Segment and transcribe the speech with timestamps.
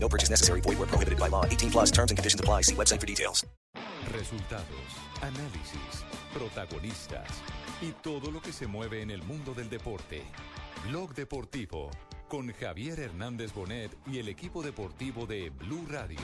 [0.00, 0.60] No purchase necessary.
[0.60, 1.44] Void where prohibited by law.
[1.44, 2.62] 18 plus terms and conditions apply.
[2.62, 3.46] See website for details.
[4.12, 4.88] Resultados,
[5.20, 7.28] análisis, protagonistas
[7.82, 10.22] y todo lo que se mueve en el mundo del deporte.
[10.88, 11.90] Blog Deportivo
[12.28, 16.18] con Javier Hernández Bonet y el equipo deportivo de Blue Radio.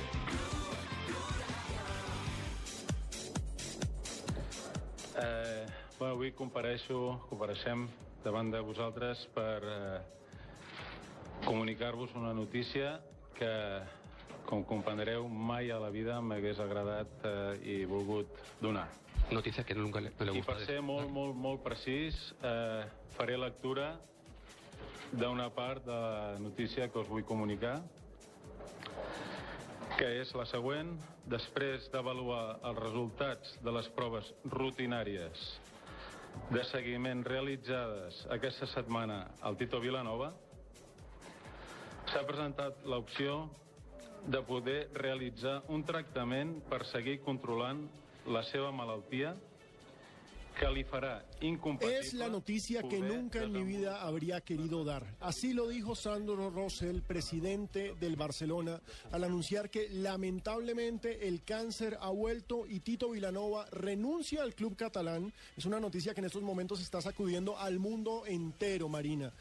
[5.16, 5.66] Eh,
[5.98, 7.86] bueno, avui compareixo, compareixem
[8.24, 10.00] davant de vosaltres per eh,
[11.46, 13.00] comunicar-vos una notícia
[13.36, 13.52] que,
[14.48, 18.88] com comprendreu, mai a la vida m'hagués agradat eh, i volgut donar.
[19.32, 22.84] Noticia que nunca le, no le I per ser molt, molt, molt precís, eh,
[23.16, 23.94] faré lectura
[25.14, 27.78] d'una part de la notícia que us vull comunicar,
[29.98, 30.96] que és la següent.
[31.30, 35.44] Després d'avaluar els resultats de les proves rutinàries
[36.50, 40.32] de seguiment realitzades aquesta setmana al Tito Vilanova,
[42.14, 43.48] s'ha presentat l'opció
[44.30, 47.80] de poder realitzar un tractament per seguir controlant
[48.30, 49.32] la seva malaltia
[50.54, 51.98] que li farà incompatible...
[51.98, 55.02] Es la noticia que nunca en mi vida habría querido dar.
[55.18, 62.10] Así lo dijo Sandro Rosell, presidente del Barcelona, al anunciar que lamentablemente el cáncer ha
[62.10, 65.32] vuelto y Tito Vilanova renuncia al club catalán.
[65.56, 69.32] Es una noticia que en estos momentos está sacudiendo al mundo entero, Marina.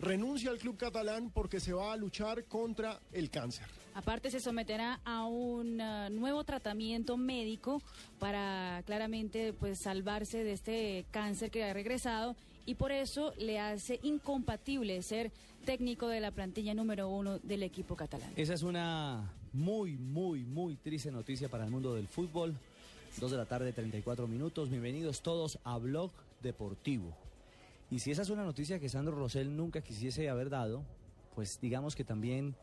[0.00, 3.66] Renuncia al club catalán porque se va a luchar contra el cáncer.
[3.92, 7.82] Aparte se someterá a un eh, nuevo tratamiento médico
[8.18, 12.34] para claramente pues salvarse de este cáncer que ha regresado
[12.64, 15.32] y por eso le hace incompatible ser
[15.66, 18.32] técnico de la plantilla número uno del equipo catalán.
[18.36, 22.54] Esa es una muy, muy, muy triste noticia para el mundo del fútbol.
[23.18, 24.70] Dos de la tarde, 34 minutos.
[24.70, 27.14] Bienvenidos todos a Blog Deportivo.
[27.90, 30.84] Y si esa es una noticia que Sandro Rosell nunca quisiese haber dado,
[31.34, 32.54] pues digamos que también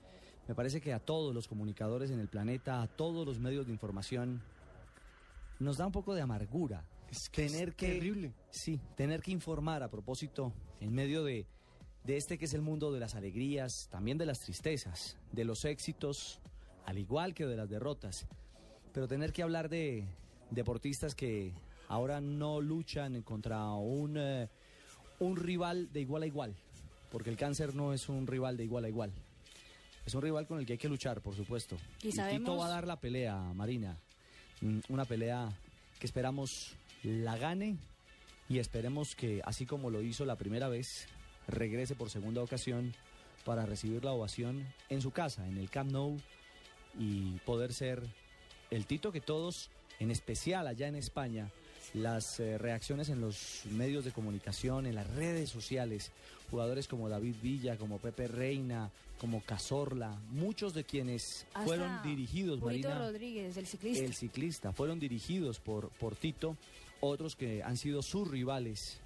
[0.47, 3.73] me parece que a todos los comunicadores en el planeta, a todos los medios de
[3.73, 4.41] información,
[5.59, 6.85] nos da un poco de amargura.
[7.33, 8.33] tener que terrible.
[8.49, 11.45] Sí, tener que informar a propósito en medio de,
[12.05, 15.65] de este que es el mundo de las alegrías, también de las tristezas, de los
[15.65, 16.39] éxitos,
[16.85, 18.27] al igual que de las derrotas.
[18.94, 20.05] Pero tener que hablar de
[20.51, 21.53] deportistas que
[21.89, 24.49] ahora no luchan contra un, eh,
[25.19, 26.55] un rival de igual a igual,
[27.11, 29.11] porque el cáncer no es un rival de igual a igual.
[30.05, 31.75] Es un rival con el que hay que luchar, por supuesto.
[32.00, 33.97] Y Tito sabemos- va a dar la pelea, Marina.
[34.61, 35.50] Mm, Una pelea
[36.00, 37.77] que esperamos la gane
[38.50, 41.07] y esperemos que, así como lo hizo la primera vez,
[41.47, 42.94] regrese por segunda ocasión
[43.45, 46.17] para recibir la ovación en su casa, en el Camp Nou,
[46.97, 48.01] y poder ser
[48.72, 49.69] el Tito que todos,
[50.00, 51.51] en especial allá en España,
[51.94, 56.12] las eh, reacciones en los medios de comunicación, en las redes sociales,
[56.50, 58.90] jugadores como David Villa, como Pepe Reina,
[59.20, 64.06] como Cazorla, muchos de quienes Hasta fueron dirigidos, Purito Marina, Rodríguez, el ciclista.
[64.06, 66.58] el ciclista, fueron dirigidos por, por Tito,
[67.00, 69.00] otros que han sido sus rivales,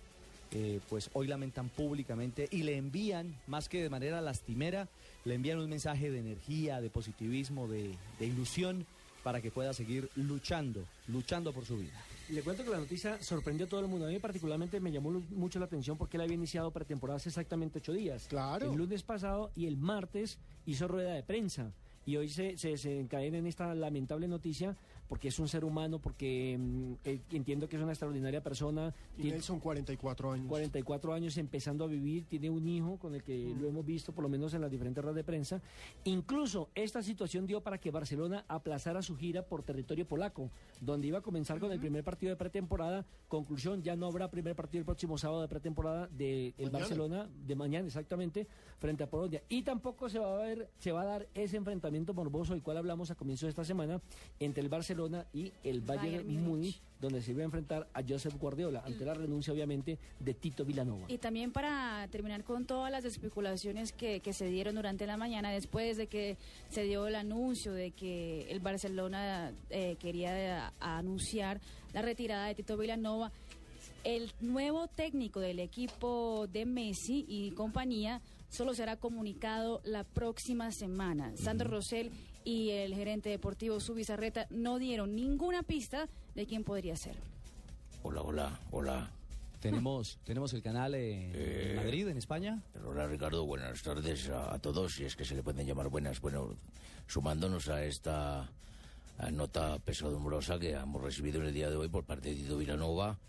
[0.52, 4.90] eh, pues hoy lamentan públicamente y le envían, más que de manera lastimera,
[5.24, 8.86] le envían un mensaje de energía, de positivismo, de, de ilusión
[9.24, 11.94] para que pueda seguir luchando, luchando por su vida.
[12.32, 14.06] Le cuento que la noticia sorprendió a todo el mundo.
[14.06, 17.80] A mí particularmente me llamó mucho la atención porque él había iniciado pretemporada hace exactamente
[17.80, 18.28] ocho días.
[18.30, 18.72] Claro.
[18.72, 21.74] El lunes pasado y el martes hizo rueda de prensa.
[22.06, 24.78] Y hoy se, se, se encadena en esta lamentable noticia
[25.12, 28.94] porque es un ser humano, porque mm, eh, entiendo que es una extraordinaria persona.
[29.18, 30.48] Y tiene Nelson, 44 años.
[30.48, 34.24] 44 años empezando a vivir, tiene un hijo con el que lo hemos visto por
[34.24, 35.62] lo menos en las diferentes ruedas de prensa.
[36.06, 41.18] Incluso esta situación dio para que Barcelona aplazara su gira por territorio polaco, donde iba
[41.18, 43.06] a comenzar con el primer partido de pretemporada.
[43.28, 46.80] Conclusión, ya no habrá primer partido el próximo sábado de pretemporada del Mañana.
[46.80, 48.48] Barcelona, de mañana exactamente,
[48.80, 49.44] frente a Polonia.
[49.50, 52.78] Y tampoco se va a ver, se va a dar ese enfrentamiento morboso, del cual
[52.78, 54.02] hablamos a comienzo de esta semana,
[54.40, 55.01] entre el Barcelona
[55.34, 56.82] y el Bayern, Bayern Múnich.
[57.02, 61.08] Donde se iba a enfrentar a Josep Guardiola, ante la renuncia obviamente de Tito Vilanova.
[61.08, 65.50] Y también para terminar con todas las especulaciones que, que se dieron durante la mañana,
[65.50, 66.38] después de que
[66.70, 71.60] se dio el anuncio de que el Barcelona eh, quería eh, anunciar
[71.92, 73.32] la retirada de Tito Villanova,
[74.04, 81.32] el nuevo técnico del equipo de Messi y compañía solo será comunicado la próxima semana.
[81.38, 82.12] Sandro Rosell
[82.44, 87.16] y el gerente deportivo Subizarreta no dieron ninguna pista de quién podría ser.
[88.04, 89.12] Hola, hola, hola.
[89.60, 92.64] Tenemos, tenemos el canal en, en Madrid, en España.
[92.86, 96.20] Hola Ricardo, buenas tardes a, a todos, si es que se le pueden llamar buenas.
[96.20, 96.56] Bueno,
[97.08, 98.50] sumándonos a esta
[99.30, 103.20] nota pesadumbrosa que hemos recibido en el día de hoy por parte de Tito Vilanova,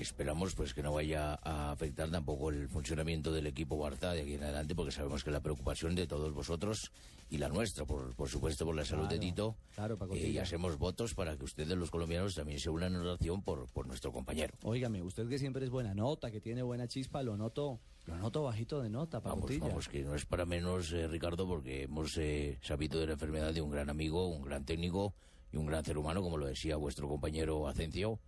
[0.00, 4.34] esperamos pues que no vaya a afectar tampoco el funcionamiento del equipo Barça de aquí
[4.34, 6.92] en adelante, porque sabemos que la preocupación de todos vosotros
[7.30, 10.28] y la nuestra, por, por supuesto, por la salud de Claro, Tito, claro, Paco eh,
[10.28, 13.86] y hacemos votos para que ustedes los colombianos también se unan en oración por, por
[13.86, 14.54] nuestro compañero.
[14.62, 18.44] Óigame, usted que siempre es buena nota, que tiene buena chispa, lo noto, lo noto
[18.44, 19.66] bajito de nota, Vamos, Pacotilla.
[19.68, 23.52] vamos, que no es para menos, eh, Ricardo, porque hemos eh, sabido de la enfermedad
[23.52, 25.12] de un gran amigo, un gran técnico
[25.52, 28.18] y un gran ser humano, como lo decía vuestro compañero Acencio.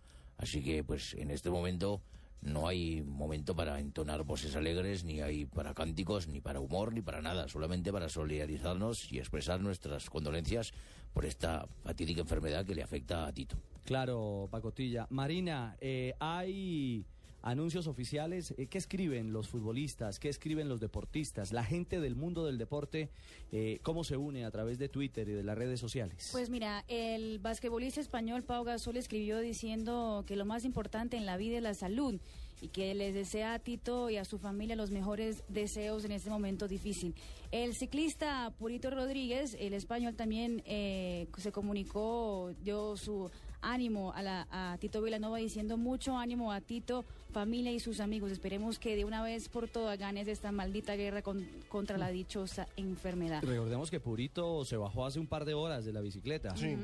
[0.41, 2.01] Así que, pues, en este momento
[2.41, 7.01] no hay momento para entonar voces alegres, ni hay para cánticos, ni para humor, ni
[7.01, 7.47] para nada.
[7.47, 10.73] Solamente para solidarizarnos y expresar nuestras condolencias
[11.13, 13.57] por esta fatídica enfermedad que le afecta a Tito.
[13.85, 15.05] Claro, Pacotilla.
[15.11, 17.05] Marina, eh, hay
[17.41, 18.53] anuncios oficiales.
[18.57, 20.19] Eh, ¿Qué escriben los futbolistas?
[20.19, 21.51] ¿Qué escriben los deportistas?
[21.51, 23.09] La gente del mundo del deporte,
[23.51, 26.29] eh, ¿cómo se une a través de Twitter y de las redes sociales?
[26.31, 31.37] Pues mira, el basquetbolista español Pau Gasol escribió diciendo que lo más importante en la
[31.37, 32.19] vida es la salud
[32.61, 36.29] y que les desea a Tito y a su familia los mejores deseos en este
[36.29, 37.15] momento difícil.
[37.51, 43.31] El ciclista Purito Rodríguez, el español también eh, se comunicó, dio su
[43.61, 48.31] ánimo a, la, a Tito Villanova diciendo mucho ánimo a Tito, familia y sus amigos.
[48.31, 52.67] Esperemos que de una vez por todas ganes esta maldita guerra con- contra la dichosa
[52.77, 53.43] enfermedad.
[53.43, 56.55] Recordemos que Purito se bajó hace un par de horas de la bicicleta.
[56.55, 56.77] Sí.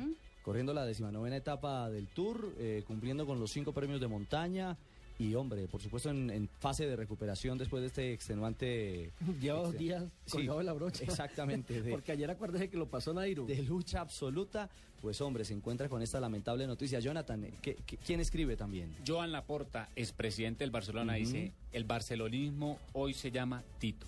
[0.43, 4.77] Corriendo la decimanovena etapa del Tour, eh, cumpliendo con los cinco premios de montaña.
[5.19, 9.11] Y hombre, por supuesto en, en fase de recuperación después de este extenuante...
[9.41, 11.03] Lleva dos días Sí, colgado de la brocha.
[11.03, 11.81] Exactamente.
[11.81, 13.45] de- Porque ayer acuérdese que lo pasó Nairo.
[13.45, 14.69] de lucha absoluta,
[15.01, 16.99] pues hombre, se encuentra con esta lamentable noticia.
[16.99, 18.95] Jonathan, ¿qué- qué- quién escribe también?
[19.05, 21.19] Joan Laporta, expresidente del Barcelona, Ujú.
[21.19, 24.07] dice, el barcelonismo hoy se llama Tito.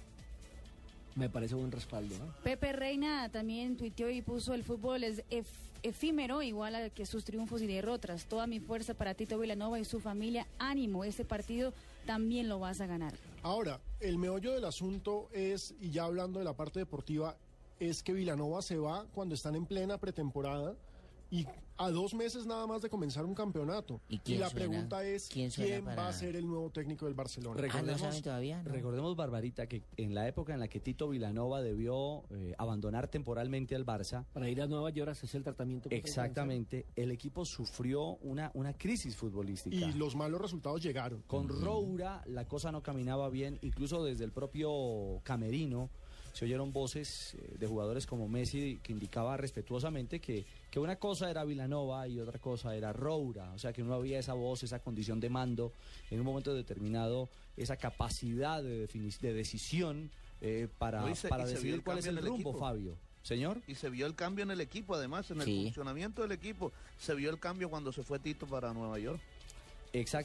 [1.15, 2.17] Me parece buen respaldo.
[2.17, 2.33] ¿no?
[2.43, 5.45] Pepe Reina también tuiteó y puso el fútbol es ef-
[5.83, 8.25] efímero, igual a que sus triunfos y derrotas.
[8.25, 10.47] Toda mi fuerza para Tito Villanova y su familia.
[10.59, 11.73] Ánimo, este partido
[12.05, 13.13] también lo vas a ganar.
[13.43, 17.35] Ahora, el meollo del asunto es, y ya hablando de la parte deportiva,
[17.79, 20.75] es que Vilanova se va cuando están en plena pretemporada
[21.31, 21.45] y
[21.77, 24.01] a dos meses nada más de comenzar un campeonato.
[24.09, 24.65] ¿Y quién la suena?
[24.65, 27.61] pregunta es, ¿Quién ¿quién, suena para- va a ser el nuevo técnico del Barcelona?
[27.61, 28.63] Recordemos, todavía?
[28.63, 33.75] recordemos, Barbarita, que en la época en la que Tito Vilanova debió eh, abandonar temporalmente
[33.75, 35.87] al Barça, Para ir a Nueva York a hacerse el tratamiento.
[35.91, 39.75] exactamente, el equipo sufrió una, una crisis futbolística.
[39.77, 41.21] Y los malos resultados llegaron.
[41.27, 45.91] Con Roura la cosa no caminaba bien, incluso desde el propio camerino
[46.33, 51.29] se oyeron voces eh, de jugadores como Messi que indicaba respetuosamente que, que una cosa
[51.29, 54.79] era Vilanova y otra cosa era Roura, o sea que no había esa voz, esa
[54.79, 55.73] condición de mando,
[56.11, 60.09] en un momento determinado, esa capacidad de, de decisión
[60.41, 62.53] eh, para, No, y se- para decidir cuál es el rumbo, equipo.
[62.59, 62.95] Fabio.
[63.21, 63.61] Señor.
[63.67, 65.63] Y se vio el cambio en el equipo, además, en el Sí.
[65.65, 66.71] funcionamiento del equipo.
[66.97, 69.19] Se vio el cambio cuando se fue Tito para Nueva York.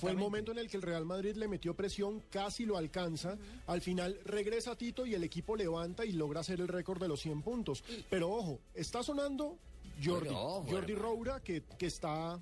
[0.00, 3.36] Fue el momento en el que el Real Madrid le metió presión, casi lo alcanza.
[3.66, 7.20] Al final regresa Tito y el equipo levanta y logra hacer el récord de los
[7.20, 7.82] 100 puntos.
[8.10, 9.58] Pero ojo, está sonando
[10.04, 10.94] Jordi, Jordi.
[10.94, 12.40] Roura, que, que está...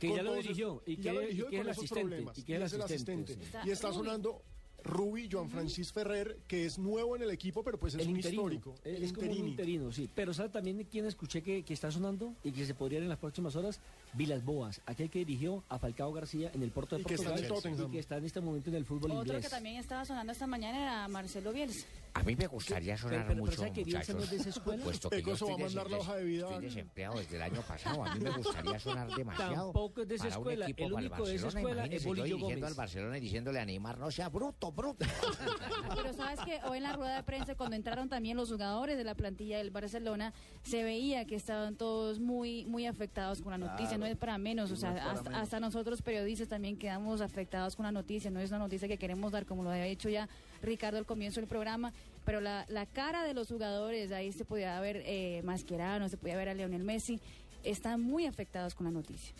[0.00, 2.00] Que- ya lo dirigió, y ya que- lo y que es con el esos asistente,
[2.00, 4.42] problemas, y que es el es el asistente, Y está sonando
[4.82, 8.16] Rubi, Joan Francis Ferrer, que es nuevo en el equipo, pero pues es el un
[8.16, 8.42] interino.
[8.42, 8.74] histórico.
[8.84, 10.08] Es como un interino, sí.
[10.14, 13.08] Pero ¿sabe también quién escuché que, que está sonando y que se podría ir en
[13.08, 13.80] las próximas horas?
[14.14, 17.24] Vilas Boas, aquel que dirigió a Falcao García en el Porto de Y que está
[17.30, 19.44] Portugal en y que está en este momento en el fútbol Otro inglés.
[19.44, 21.86] que también estaba sonando esta mañana era Marcelo Bielsa.
[22.14, 24.48] A mí me gustaría sonar pero- pero mucho, ¿sabe que Bielsa no es de esa
[24.48, 24.82] escuela?
[24.82, 26.46] Puesto que yo Pecoso va a estoy, mandar la hoja de vida.
[26.48, 28.04] estoy desempleado desde el año pasado.
[28.04, 29.54] A mí me gustaría sonar demasiado.
[29.72, 30.64] Tampoco es de esa escuela.
[30.64, 32.70] equipo El único de esa escuela es Imagínese yo Bolillo dirigiendo Gómez.
[32.70, 35.04] al Barcelona y diciéndole a Neymar, no sea bruto, bruto.
[35.94, 39.04] Pero sabes que hoy en la rueda de prensa, cuando entraron también los jugadores de
[39.04, 43.97] la plantilla del Barcelona, se veía que estaban todos muy muy afectados con la noticia.
[43.98, 45.42] No es para menos, o sea, hasta, menos.
[45.42, 48.30] hasta nosotros periodistas también quedamos afectados con la noticia.
[48.30, 50.28] No es una noticia que queremos dar, como lo había dicho ya
[50.62, 51.92] Ricardo al comienzo del programa.
[52.24, 56.36] Pero la, la cara de los jugadores, ahí se podía ver eh, Mascherano, se podía
[56.36, 57.20] ver a Lionel Messi,
[57.64, 59.34] están muy afectados con la noticia.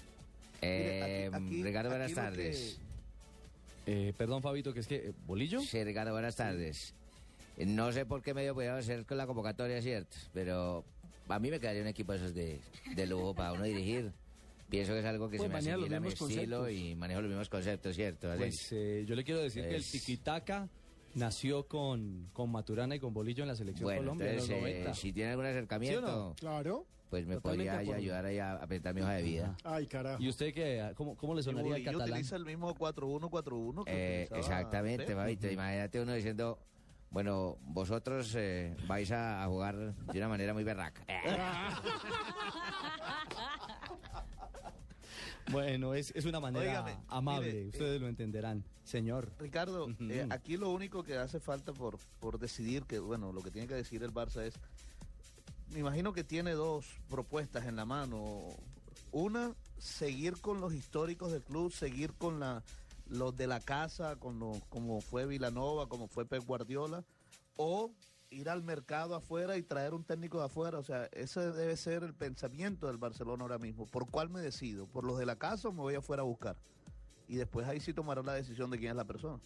[0.62, 2.81] Eh, Mire, aquí- aquí- Ricardo, buenas tardes.
[3.87, 4.97] Eh, perdón, Fabito, que es que...
[4.97, 5.61] eh, ¿Bolillo?
[5.61, 6.95] Sí, Ricardo, buenas tardes.
[7.59, 10.85] No sé por qué medio podía hacer con la convocatoria, cierto, pero
[11.29, 12.61] a mí me quedaría un equipo de esos de,
[12.95, 14.12] de lujo para uno dirigir.
[14.69, 16.59] Pienso que es algo que Pues se me maneja los asimila a mi mismos estilo
[16.59, 16.83] conceptos.
[16.91, 18.31] y manejo los mismos conceptos, ¿cierto?
[18.31, 18.39] Así.
[18.39, 20.69] Pues eh, yo le quiero decir que el tiquitaca
[21.15, 24.69] nació con, con Maturana y con Bolillo en la selección Bueno, Colombia entonces, en los
[24.69, 24.95] eh, 90.
[24.95, 26.35] si tiene algún acercamiento, ¿Sí o no?
[26.35, 26.87] Claro.
[27.09, 29.57] pues me Totalmente podría ayudar ahí a apretar mi hoja de vida.
[29.65, 30.23] Ay, carajo.
[30.23, 30.93] ¿Y usted qué?
[30.97, 32.11] ¿Cómo, cómo le sonaría el catalán?
[32.11, 35.13] utiliza el mismo 4-1-4-1 que Eh, exactamente.
[35.51, 36.59] Imagínate uno diciendo,
[37.11, 41.07] bueno, vosotros eh, vais a, a jugar de una manera muy berraca.
[45.50, 49.33] Bueno, es, es una manera amable, mire, ustedes lo entenderán, señor.
[49.38, 53.50] Ricardo, eh, aquí lo único que hace falta por, por decidir, que bueno, lo que
[53.50, 54.55] tiene que decir el Barça es,
[55.73, 58.57] me imagino que tiene dos propuestas en la mano.
[59.11, 62.62] Una, seguir con los históricos del club, seguir con la,
[63.07, 67.05] los de la casa, con lo, como fue Vilanova, como fue Pep Guardiola,
[67.57, 67.90] o
[68.30, 70.78] ir al mercado afuera y traer un técnico de afuera.
[70.78, 73.87] O sea, ese debe ser el pensamiento del Barcelona ahora mismo.
[73.87, 74.87] ¿Por cuál me decido?
[74.87, 76.56] ¿Por los de la casa o me voy afuera a buscar?
[77.26, 79.40] Y después ahí sí tomará la decisión de quién es la persona.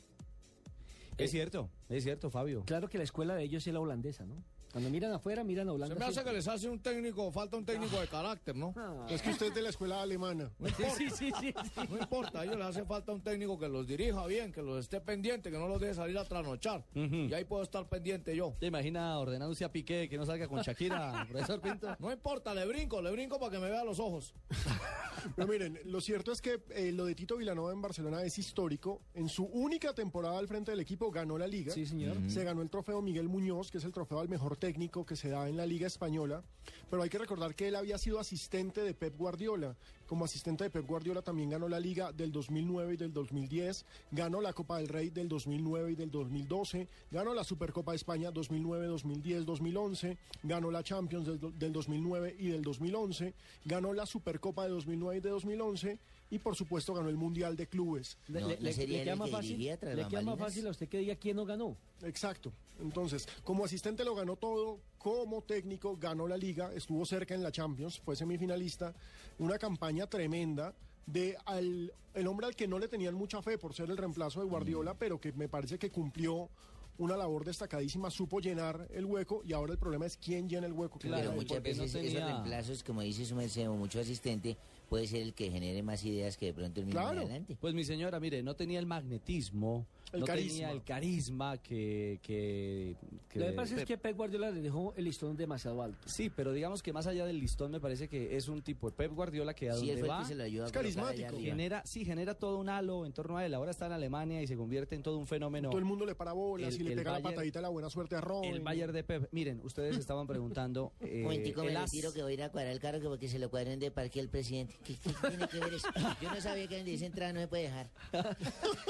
[1.18, 2.64] Es cierto, es cierto, Fabio.
[2.64, 4.42] Claro que la escuela de ellos es la holandesa, ¿no?
[4.72, 5.94] Cuando miran afuera, miran a Holanda.
[5.94, 6.32] Se me hace siempre.
[6.32, 8.74] que les hace un técnico, falta un técnico de carácter, ¿no?
[9.08, 10.50] Es que usted es de la escuela alemana.
[10.58, 10.94] No importa.
[10.96, 11.54] Sí, sí, sí, sí.
[11.90, 14.78] No importa, a ellos les hace falta un técnico que los dirija bien, que los
[14.78, 16.84] esté pendiente, que no los deje salir a trasnochar.
[16.94, 18.54] Y ahí puedo estar pendiente yo.
[18.58, 21.94] ¿Te imagina ordenándose a Piqué que no salga con Shakira, profesor Pinto?
[21.98, 24.34] No importa, le brinco, le brinco para que me vea los ojos.
[25.36, 29.02] Pero miren, lo cierto es que eh, lo de Tito Vilanova en Barcelona es histórico.
[29.14, 31.72] En su única temporada al frente del equipo ganó la liga.
[31.72, 32.16] Sí, señor.
[32.28, 35.28] Se ganó el trofeo Miguel Muñoz, que es el trofeo al mejor técnico que se
[35.28, 36.44] da en la liga española.
[36.88, 39.76] Pero hay que recordar que él había sido asistente de Pep Guardiola.
[40.06, 43.84] Como asistente de Pep Guardiola también ganó la liga del 2009 y del 2010.
[44.12, 46.86] Ganó la Copa del Rey del 2009 y del 2012.
[47.10, 50.16] Ganó la Supercopa de España 2009, 2010, 2011.
[50.44, 53.34] Ganó la Champions del, del 2009 y del 2011.
[53.64, 55.98] Ganó la Supercopa de 2009 y de 2011.
[56.32, 58.16] Y por supuesto ganó el Mundial de Clubes.
[58.28, 60.00] Le, No, le- ¿no le- sería le el queda más que fácil, dirigía tras le
[60.08, 60.48] queda más bambalinas?
[60.48, 61.76] fácil a usted que diga quién no ganó.
[62.02, 62.50] Exacto.
[62.80, 67.52] Entonces, como asistente lo ganó todo, como técnico ganó la liga, estuvo cerca en la
[67.52, 68.94] Champions, fue semifinalista,
[69.38, 70.74] una campaña tremenda
[71.04, 74.40] de al, el hombre al que no le tenían mucha fe por ser el reemplazo
[74.40, 76.48] de Guardiola, pero que me parece que cumplió
[76.96, 80.72] una labor destacadísima, supo llenar el hueco y ahora el problema es quién llena el
[80.72, 80.98] hueco.
[81.32, 81.36] ahí.
[81.36, 84.56] muchas porque no veces tenía- esos reemplazos, como dice su merced, o mucho asistente,
[84.92, 87.20] puede ser el que genere más ideas que de pronto el mismo Claro.
[87.22, 87.56] adelante.
[87.58, 90.52] Pues mi señora, mire, no tenía el magnetismo, El no carisma.
[90.52, 92.20] tenía el carisma que...
[92.22, 92.96] que,
[93.28, 96.06] que- Lo que pasa es que Pep Guardiola le dejó el listón demasiado alto.
[96.06, 98.96] Sí, pero digamos que más allá del listón me parece que es un tipo de
[98.96, 100.66] Pep Guardiola que a Sí, él donde fue el va que se lo ayudó a
[100.66, 101.38] Es carismático.
[101.38, 103.54] genera, sí, genera todo un halo en torno a él.
[103.54, 105.70] Ahora está en Alemania y se convierte en todo un fenómeno.
[105.70, 107.68] Todo el mundo le para bolas El- y le el pega la patadita de la
[107.70, 108.52] buena suerte a Robin.
[108.54, 109.28] El Bayern de Pep.
[109.32, 110.92] Miren, ustedes estaban preguntando.
[111.00, 113.28] eh, momentico, me el as- que voy a ir a cuadrar el carro que porque
[113.28, 114.76] se lo cuadren de parque al presidente.
[114.84, 115.88] ¿Qué, qué tiene que ver eso?
[116.20, 117.90] Yo no sabía que donde dice entrada no se puede dejar.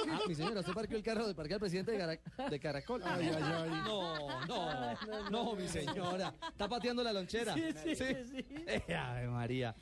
[0.09, 3.03] Ah, mi señora, usted parqueó el carro de parquear al presidente de, Cara- de Caracol.
[3.07, 3.71] Ay, ay, ay.
[3.87, 6.35] No, no, no, mi señora.
[6.51, 7.55] Está pateando la lonchera.
[7.55, 8.47] Sí, sí, sí.
[8.67, 9.75] Eh, Ave María.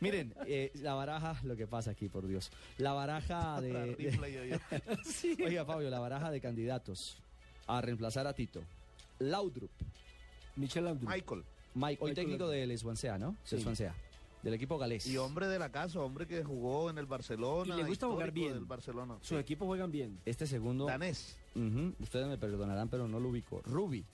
[0.00, 2.50] Miren, eh, la baraja, lo que pasa aquí, por Dios.
[2.78, 3.96] La baraja de.
[5.44, 7.16] Oiga, Fabio, la baraja de candidatos
[7.66, 8.62] a reemplazar a Tito.
[9.18, 9.70] Laudrup,
[10.56, 11.08] Michel Laudrup.
[11.10, 11.44] Michael.
[11.74, 12.60] Mike, hoy Michael técnico Laudrup.
[12.68, 13.30] del Swansea, ¿no?
[13.50, 13.60] Del Sí.
[13.62, 13.94] Swansea.
[14.42, 15.06] Del equipo galés.
[15.06, 17.74] Y hombre de la casa, hombre que jugó en el Barcelona.
[17.74, 18.54] Y le gusta jugar bien.
[18.54, 19.16] del Barcelona.
[19.20, 20.20] Sus equipos juegan bien.
[20.24, 20.86] Este segundo.
[20.86, 21.36] Danés.
[22.00, 23.60] Ustedes me perdonarán, pero no lo ubico.
[23.62, 24.04] Ruby.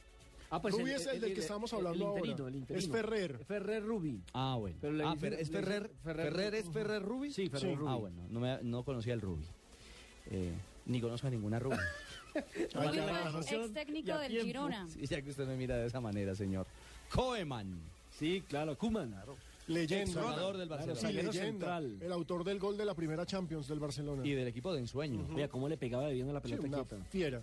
[0.50, 2.49] Ah, Rubi es el del que estamos hablando el interino, ahora.
[2.49, 2.78] el interino.
[2.87, 3.45] Es Ferrer.
[3.45, 4.23] Ferrer Rubi.
[4.35, 4.76] Ah, bueno.
[4.81, 5.90] Pero le ah, dicen- ¿es Ferrer?
[6.04, 7.33] Ferrer- ¿Ferrer es Ferrer Ruby?
[7.33, 7.75] Sí, Ferrer Sí.
[7.75, 7.90] Rubi.
[7.90, 9.45] Ah, bueno, no, me, no conocía el Ruby.
[10.31, 10.52] Eh,
[10.87, 11.85] ni conozco a ninguna aclaración
[13.64, 14.47] ex técnico del tiempo.
[14.47, 14.88] Girona.
[14.88, 16.66] Sí, ya que usted me mira de esa manera, señor.
[17.12, 17.81] Koeman.
[18.11, 19.14] Sí, claro, Kuman.
[19.66, 20.21] Leyenda.
[20.21, 21.00] Exjugador del Barcelona.
[21.00, 21.33] Sí, leyenda.
[21.33, 21.99] central.
[22.00, 24.26] El autor del gol de la primera Champions del Barcelona.
[24.26, 25.26] Y del equipo de ensueño.
[25.30, 27.04] Mira cómo le pegaba de bien a la Sí, pelota una quieta.
[27.06, 27.42] fiera.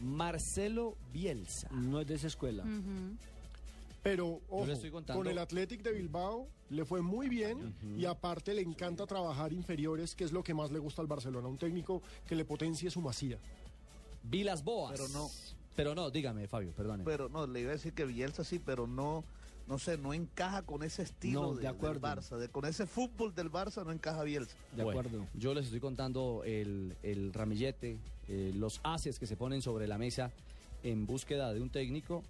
[0.00, 1.68] Marcelo Bielsa.
[1.72, 2.64] No es de esa escuela.
[4.02, 4.66] Pero, ojo,
[5.12, 10.14] con el Athletic de Bilbao le fue muy bien y aparte le encanta trabajar inferiores,
[10.14, 11.48] que es lo que más le gusta al Barcelona.
[11.48, 13.38] Un técnico que le potencie su masía.
[14.22, 14.92] Vilas Boas.
[14.92, 15.28] Pero no.
[15.74, 17.04] Pero no, dígame, Fabio, perdone.
[17.04, 19.24] Pero no, le iba a decir que Bielsa sí, pero no,
[19.68, 22.00] no sé, no encaja con ese estilo No, de- de acuerdo.
[22.08, 22.36] del Barça.
[22.38, 24.56] De, con ese fútbol del Barça no encaja Bielsa.
[24.74, 25.26] De Bueno, acuerdo.
[25.34, 27.98] Yo les estoy contando el, el ramillete,
[28.28, 30.30] eh, los haces que se ponen sobre la mesa
[30.82, 32.22] en búsqueda de un técnico,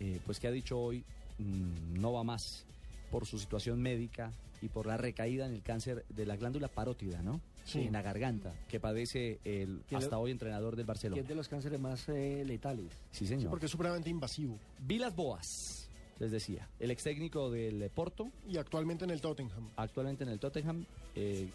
[0.00, 1.04] eh, pues que ha dicho hoy
[1.38, 2.64] mm, no va más
[3.10, 7.22] por su situación médica y por la recaída en el cáncer de la glándula parótida,
[7.22, 7.40] ¿no?
[7.64, 7.80] Sí.
[7.82, 11.20] En la garganta, que padece el ¿Quién hasta hoy entrenador del Que Barcelona.
[11.20, 12.86] es de los cánceres más eh, letales.
[13.10, 13.50] Sí, Sí, señor.
[13.50, 14.58] porque es supremamente invasivo.
[14.78, 15.77] Vilas Boas,
[16.18, 19.70] les decía, el ex técnico del Porto, Y actualmente en el Tottenham.
[19.76, 20.84] actualmente en el Tottenham,
[21.14, 21.48] eh,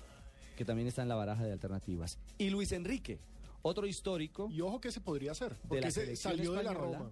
[0.57, 2.17] que también está en la baraja de alternativas.
[2.37, 3.19] Y Luis Enrique,
[3.65, 4.49] Otro histórico.
[4.51, 6.73] Y ojo que se podría hacer, de porque la ese selección salió de la.
[6.73, 7.11] Roma.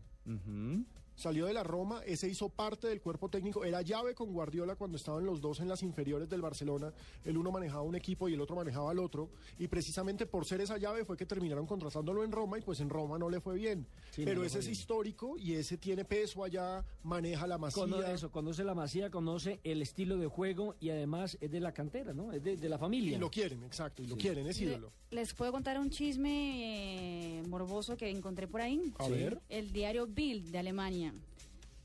[1.22, 4.98] Salió de la Roma, ese hizo parte del cuerpo técnico, era llave con Guardiola cuando
[4.98, 6.92] estaban los dos en las inferiores del Barcelona,
[7.24, 10.62] el uno manejaba un equipo y el otro manejaba al otro, y precisamente por ser
[10.62, 13.54] esa llave fue que terminaron contratándolo en Roma y pues en Roma no le fue
[13.54, 13.86] bien.
[14.10, 14.72] Sí, Pero ese es bien.
[14.80, 17.84] histórico y ese tiene peso allá, maneja la masía.
[17.84, 21.72] Cono- eso, conoce la masía, conoce el estilo de juego y además es de la
[21.72, 22.32] cantera, ¿no?
[22.34, 23.16] Es de, de la familia.
[23.16, 24.22] Y lo quieren, exacto, y lo Sí.
[24.22, 24.92] quieren, es Le- ídolo.
[25.12, 28.92] Les puedo contar un chisme eh, morboso que encontré por ahí.
[28.98, 29.12] A Sí.
[29.12, 29.40] ver.
[29.50, 31.11] El diario Bild de Alemania.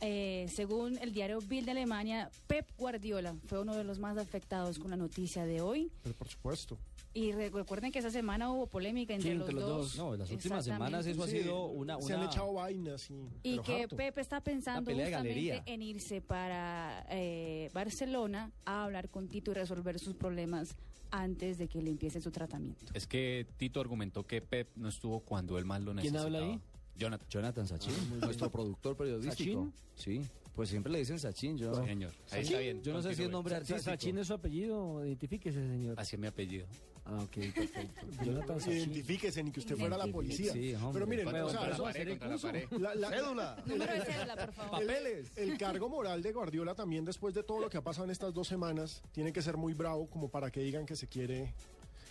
[0.00, 4.78] Eh, según el diario Bild de Alemania, Pep Guardiola fue uno de los más afectados
[4.78, 5.90] con la noticia de hoy.
[6.02, 6.78] Pero por supuesto.
[7.14, 9.96] Y re- recuerden que esa semana hubo polémica entre, Sí, los, entre los dos.
[9.96, 9.96] dos.
[9.96, 11.98] No, en las últimas semanas eso ha sido una...
[12.02, 13.14] Se han una- echado vainas y...
[13.42, 13.96] Y pero que harto.
[13.96, 15.62] Pep está pensando justamente galería.
[15.64, 20.76] en irse para eh, Barcelona a hablar con Tito y resolver sus problemas
[21.10, 22.84] antes de que le empiece su tratamiento.
[22.92, 26.24] Es que Tito argumentó que Pep no estuvo cuando él más lo ¿Quién necesitaba.
[26.26, 26.60] habla ahí?
[26.96, 27.26] Jonathan.
[27.28, 29.70] Jonathan Sachin, nuestro productor periodístico.
[29.94, 30.20] Sí,
[30.54, 31.56] pues siempre le dicen Sachin.
[31.58, 32.82] Yo, Señor, ahí está bien.
[32.82, 33.80] Yo no sé si es nombre artístico.
[33.80, 35.98] Sachin es su apellido, identifíquese, señor.
[35.98, 36.66] Así es mi apellido.
[37.08, 38.06] Ah, ok, perfecto.
[38.24, 38.78] Jonathan Sachin.
[38.78, 40.52] Identifíquese ni que usted fuera la policía.
[40.52, 40.92] Sí, hombre.
[40.94, 41.82] Pero miren, o sea, eso-
[42.18, 43.62] contra la la- la- Cédula.
[43.66, 44.82] Número de cédula, por favor.
[44.82, 48.10] El, el cargo moral de Guardiola también después de todo lo que ha pasado en
[48.10, 51.54] estas dos semanas tiene que ser muy bravo como para que digan que se quiere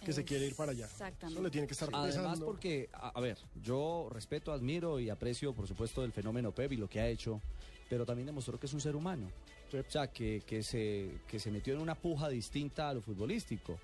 [0.05, 0.85] que se quiere ir para allá.
[0.85, 1.33] Exactamente.
[1.37, 2.45] Eso le tiene que estar Además pesando.
[2.45, 6.77] porque, a, a ver, yo respeto, admiro y aprecio, por supuesto, el fenómeno Pep y
[6.77, 7.41] lo que ha hecho,
[7.89, 9.29] pero también demostró que es un ser humano.
[9.73, 13.77] O sea, que, que, se, que se metió en una puja distinta a lo futbolístico.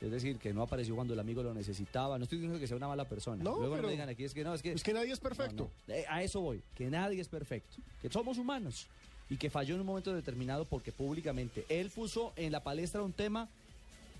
[0.00, 2.18] Es decir, que no apareció cuando el amigo lo necesitaba.
[2.18, 3.42] No estoy diciendo que sea una mala persona.
[3.44, 4.72] No, Luego no pero- me digan aquí, es que no, es que...
[4.72, 5.70] Es que nadie es perfecto.
[5.86, 5.94] No, no.
[5.94, 8.86] Eh, a eso voy, que nadie es perfecto, que somos humanos
[9.30, 13.12] y que falló en un momento determinado porque públicamente él puso en la palestra un
[13.12, 13.48] tema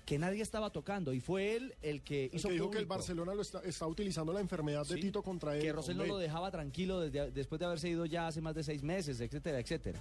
[0.09, 2.87] que nadie estaba tocando y fue él el que El hizo que dijo que el.
[2.87, 5.61] Barcelona lo está, está utilizando la enfermedad de Sí, Tito contra él.
[5.61, 8.63] que Rosell no lo dejaba tranquilo desde, después de haberse ido ya hace más de
[8.63, 9.99] seis meses, etcétera, etcétera.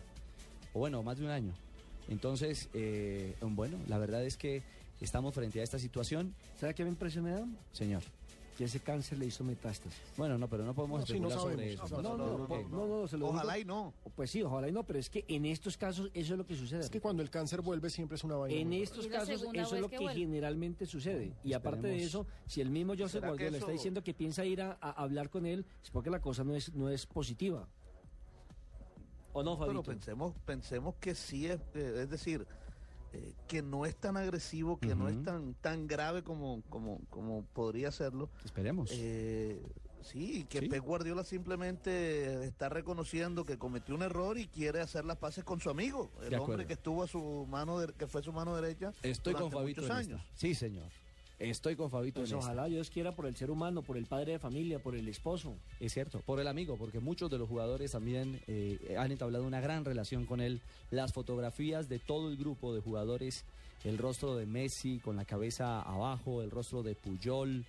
[0.73, 1.53] O bueno, más de un año.
[2.09, 4.62] Entonces, eh, bueno, la verdad es que
[4.99, 6.35] estamos frente a esta situación.
[6.59, 7.47] ¿Sabe qué me impresión me da?
[7.73, 8.03] Señor.
[8.59, 9.97] Que ese cáncer le hizo metástasis.
[10.16, 11.87] Bueno, no, pero no podemos No, sí, no sobre eso.
[12.03, 13.62] No, no, no, Porque- no, no, se lo Ojalá digo.
[13.62, 13.94] y no.
[14.16, 16.57] Pues sí, ojalá y no, pero es que en estos casos eso es lo que
[16.57, 16.81] sucede.
[16.81, 18.59] Es que cuando el cáncer vuelve siempre es una vaina.
[18.61, 21.35] En estos casos eso es lo que generalmente sucede.
[21.44, 24.12] Y aparte de eso, si el mismo Joseph ¿Será que Guardiola está eso- diciendo que
[24.12, 27.07] piensa ir a, a hablar con él, es porque la cosa no es, no es
[27.07, 27.68] positiva.
[29.35, 29.83] ¿O no, Pero Fabito?
[29.85, 32.44] pensemos, pensemos que sí es, eh, es decir,
[33.12, 37.42] eh, que no es tan agresivo, que no es tan tan grave como como como
[37.55, 38.29] podría serlo.
[38.44, 38.90] Esperemos.
[38.92, 39.62] Eh,
[40.03, 40.68] sí, que Sí.
[40.68, 45.61] Pep Guardiola simplemente está reconociendo que cometió un error y quiere hacer las paces con
[45.61, 48.92] su amigo, el hombre que estuvo a su mano, de- que fue su mano derecha.
[49.03, 50.21] Estoy con Fabito años.
[50.35, 50.90] Sí, señor.
[51.38, 52.51] Estoy con Fabito Pues en esta.
[52.51, 55.55] ojalá Dios quiera por el ser humano, por el padre de familia, por el esposo.
[55.79, 59.61] Es cierto, por el amigo, porque muchos de los jugadores también eh, han entablado una
[59.61, 60.61] gran relación con él.
[60.90, 63.44] Las fotografías de todo el grupo de jugadores,
[63.85, 67.64] el rostro de Messi con la cabeza abajo, el rostro de Puyol,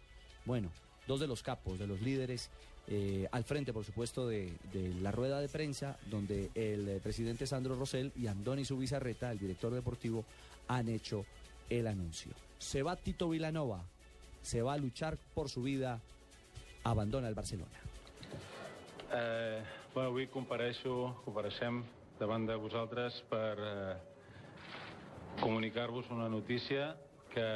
[0.45, 0.69] bueno,
[1.08, 2.49] dos de los capos, de los líderes,
[2.88, 7.45] eh, al frente, por supuesto, de, de la rueda de prensa, donde el eh, presidente
[7.45, 10.25] Sandro Rosell y Andoni Subizarreta, el director deportivo,
[10.67, 11.23] han hecho
[11.69, 12.34] el anuncio.
[12.58, 13.84] Se va Tito Vilanova,
[14.41, 15.99] se va a luchar por su vida,
[16.84, 17.77] abandona el Barcelona.
[19.12, 21.82] Eh, bueno, avui compareixo, compareixem
[22.19, 23.95] davant de vosaltres per eh,
[25.41, 26.91] comunicar-vos una notícia
[27.34, 27.47] que,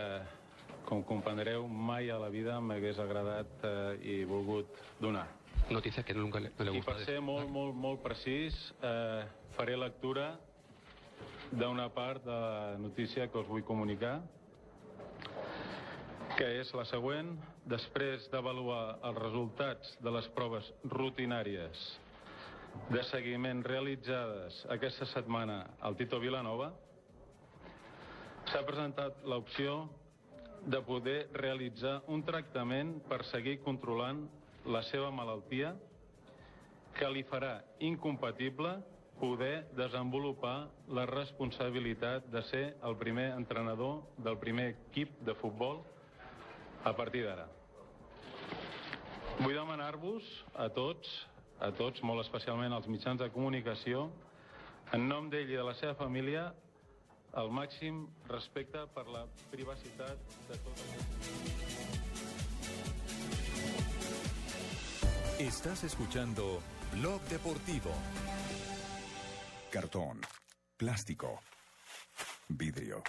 [0.88, 5.28] com comprendreu, mai a la vida m'hagués agradat eh, i volgut donar.
[5.70, 9.24] Noticia que nunca le, no le I per ser molt, molt, molt precís, eh,
[9.56, 10.34] faré lectura
[11.54, 14.22] d'una part de la notícia que us vull comunicar,
[16.38, 17.36] que és la següent.
[17.70, 21.84] Després d'avaluar els resultats de les proves rutinàries
[22.90, 26.72] de seguiment realitzades aquesta setmana al Tito Vilanova,
[28.50, 29.86] s'ha presentat l'opció
[30.66, 34.26] de poder realitzar un tractament per seguir controlant
[34.66, 35.76] la seva malaltia
[36.98, 38.78] que li farà incompatible
[39.20, 45.84] poder desenvolupar la responsabilitat de ser el primer entrenador del primer equip de futbol
[46.84, 47.48] a partir d'ara.
[49.40, 51.10] Vull demanar-vos a tots,
[51.60, 54.10] a tots, molt especialment als mitjans de comunicació,
[54.94, 56.52] en nom d'ell i de la seva família,
[57.42, 60.84] el màxim respecte per la privacitat de tots
[65.40, 66.62] Estás escuchando
[66.94, 67.90] Blog Deportivo.
[69.74, 70.22] Cartón,
[70.78, 71.42] plástico,
[72.48, 73.02] vidrio.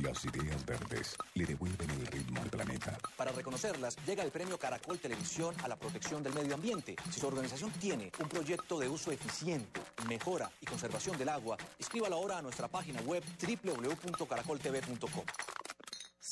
[0.00, 2.96] Las ideas verdes le devuelven el ritmo al planeta.
[3.16, 6.94] Para reconocerlas, llega el premio Caracol Televisión a la protección del medio ambiente.
[7.10, 12.14] Si su organización tiene un proyecto de uso eficiente, mejora y conservación del agua, escríbalo
[12.14, 15.24] ahora a nuestra página web www.caracoltv.com.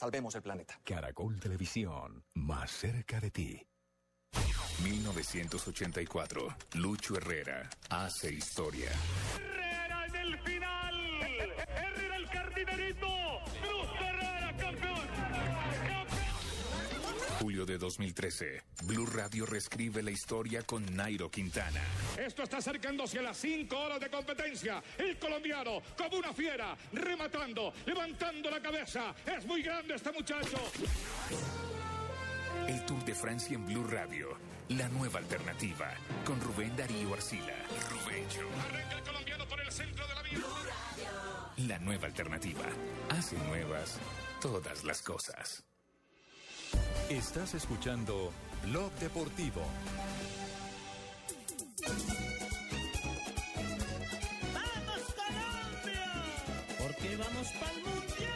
[0.01, 0.81] Salvemos el planeta.
[0.83, 3.67] Caracol Televisión, más cerca de ti.
[4.83, 6.57] 1984.
[6.77, 8.91] Lucho Herrera hace historia.
[9.37, 10.95] Herrera en el final.
[11.69, 13.30] Herrera el cardinerito.
[17.41, 18.63] Julio de 2013.
[18.85, 21.81] Blue Radio reescribe la historia con Nairo Quintana.
[22.19, 24.83] Esto está acercándose a las cinco horas de competencia.
[24.99, 29.15] El colombiano, como una fiera, rematando, levantando la cabeza.
[29.25, 30.59] Es muy grande este muchacho.
[32.69, 34.37] El Tour de Francia en Blue Radio.
[34.69, 35.95] La nueva alternativa.
[36.27, 37.57] Con Rubén Darío Arcila.
[37.89, 38.47] Rubencho.
[38.69, 40.41] Arranca el colombiano por el centro de la vía.
[41.69, 42.67] La nueva alternativa.
[43.09, 43.99] Hace nuevas
[44.43, 45.65] todas las cosas.
[47.09, 48.33] Estás escuchando
[48.65, 49.63] Blog Deportivo.
[54.55, 56.07] ¡Vamos Colombia!
[56.79, 58.31] Porque vamos para el mundial.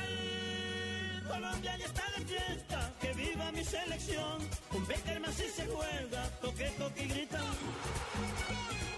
[0.00, 1.22] ¡Ay!
[1.28, 4.38] Colombia ya está de fiesta, que viva mi selección.
[4.72, 7.40] Un Beckerman si se juega, toque, toque y grita.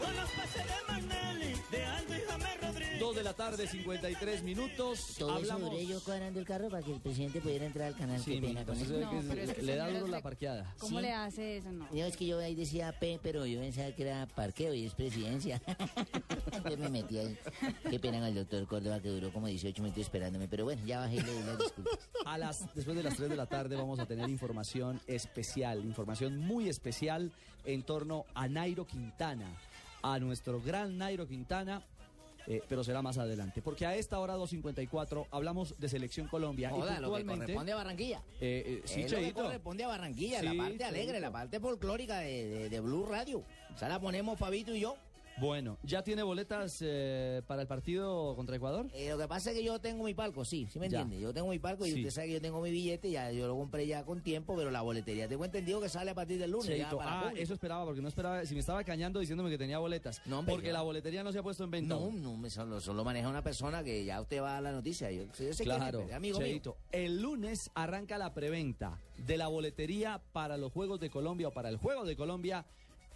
[0.03, 3.01] Con los pases de Magnelli, de Aldo y James Rodríguez.
[3.01, 5.15] Dos de la tarde, 53 minutos.
[5.19, 5.71] Todo Hablamos.
[5.71, 8.21] duré yo cuadrando el carro para que el presidente pudiera entrar al canal.
[8.21, 9.11] Sí, Qué pena con entonces eso.
[9.11, 10.75] ve que pero es que le da duro la parqueada.
[10.79, 11.03] ¿Cómo Sí.
[11.03, 11.73] le hace eso?
[11.73, 11.88] No.
[11.95, 14.95] Yo es que yo ahí decía P, pero yo pensaba que era parqueo y es
[14.95, 15.61] presidencia.
[16.71, 17.38] yo me metí ahí.
[17.91, 20.49] Qué pena con el doctor Córdoba que duró como 18 minutos esperándome.
[20.49, 21.99] Pero bueno, ya bajé y le di las disculpas.
[22.25, 26.38] A las, después de las 3 de la tarde vamos a tener información especial, información
[26.38, 27.33] muy especial
[27.65, 29.47] en torno a Nairo Quintana,
[30.03, 31.83] a nuestro gran Nairo Quintana.
[32.49, 36.73] eh, pero será más adelante, porque a esta hora 2.54 hablamos de Selección Colombia.
[36.77, 38.23] y lo que corresponde a Barranquilla.
[38.41, 41.61] eh, eh, sí, es lo que corresponde a Barranquilla, Sí, la parte alegre, la parte
[41.61, 43.45] folclórica de, de- de Blue Radio.
[43.73, 44.97] O sea, la ponemos Fabito y yo.
[45.38, 48.87] Bueno, ¿ya tiene boletas eh, para el partido contra Ecuador?
[48.95, 51.01] Eh, lo que pasa es que yo tengo mi palco, sí, ¿sí me Ya.
[51.01, 51.23] entiende?
[51.23, 51.97] Yo tengo mi palco y Sí.
[52.01, 54.71] usted sabe que yo tengo mi billete, ya yo lo compré ya con tiempo, pero
[54.71, 56.79] la boletería tengo entendido que sale a partir del lunes.
[56.79, 57.42] ya para Ah, público.
[57.42, 60.21] eso esperaba, porque no esperaba, si me estaba cañando diciéndome que tenía boletas.
[60.31, 61.95] hombre, porque yo- la boletería no se ha puesto en venta.
[61.97, 65.11] No, no, solo, solo maneja una persona que ya usted va a la noticia.
[65.11, 66.47] Yo, yo sé Claro, es amigo mío.
[66.47, 66.77] Cheito.
[66.92, 71.68] El lunes arranca la preventa de la boletería para los Juegos de Colombia o para
[71.68, 72.64] el Juego de Colombia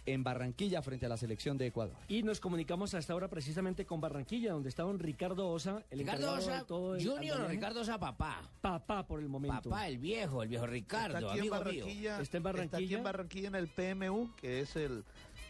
[0.07, 1.97] en Barranquilla frente a la selección de Ecuador.
[2.07, 6.33] Y nos comunicamos hasta ahora precisamente con Barranquilla, donde está don Ricardo Osa, el Ricardo
[6.33, 7.53] Osa de todo el Junior o andamiaje.
[7.53, 8.41] Ricardo Osa papá.
[8.61, 9.69] Papá por el momento.
[9.69, 11.59] Papá, el viejo, el viejo Ricardo, está aquí en amigo mío.
[11.85, 12.97] Barranquilla, Está en Está aquí Barranquilla.
[12.97, 15.03] en Barranquilla en el PMU, que es el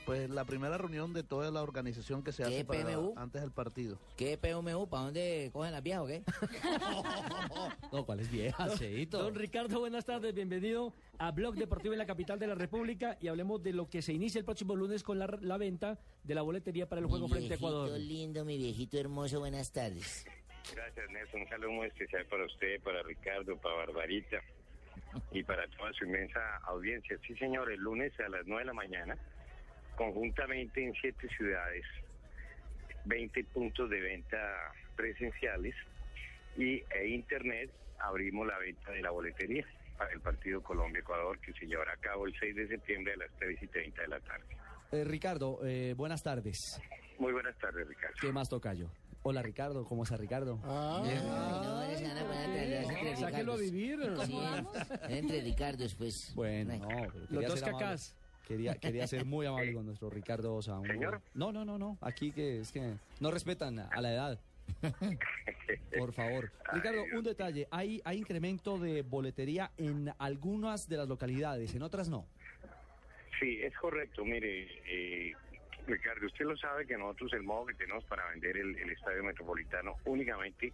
[0.08, 3.52] pues la primera reunión de toda la organización que se ¿Qué hace para- antes del
[3.52, 4.00] partido.
[4.16, 4.88] ¿Qué PMU?
[4.88, 6.24] ¿Para dónde cogen las viejas o qué?
[7.92, 9.22] No, ¿cuál es vieja, Cheito?
[9.22, 13.28] Don Ricardo, buenas tardes, bienvenido a Blog Deportivo en la capital de la República y
[13.28, 16.42] hablemos de lo que se inicia el próximo lunes con la, la venta de la
[16.42, 18.00] boletería para el juego frente a viejito Ecuador.
[18.00, 20.26] lindo, mi viejito hermoso, buenas tardes.
[20.74, 21.42] Gracias, Nelson.
[21.42, 24.38] Un saludo muy especial para usted, para Ricardo, para Barbarita
[25.32, 27.18] y para toda su inmensa audiencia.
[27.28, 29.18] Sí, señor, el lunes a las 9 de la mañana,
[29.98, 31.84] conjuntamente en siete ciudades,
[33.06, 34.38] 20 puntos de venta
[34.96, 35.76] presenciales
[36.56, 39.66] y e internet, abrimos la venta de la boletería
[39.98, 43.32] para el partido Colombia-Ecuador que se llevará a cabo el 6 de septiembre a las
[43.40, 44.46] 3 y 30 de la tarde.
[44.92, 46.80] Eh, Ricardo, eh, buenas tardes.
[47.18, 48.16] Muy buenas tardes, Ricardo.
[48.22, 48.90] ¿Qué más tocayo?
[49.24, 50.60] Hola, Ricardo, ¿cómo está Ricardo?
[50.64, 54.00] No, ahora se van a poner a traerlas entre Sáquelo a vivir.
[54.26, 54.40] Sí,
[55.10, 56.34] entre Ricardos, pues.
[56.36, 58.16] Bueno, no, pero Los dos cacás.
[58.48, 60.80] Quería, quería ser muy amable con nuestro Ricardo Osa.
[60.80, 61.22] un- ¿Señor?
[61.34, 61.98] No, no, no, no.
[62.02, 64.40] Aquí que es que no respetan a la edad.
[65.98, 66.52] Por favor.
[66.74, 67.68] Ricardo, un detalle.
[67.72, 72.26] ¿Hay, hay incremento de boletería en algunas de las localidades, en otras no.
[73.40, 74.26] Sí, es correcto.
[74.26, 75.34] Mire, eh,
[75.86, 79.24] Ricardo, usted lo sabe que nosotros el modo que tenemos para vender el, el estadio
[79.24, 80.74] metropolitano únicamente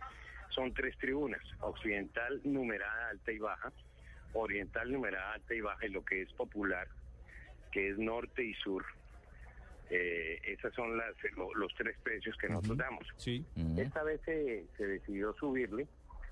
[0.50, 3.72] son tres tribunas, occidental numerada alta y baja,
[4.34, 6.88] oriental numerada alta y baja y lo que es popular,
[7.74, 8.86] que es norte y sur.
[9.90, 13.08] Eh, esas son las, lo- los tres precios que nosotros damos.
[13.18, 13.44] Sí.
[13.78, 15.88] Esta vez se, se decidió subirle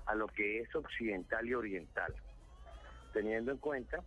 [0.06, 2.14] a lo que es occidental y oriental,
[3.12, 3.98] teniendo en cuenta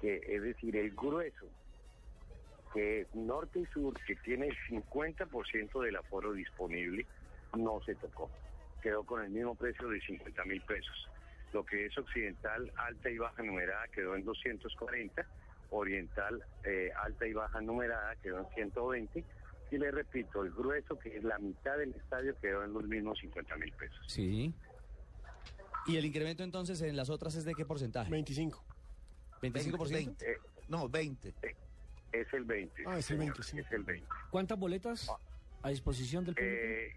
[0.00, 1.46] que es decir, el grueso,
[2.72, 7.04] que es norte y sur, que tiene el 50% del aforo disponible,
[7.56, 8.30] no se tocó.
[8.82, 11.08] Quedó con el mismo precio de 50 mil pesos.
[11.52, 15.26] Lo que es occidental, alta y baja numerada, quedó en 240
[15.70, 19.24] oriental eh, alta y baja numerada quedó en 120
[19.70, 23.18] y le repito, el grueso que es la mitad del estadio quedó en los mismos
[23.18, 24.00] 50 mil pesos.
[24.06, 24.54] Sí.
[25.86, 28.10] ¿Y el incremento entonces en las otras es de qué porcentaje?
[28.10, 28.64] 25.
[29.42, 29.92] ¿25%?
[29.92, 30.30] 20.
[30.30, 30.36] Eh,
[30.68, 31.34] no, 20.
[32.12, 32.82] Es el 20.
[32.86, 33.58] Ah, es el señor, 20, sí.
[33.58, 34.06] Es el 20.
[34.30, 35.10] ¿Cuántas boletas
[35.62, 36.56] a disposición del público?
[36.56, 36.96] Eh,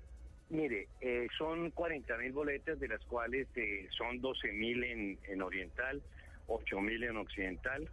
[0.49, 5.41] mire, eh, son 40 mil boletas, de las cuales eh, son 12 mil en, en
[5.41, 6.01] oriental,
[6.47, 7.89] 8 mil en occidental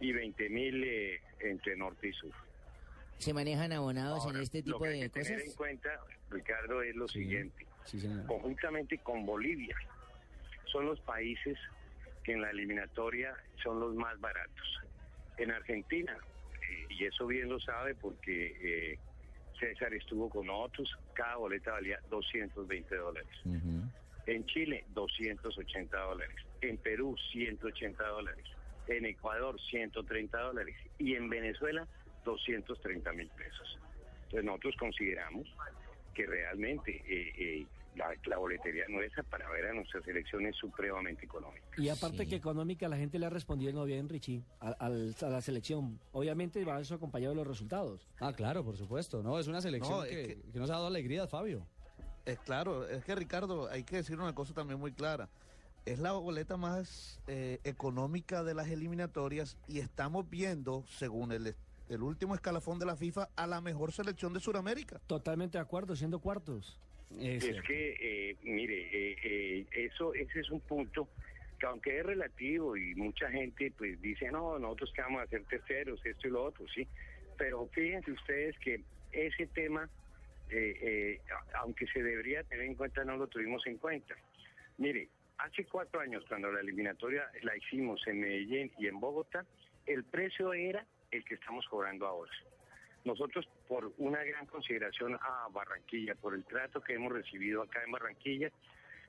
[0.00, 2.32] y 20 mil eh, entre norte y sur.
[3.18, 5.48] ¿Se manejan abonados en Ahora, este lo tipo que hay de que tener cosas?
[5.48, 7.66] en cuenta, Ricardo, es lo siguiente.
[7.84, 7.98] Sí.
[8.26, 9.76] Conjuntamente con Bolivia,
[10.70, 11.56] son los países
[12.24, 14.80] que en la eliminatoria son los más baratos.
[15.38, 16.16] En Argentina,
[16.60, 18.98] eh, y eso bien lo sabe porque eh,
[19.58, 23.28] César estuvo con nosotros, cada boleta valía 220 dólares.
[24.26, 26.36] En Chile, 280 dólares.
[26.60, 28.44] En Perú, 180 dólares.
[28.88, 30.76] En Ecuador, 130 dólares.
[30.98, 31.86] Y en Venezuela,
[32.24, 33.78] 230 mil pesos.
[34.24, 35.46] Entonces nosotros consideramos
[36.14, 41.24] que realmente eh, eh, la, la boletería nuestra para ver a nuestra selección es supremamente
[41.24, 41.64] económica.
[41.76, 45.26] Y aparte que económica, la gente le ha respondido no bien, Richie, a, al- a
[45.28, 45.98] la selección.
[46.12, 48.08] Obviamente va eso acompañado de los resultados.
[48.20, 49.22] Ah, claro, por supuesto.
[49.22, 51.66] No, es una selección No, es que, que- que nos ha dado alegría, Fabio.
[52.24, 55.28] Es claro, es que Ricardo, hay que decir una cosa también muy clara.
[55.86, 61.54] Es la boleta más eh, económica de las eliminatorias y estamos viendo, según el,
[61.88, 65.00] el último escalafón de la FIFA, a la mejor selección de Sudamérica.
[65.06, 66.78] Totalmente de acuerdo, siendo cuartos.
[67.20, 71.08] Es, que, eh, mire, eh, eh, eso, ese es un punto
[71.58, 75.44] que aunque es relativo y mucha gente pues dice, no, nosotros que vamos a ser
[75.44, 76.86] terceros, esto y lo otro, sí.
[77.38, 79.88] Pero fíjense ustedes que ese tema,
[80.50, 81.20] eh, eh,
[81.60, 84.14] aunque se debería tener en cuenta, no lo tuvimos en cuenta.
[84.78, 89.44] Mire, hace cuatro años, cuando la eliminatoria la hicimos en Medellín y en Bogotá,
[89.86, 92.32] el precio era el que estamos cobrando ahora.
[93.04, 97.92] Nosotros, por una gran consideración a Barranquilla, por el trato que hemos recibido acá en
[97.92, 98.50] Barranquilla,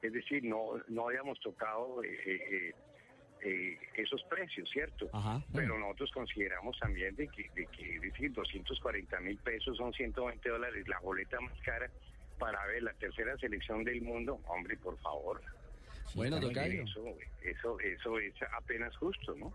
[0.01, 2.75] es decir, no, no habíamos tocado eh, eh,
[3.41, 5.09] eh, esos precios, ¿cierto?
[5.13, 5.41] Ajá.
[5.53, 10.47] Pero nosotros consideramos también de que, de que es decir, 240 mil pesos son 120
[10.47, 11.89] dólares, la boleta más cara
[12.37, 14.39] para ver la tercera selección del mundo.
[14.47, 15.41] Hombre, por favor.
[16.15, 16.83] Bueno, tocayo.
[16.83, 17.03] Eso,
[17.43, 19.53] eso, eso es apenas justo, ¿no?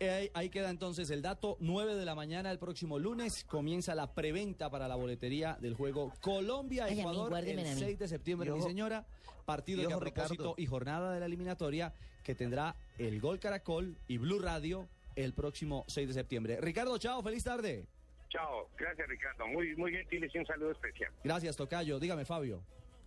[0.00, 1.56] Eh, Ahí, ahí queda entonces el dato.
[1.60, 6.12] 9 de la mañana el próximo lunes comienza la preventa para la boletería del juego
[6.20, 7.74] Colombia-Ecuador el a mí.
[7.78, 9.06] 6 de septiembre, mi señora.
[9.44, 10.54] Partido y que a propósito Ricardo.
[10.56, 15.84] y jornada de la eliminatoria que tendrá el Gol Caracol y Blue Radio el próximo
[15.86, 16.58] 6 de septiembre.
[16.60, 17.86] Ricardo, chao, feliz tarde.
[18.30, 21.12] Chao, gracias Ricardo, muy, muy gentil y un saludo especial.
[21.22, 22.00] Gracias, Tocayo.
[22.00, 22.62] Dígame, Fabio.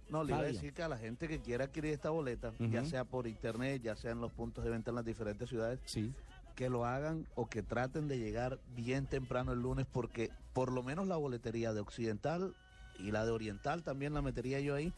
[0.10, 2.86] No, le iba a decir que a la gente que quiera adquirir esta boleta, ya
[2.86, 6.13] sea por internet, ya sea en los puntos de venta en las diferentes ciudades, Sí.
[6.56, 10.82] que lo hagan o que traten de llegar bien temprano el lunes, porque por lo
[10.82, 12.56] menos la boletería de Occidental
[13.00, 14.91] y la de Oriental también la metería yo ahí.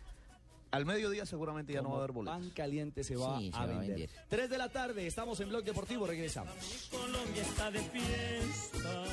[0.71, 2.39] Al mediodía seguramente ya no va a haber boletos.
[2.39, 3.87] Pan caliente se va, Sí, se a, va a vender.
[3.97, 4.09] vender.
[4.29, 6.53] 3 de la tarde, estamos en Blog Deportivo, regresamos.
[6.91, 9.03] Colombia está de fiesta.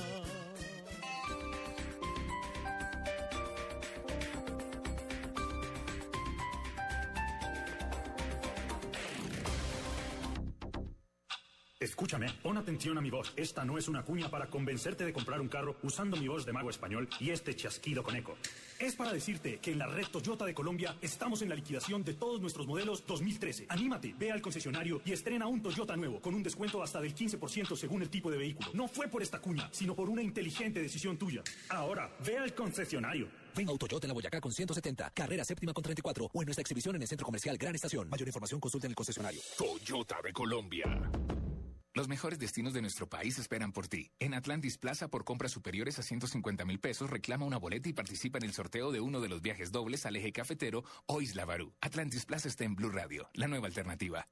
[11.97, 13.33] Escúchame, pon atención a mi voz.
[13.37, 16.53] Esta no es una cuña para convencerte de comprar un carro usando mi voz de
[16.53, 18.37] mago español y este chasquido con eco.
[18.79, 22.13] Es para decirte que en la red Toyota de Colombia estamos en la liquidación de
[22.13, 23.65] todos nuestros modelos 2013.
[23.71, 27.75] Anímate, ve al concesionario y estrena un Toyota nuevo con un descuento hasta del 15%
[27.75, 28.69] según el tipo de vehículo.
[28.75, 31.43] No fue por esta cuña, sino por una inteligente decisión tuya.
[31.71, 33.27] Ahora, ve al concesionario.
[33.57, 36.61] Ven a Autoyota en la Boyacá con 170, carrera séptima con 34 o en nuestra
[36.61, 38.07] exhibición en el Centro Comercial Gran Estación.
[38.11, 39.41] Mayor información consulta en el concesionario.
[39.57, 41.01] Toyota de Colombia.
[41.97, 44.11] Los mejores destinos de nuestro país esperan por ti.
[44.19, 48.37] En Atlantis Plaza, por compras superiores a 150 mil pesos, reclama una boleta y participa
[48.37, 51.73] en el sorteo de uno de los viajes dobles al eje cafetero o Isla Barú.
[51.81, 54.29] Atlantis Plaza está en Blue Radio, la nueva alternativa.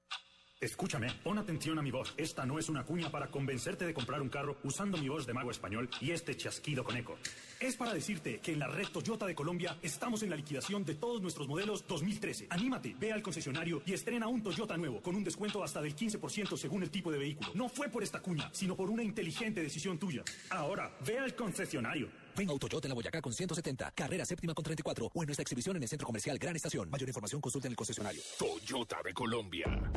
[0.64, 2.14] Escúchame, pon atención a mi voz.
[2.16, 5.34] Esta no es una cuña para convencerte de comprar un carro usando mi voz de
[5.34, 7.18] mago español y este chasquido con eco.
[7.60, 10.94] Es para decirte que en la red Toyota de Colombia estamos en la liquidación de
[10.94, 12.46] todos nuestros modelos 2013.
[12.48, 16.56] Anímate, ve al concesionario y estrena un Toyota nuevo con un descuento hasta del 15%
[16.56, 17.50] según el tipo de vehículo.
[17.52, 20.22] No fue por esta cuña, sino por una inteligente decisión tuya.
[20.48, 22.08] Ahora, ve al concesionario.
[22.34, 25.42] Ven a Autoyota en la Boyacá con 170, carrera séptima con 34 o en nuestra
[25.42, 26.88] exhibición en el Centro Comercial Gran Estación.
[26.88, 28.22] Mayor información consulta en el concesionario.
[28.38, 29.92] Toyota de Colombia.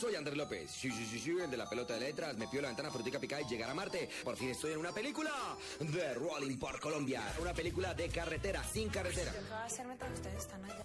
[0.00, 0.70] Soy Andrés López.
[0.70, 2.34] Sí, sí, sí, sí, el de la pelota de letras.
[2.38, 4.08] Me pidió la ventana frutica picada y llegar a Marte.
[4.24, 5.30] Por fin estoy en una película
[5.78, 7.22] de Rolling por Colombia.
[7.38, 9.30] Una película de carretera, sin carretera.
[9.30, 10.84] ¿Qué va a hacer mientras ustedes están allá?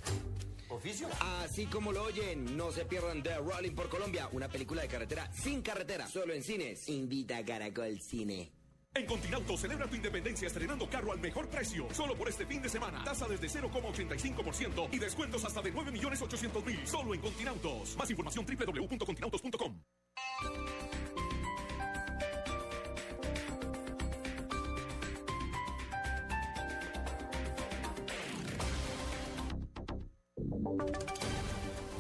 [0.67, 1.08] ¿Oficio?
[1.43, 5.32] Así como lo oyen, no se pierdan The Rolling por Colombia, una película de carretera
[5.32, 6.89] sin carretera, solo en cines.
[6.89, 8.55] Invita a Caracol Cine.
[8.96, 11.86] En Continauto celebra tu independencia estrenando carro al mejor precio.
[11.92, 13.04] Solo por este fin de semana.
[13.04, 16.86] Tasa desde 0,85% y descuentos hasta de 9.800.000.
[16.86, 17.98] Solo en Continautos.
[17.98, 19.82] Más información www.continautos.com.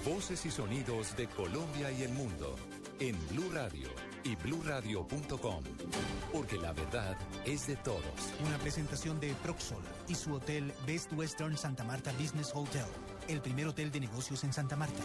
[0.05, 2.55] Voces y sonidos de Colombia y el mundo
[2.99, 3.89] en Blue Radio
[4.25, 5.63] y bluradio.com,
[6.33, 8.01] porque la verdad es de todos.
[8.45, 12.85] Una presentación de Proxol y su hotel Best Western Santa Marta Business Hotel,
[13.27, 15.01] el primer hotel de negocios en Santa Marta.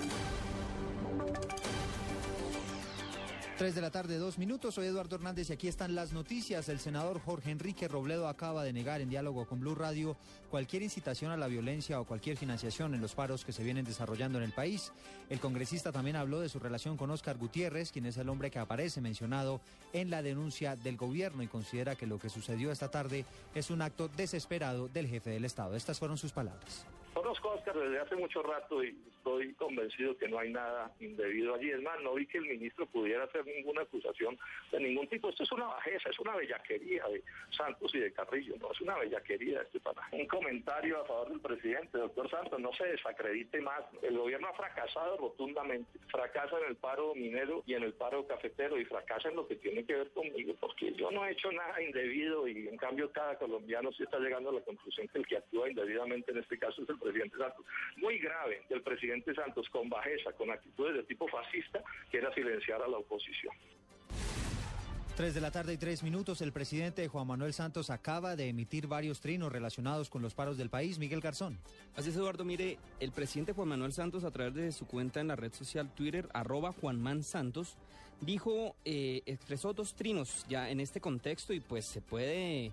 [3.60, 4.76] 3 de la tarde, dos minutos.
[4.76, 6.70] Soy Eduardo Hernández y aquí están las noticias.
[6.70, 10.16] El senador Jorge Enrique Robledo acaba de negar en diálogo con Blue Radio
[10.48, 14.38] cualquier incitación a la violencia o cualquier financiación en los paros que se vienen desarrollando
[14.38, 14.92] en el país.
[15.28, 18.60] El congresista también habló de su relación con Óscar Gutiérrez, quien es el hombre que
[18.60, 19.60] aparece mencionado
[19.92, 23.82] en la denuncia del gobierno y considera que lo que sucedió esta tarde es un
[23.82, 25.76] acto desesperado del jefe del Estado.
[25.76, 26.86] Estas fueron sus palabras.
[27.20, 31.54] Conozco a Oscar desde hace mucho rato y estoy convencido que no hay nada indebido
[31.54, 31.70] allí.
[31.70, 34.38] Es más, no vi que el ministro pudiera hacer ninguna acusación
[34.72, 35.28] de ningún tipo.
[35.28, 38.96] Esto es una bajeza, es una bellaquería de Santos y de Carrillo, no es una
[38.96, 43.82] bellaquería este para un comentario a favor del presidente, doctor Santos, no se desacredite más.
[44.00, 48.80] El gobierno ha fracasado rotundamente, fracasa en el paro minero y en el paro cafetero
[48.80, 51.82] y fracasa en lo que tiene que ver conmigo, porque yo no he hecho nada
[51.82, 55.36] indebido y en cambio cada colombiano sí está llegando a la conclusión que el que
[55.36, 57.64] actúa indebidamente en este caso es el presidente Santos.
[57.96, 62.82] Muy grave del presidente Santos con bajeza, con actitudes de tipo fascista, que era silenciar
[62.82, 63.54] a la oposición.
[65.16, 68.86] 3 de la tarde y 3 minutos, el presidente Juan Manuel Santos acaba de emitir
[68.86, 70.98] varios trinos relacionados con los paros del país.
[70.98, 71.58] Miguel Garzón.
[71.94, 72.44] Así es, Eduardo.
[72.44, 75.92] Mire, el presidente Juan Manuel Santos, a través de su cuenta en la red social
[75.94, 77.76] Twitter, arroba Juanman Santos,
[78.20, 82.72] dijo, eh, expresó dos trinos ya en este contexto y pues se puede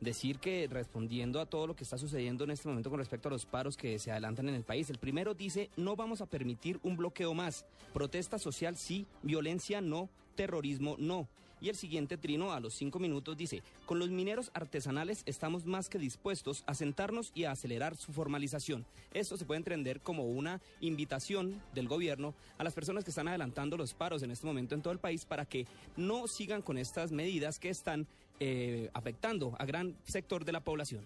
[0.00, 3.32] decir que respondiendo a todo lo que está sucediendo en este momento con respecto a
[3.32, 6.78] los paros que se adelantan en el país, el primero dice, no vamos a permitir
[6.82, 11.28] un bloqueo más, protesta social sí, violencia no, terrorismo no.
[11.60, 15.88] Y el siguiente trino a los cinco minutos dice, con los mineros artesanales estamos más
[15.88, 18.86] que dispuestos a sentarnos y a acelerar su formalización.
[19.12, 23.76] Esto se puede entender como una invitación del gobierno a las personas que están adelantando
[23.76, 27.10] los paros en este momento en todo el país para que no sigan con estas
[27.10, 28.06] medidas que están
[28.40, 31.04] eh, afectando a gran sector de la población.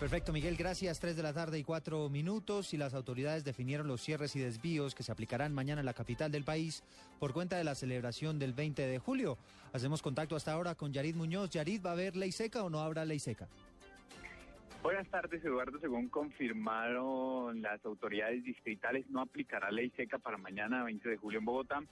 [0.00, 1.00] Perfecto, Miguel, gracias.
[1.00, 4.94] Tres de la tarde y cuatro minutos y las autoridades definieron los cierres y desvíos
[4.94, 6.84] que se aplicarán mañana en la capital del país
[7.18, 9.38] por cuenta de la celebración del 20 de julio.
[9.72, 11.50] Hacemos contacto hasta ahora con Yarid Muñoz.
[11.50, 13.48] Yarid, ¿va a haber ley seca o no habrá ley seca?
[14.84, 15.80] Buenas tardes, Eduardo.
[15.80, 21.44] Según confirmaron las autoridades distritales, no aplicará ley seca para mañana, 20 de julio en
[21.44, 21.82] Bogotá.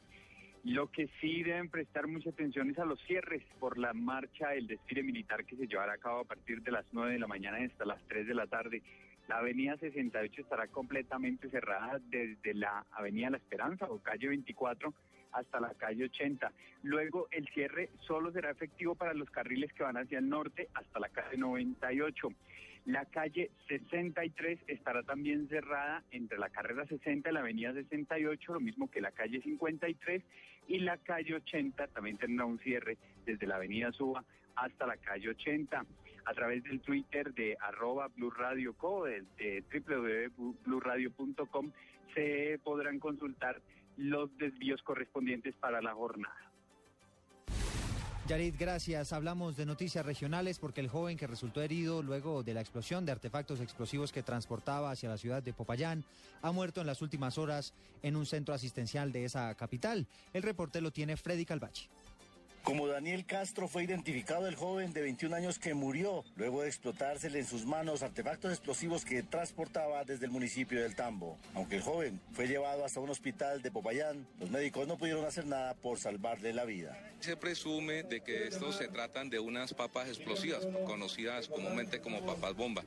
[0.67, 4.67] Lo que sí deben prestar mucha atención es a los cierres por la marcha, el
[4.67, 7.59] desfile militar que se llevará a cabo a partir de las 9 de la mañana
[7.65, 8.83] hasta las 3 de la tarde.
[9.29, 14.93] La avenida 68 estará completamente cerrada desde la avenida La Esperanza o calle 24
[15.31, 16.51] hasta la calle 80.
[16.83, 20.99] Luego el cierre solo será efectivo para los carriles que van hacia el norte hasta
[20.99, 22.29] la calle 98.
[22.87, 28.61] La calle 63 estará también cerrada entre la carrera 60 y la avenida 68, lo
[28.61, 30.23] mismo que la calle 53
[30.69, 35.31] y la calle 80 también tendrá un cierre desde la avenida Suba hasta la calle
[35.31, 35.85] 80.
[36.27, 38.75] A través del Twitter de arroba Blue Radio
[42.15, 43.61] se podrán consultar
[43.97, 46.46] los desvíos correspondientes para la jornada.
[48.27, 49.13] Yarit, gracias.
[49.13, 53.13] Hablamos de noticias regionales porque el joven que resultó herido luego de la explosión de
[53.13, 56.05] artefactos explosivos que transportaba hacia la ciudad de Popayán
[56.43, 60.09] ha muerto en las últimas horas en un centro asistencial de esa capital.
[60.33, 61.89] El reporte lo tiene Freddy Calvachi.
[62.67, 67.39] Como Daniel Castro fue identificado el joven de 21 años que murió luego de explotársele
[67.39, 71.39] en sus manos artefactos explosivos que transportaba desde el municipio del Tambo.
[71.55, 75.47] Aunque el joven fue llevado hasta un hospital de Popayán, los médicos no pudieron hacer
[75.47, 76.99] nada por salvarle la vida.
[77.21, 82.57] Se presume de que estos se tratan de unas papas explosivas, conocidas comúnmente como papas
[82.57, 82.85] bomba.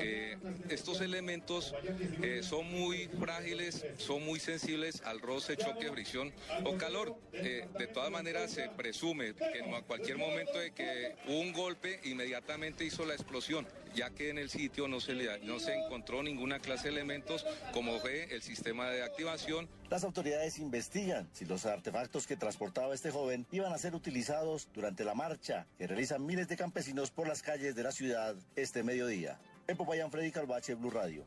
[0.00, 0.36] Eh,
[0.68, 1.74] estos elementos
[2.22, 6.32] eh, son muy frágiles, son muy sensibles al roce, choque, fricción
[6.64, 7.16] o calor.
[7.32, 11.52] Eh, de todas maneras, se presume asume que en cualquier momento de que hubo un
[11.52, 15.74] golpe, inmediatamente hizo la explosión, ya que en el sitio no se, le, no se
[15.74, 19.68] encontró ninguna clase de elementos como fue el sistema de activación.
[19.90, 25.04] Las autoridades investigan si los artefactos que transportaba este joven iban a ser utilizados durante
[25.04, 29.38] la marcha que realizan miles de campesinos por las calles de la ciudad este mediodía.
[29.66, 31.26] En Popayán, Freddy Calvache, Blue Radio.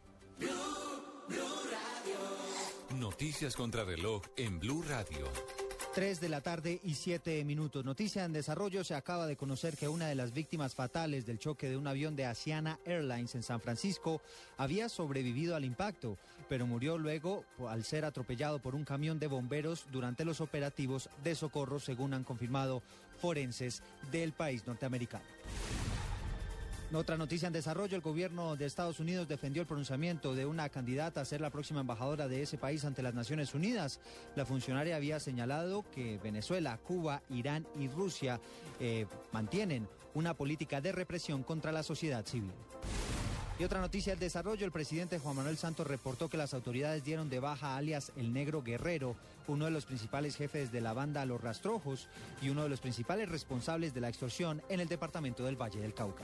[2.98, 5.65] Noticias contra reloj en Blue Radio.
[5.96, 7.86] 3 de la tarde y 7 minutos.
[7.86, 8.84] Noticia en desarrollo.
[8.84, 12.18] Se acaba de conocer que una de las víctimas fatales del choque de un avión
[12.18, 14.22] de Asiana Airlines en San Francisco
[14.58, 16.18] había sobrevivido al impacto,
[16.50, 21.34] pero murió luego al ser atropellado por un camión de bomberos durante los operativos de
[21.34, 22.84] socorro, según han confirmado
[23.22, 23.82] forenses
[24.12, 25.24] del país norteamericano.
[26.96, 31.20] Otra noticia en desarrollo, el gobierno de Estados Unidos defendió el pronunciamiento de una candidata
[31.20, 34.00] a ser la próxima embajadora de ese país ante las Naciones Unidas.
[34.38, 38.40] La funcionaria había señalado que Venezuela, Cuba, Irán y Rusia
[38.80, 42.54] eh, mantienen una política de represión contra la sociedad civil.
[43.60, 47.30] Y otra noticia del desarrollo, el presidente Juan Manuel Santos reportó que las autoridades dieron
[47.30, 49.18] de baja alias El Negro Guerrero,
[49.48, 52.08] uno de los principales jefes de la banda Los Rastrojos
[52.42, 55.94] y uno de los principales responsables de la extorsión en el departamento del Valle del
[55.94, 56.24] Cauca.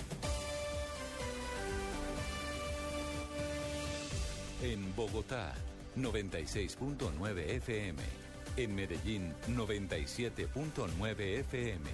[4.62, 5.54] En Bogotá,
[5.96, 8.02] 96.9 FM.
[8.58, 11.90] En Medellín, 97.9 FM.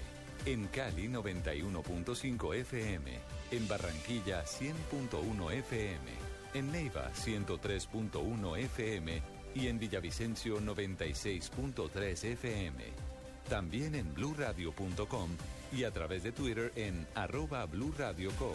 [0.46, 3.20] En Cali, 91.5 FM.
[3.52, 6.12] En Barranquilla, 100.1 FM.
[6.54, 9.22] En Neiva, 103.1 FM.
[9.56, 13.13] Y en Villavicencio, 96.3 FM.
[13.50, 15.30] También en bluradio.com
[15.72, 18.54] y a través de Twitter en arroba blurradioco.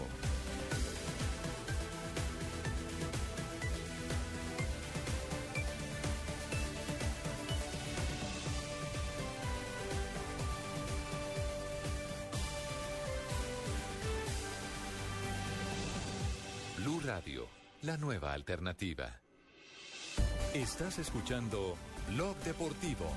[16.78, 17.46] Blue Radio,
[17.82, 19.20] la nueva alternativa.
[20.54, 21.76] Estás escuchando
[22.08, 23.12] Blog Deportivo.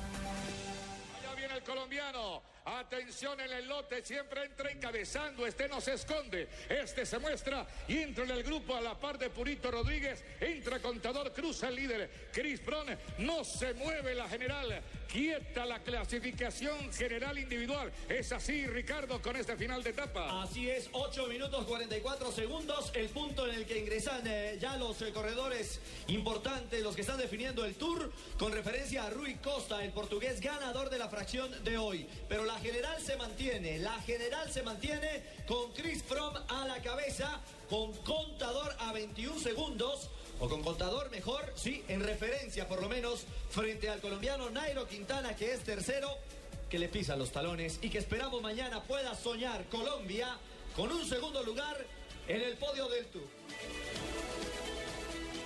[1.62, 2.42] El colombiano.
[2.66, 5.46] Atención en el lote, siempre entra encabezando.
[5.46, 6.48] Este no se esconde.
[6.70, 10.24] Este se muestra y entra en el grupo a la par de Purito Rodríguez.
[10.40, 12.30] Entra Contador, cruza el líder.
[12.32, 14.82] Chris Brown no se mueve la general.
[15.12, 17.92] Quieta la clasificación general individual.
[18.08, 20.42] Es así, Ricardo, con este final de etapa.
[20.42, 25.02] Así es, 8 minutos 44 segundos, el punto en el que ingresan eh, ya los
[25.02, 28.10] eh, corredores importantes, los que están definiendo el tour,
[28.40, 32.08] con referencia a Rui Costa, el portugués ganador de la fracción de hoy.
[32.30, 37.42] Pero la general se mantiene, la general se mantiene con Chris Fromm a la cabeza,
[37.70, 40.10] con contador a 21 segundos.
[40.42, 45.36] O con contador mejor, sí, en referencia por lo menos, frente al colombiano Nairo Quintana,
[45.36, 46.10] que es tercero,
[46.70, 50.36] que le pisa los talones y que esperamos mañana pueda soñar Colombia
[50.76, 51.78] con un segundo lugar
[52.28, 53.28] en el podio del Tour.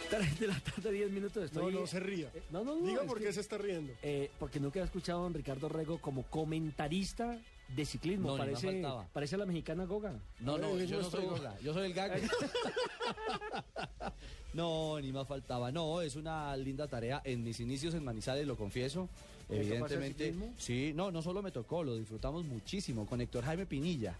[0.09, 1.43] 3 de la tarde, 10 minutos.
[1.45, 2.29] Estoy, No, no se ría.
[2.33, 2.85] Eh, no, no, no.
[2.87, 3.91] Diga por que- qué se está riendo.
[4.03, 7.37] Eh, porque nunca he escuchado a don Ricardo Rego como comentarista
[7.67, 8.31] de ciclismo.
[8.33, 9.07] No, parece, faltaba.
[9.11, 10.13] parece la mexicana Goga.
[10.39, 12.13] No, no, yo no soy Goga, yo soy el gago.
[14.55, 15.71] No, ni más faltaba.
[15.71, 17.21] No, es una linda tarea.
[17.25, 19.09] En mis inicios en Manizales, lo confieso,
[19.49, 20.33] ¿Le tocó hacer evidentemente.
[20.57, 24.15] Sí, no, no solo me tocó, lo disfrutamos muchísimo con Héctor Jaime Pinilla.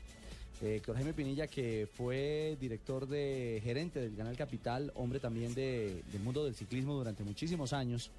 [0.62, 6.04] Eh, Héctor Jaime Pinilla, que fue director de gerente del Canal Capital, hombre también de-
[6.12, 8.12] del mundo del ciclismo durante muchísimos años.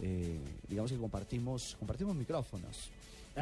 [0.00, 0.38] Eh,
[0.68, 2.90] digamos que compartimos, compartimos micrófonos.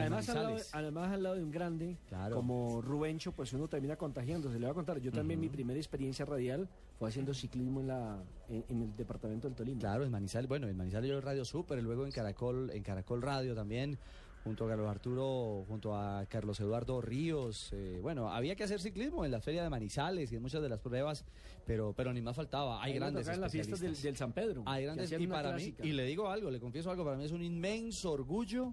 [0.01, 2.37] Además al, lado, además al lado de un grande Claro.
[2.37, 4.59] como Rubencho, pues uno termina contagiándose.
[4.59, 6.69] Le voy a contar, yo también mi primera experiencia radial
[6.99, 9.81] fue haciendo ciclismo en la en, en el departamento del Tolima.
[9.81, 12.83] Claro, en Manizales, bueno, en Manizales yo en Radio Super, y luego en Caracol, en
[12.83, 13.99] Caracol Radio también,
[14.47, 17.71] junto a Carlos Arturo, junto a Carlos Eduardo Ríos.
[17.73, 20.69] eh, bueno, había que hacer ciclismo en la feria de Manizales y en muchas de
[20.69, 21.25] las pruebas,
[21.67, 22.81] pero, pero ni más faltaba.
[22.81, 24.63] Hay mí grandes en las fiestas del, San Pedro.
[24.67, 25.85] Hay grandes y para mí, clásica.
[25.85, 28.73] y le digo algo, le confieso algo, para mí es un inmenso orgullo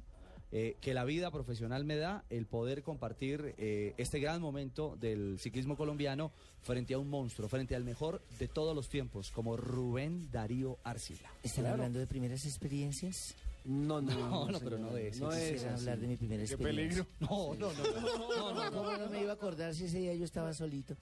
[0.56, 5.40] eh, que la vida profesional me da el poder compartir eh, este gran momento del
[5.40, 6.32] ciclismo colombiano
[6.62, 11.32] frente a un monstruo, frente al mejor de todos los tiempos, como Rubén Darío Arcila.
[11.42, 13.34] ¿Están hablando de primeras experiencias?
[13.66, 15.26] No, no, No, no, pero no de eso.
[15.26, 17.06] No es hablar de mi primera Qué experiencia.
[17.06, 17.28] peligro.
[17.30, 20.14] No, no, no, no, no, no, ¿Cómo no me iba a acordar si ese día
[20.14, 20.96] yo estaba solito?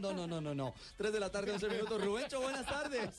[0.00, 0.74] No, no, no, no, no.
[0.96, 2.04] Tres de la tarde, 11 minutos.
[2.04, 3.16] Rubencho, buenas tardes.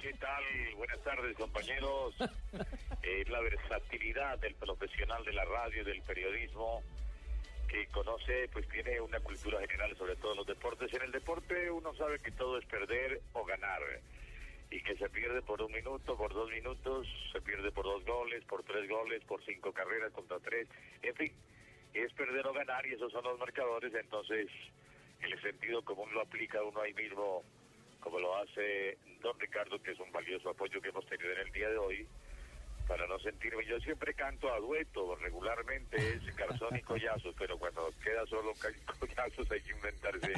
[0.00, 0.44] ¿Qué tal?
[0.76, 2.14] Buenas tardes, compañeros.
[3.02, 6.82] Eh, la versatilidad del profesional de la radio y del periodismo
[7.68, 10.92] que conoce, pues tiene una cultura general sobre todo en los deportes.
[10.92, 13.80] En el deporte uno sabe que todo es perder o ganar.
[14.72, 18.42] Y que se pierde por un minuto, por dos minutos, se pierde por dos goles,
[18.44, 20.66] por tres goles, por cinco carreras contra tres.
[21.02, 21.32] En fin,
[21.92, 23.92] es perder o ganar y esos son los marcadores.
[23.94, 24.48] Entonces,
[25.20, 27.44] el sentido común lo aplica uno ahí mismo
[28.00, 31.52] como lo hace don Ricardo, que es un valioso apoyo que hemos tenido en el
[31.52, 32.08] día de hoy,
[32.88, 37.92] para no sentirme, yo siempre canto a dueto, regularmente es Garzón y Collazos, pero cuando
[38.02, 38.52] queda solo
[38.98, 40.32] Collazos hay que inventarse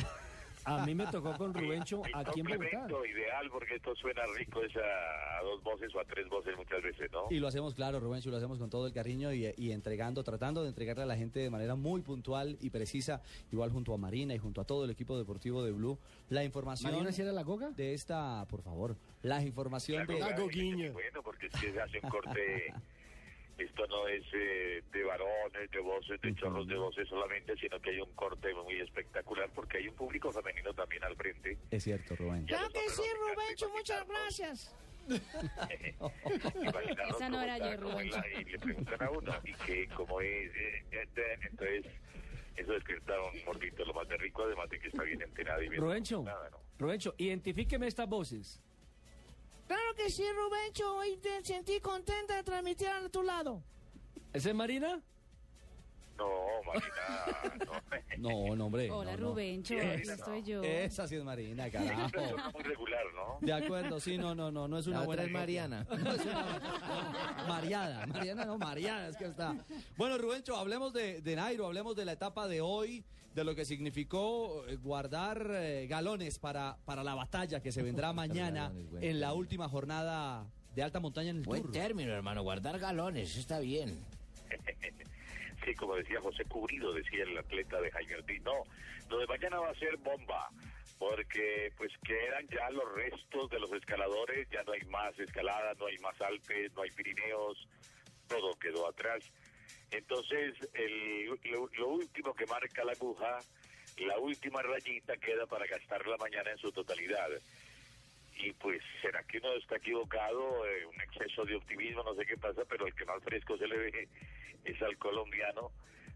[0.65, 2.87] A mí me tocó con Rubencho el aquí en Bogotá.
[3.09, 6.83] ideal, porque esto suena rico, es a, a dos voces o a tres voces muchas
[6.83, 7.27] veces, ¿no?
[7.31, 10.63] Y lo hacemos, claro, Rubencho, lo hacemos con todo el cariño y, y entregando, tratando
[10.63, 14.35] de entregarle a la gente de manera muy puntual y precisa, igual junto a Marina
[14.35, 15.99] y junto a todo el equipo deportivo de Blue,
[16.29, 17.71] la información ¿Marina sí era la goga?
[17.71, 20.19] de esta, por favor, la información de...
[20.19, 20.93] La goguiña.
[20.93, 22.73] Bueno, porque es que se hace un corte,
[23.59, 27.91] esto no es eh, de varones, de voces, de chorros de voces solamente, sino que
[27.91, 31.57] hay un corte muy espectacular porque hay un público femenino también al frente.
[31.71, 32.47] Es cierto, Rubén.
[32.47, 34.75] Ya Claro que sí, Rubencho, muchas gracias.
[37.11, 39.89] Esa no era está, yo, es la- y le preguntan a uno, ¿y qué?
[39.95, 40.29] ¿Cómo es?
[40.57, 41.87] Eh, eh, eh, Entonces,
[42.57, 45.69] eso despierta un mordito, lo más de rico, además de que está bien enterado y
[45.69, 45.81] bien.
[45.83, 46.59] Rubencho, nada, ¿no?
[46.79, 48.61] Rubencho, identifíqueme estas voces.
[49.67, 50.97] Claro que sí, Rubencho.
[50.97, 53.63] Hoy te sentí contenta de transmitir a tu lado.
[54.33, 55.01] ¿Esa es Marina?
[56.17, 56.29] No,
[56.67, 57.67] Marina,
[58.19, 58.47] no.
[58.49, 58.91] No, no, hombre.
[58.91, 59.63] Hola, no, aquí
[60.07, 60.13] no.
[60.13, 60.63] estoy yo.
[60.63, 62.11] Esa sí es Marina, Es carajo.
[62.11, 63.39] persona muy regular, ¿no?
[63.47, 65.33] De acuerdo, sí, no, no, no, no es una La buena otra es.
[65.33, 65.87] Mariana.
[66.05, 69.57] No es una- Mariana, Mariana no, Mariana, es que está.
[69.97, 73.05] Bueno, Rubencho, hablemos de, de Nairo, hablemos de la etapa de hoy,
[73.35, 78.13] de lo que significó eh, guardar eh, galones para, para la batalla que se vendrá
[78.15, 81.73] mañana en la última jornada de alta montaña en el Buen Tour.
[81.73, 82.43] término, hermano.
[82.43, 83.99] Guardar galones, eso está bien.
[85.65, 88.43] Sí, como decía José Cubrido, decía el atleta de Jaime Ortiz.
[88.43, 88.65] No,
[89.09, 90.51] lo de mañana va a ser bomba,
[90.99, 95.87] porque pues quedan ya los restos de los escaladores, ya no hay más escalada, no
[95.87, 97.67] hay más Alpes, no hay Pirineos,
[98.29, 99.25] todo quedó atrás.
[99.91, 101.27] Entonces, el,
[101.79, 103.39] lo último que marca la aguja,
[103.99, 107.29] la última rayita queda para gastar la mañana en su totalidad.
[108.37, 110.67] Y pues, ¿será que uno está equivocado?
[110.67, 113.67] Eh, un exceso de optimismo, no sé qué pasa, pero el que más fresco se
[113.67, 114.09] le ve
[114.65, 115.71] es al colombiano.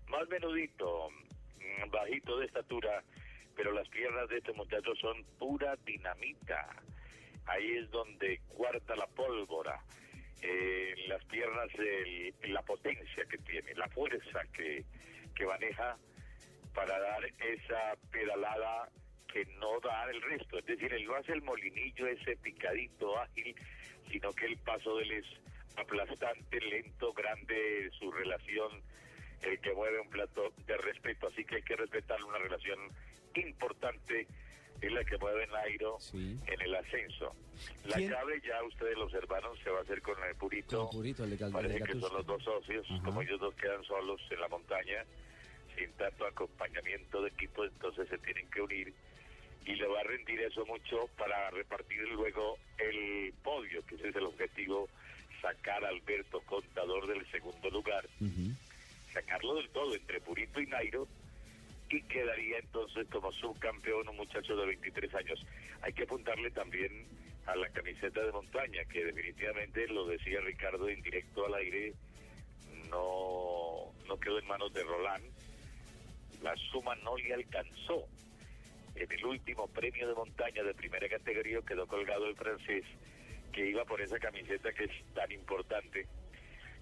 [0.08, 3.02] Más menudito, mm, bajito de estatura,
[3.54, 6.68] pero las piernas de este muchacho son pura dinamita.
[7.46, 9.80] Ahí es donde guarda la pólvora.
[10.42, 14.84] Eh, las piernas, el- la potencia que tiene, la fuerza que,
[15.34, 15.96] que maneja
[16.74, 18.88] para dar esa pedalada
[19.32, 20.58] que no da el resto.
[20.58, 23.54] Es decir, él no hace el molinillo ese picadito ágil,
[24.10, 25.26] sino que el paso de él es
[25.76, 28.82] aplastante, lento, grande, su relación,
[29.42, 31.28] el que mueve un plato de respeto.
[31.28, 32.78] Así que hay que respetar una relación
[33.34, 34.26] importante,
[34.80, 37.34] es la que mueve Nairo en el ascenso.
[37.84, 38.10] La ¿Quién?
[38.10, 40.86] llave, ya ustedes lo observaron, se va a hacer con el Purito.
[40.86, 44.40] Con Purito, el Parece que son los dos socios, como ellos dos quedan solos en
[44.40, 45.04] la montaña,
[45.76, 48.94] sin tanto acompañamiento de equipo, entonces se tienen que unir
[49.66, 54.16] y le va a rendir eso mucho para repartir luego el podio, que ese es
[54.16, 54.88] el objetivo,
[55.42, 58.04] sacar a Alberto Contador del segundo lugar,
[59.12, 61.06] sacarlo del todo entre Purito y Nairo
[61.90, 65.44] y quedaría entonces como subcampeón un muchacho de 23 años.
[65.82, 67.06] Hay que apuntarle también
[67.46, 71.94] a la camiseta de montaña, que definitivamente, lo decía Ricardo en directo al aire,
[72.90, 75.24] no, no quedó en manos de Roland.
[76.42, 78.06] La suma no le alcanzó.
[78.99, 82.84] En el último premio de montaña de primera categoría quedó colgado el francés,
[83.53, 86.07] que iba por esa camiseta que es tan importante.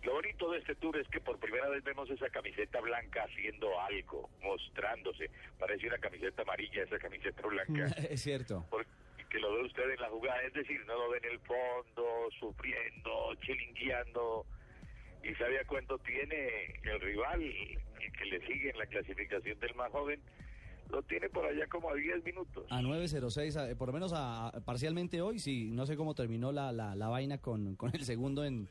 [0.02, 3.78] Lo bonito de este tour es que por primera vez vemos esa camiseta blanca haciendo
[3.80, 5.30] algo, mostrándose.
[5.58, 7.84] Parece una camiseta amarilla esa camiseta blanca.
[8.10, 8.64] Es cierto.
[8.70, 12.30] Porque lo ve usted en la jugada, es decir, no lo ve en el fondo,
[12.38, 14.46] sufriendo, chilingueando.
[15.22, 19.74] Y sabe a cuánto tiene el rival, el que le sigue en la clasificación del
[19.74, 20.22] más joven,
[20.90, 22.64] lo tiene por allá como a 10 minutos.
[22.70, 26.52] A 9.06, a- por lo menos a- a- parcialmente hoy, sí, no sé cómo terminó
[26.52, 28.68] la, la, la vaina con, con el segundo en,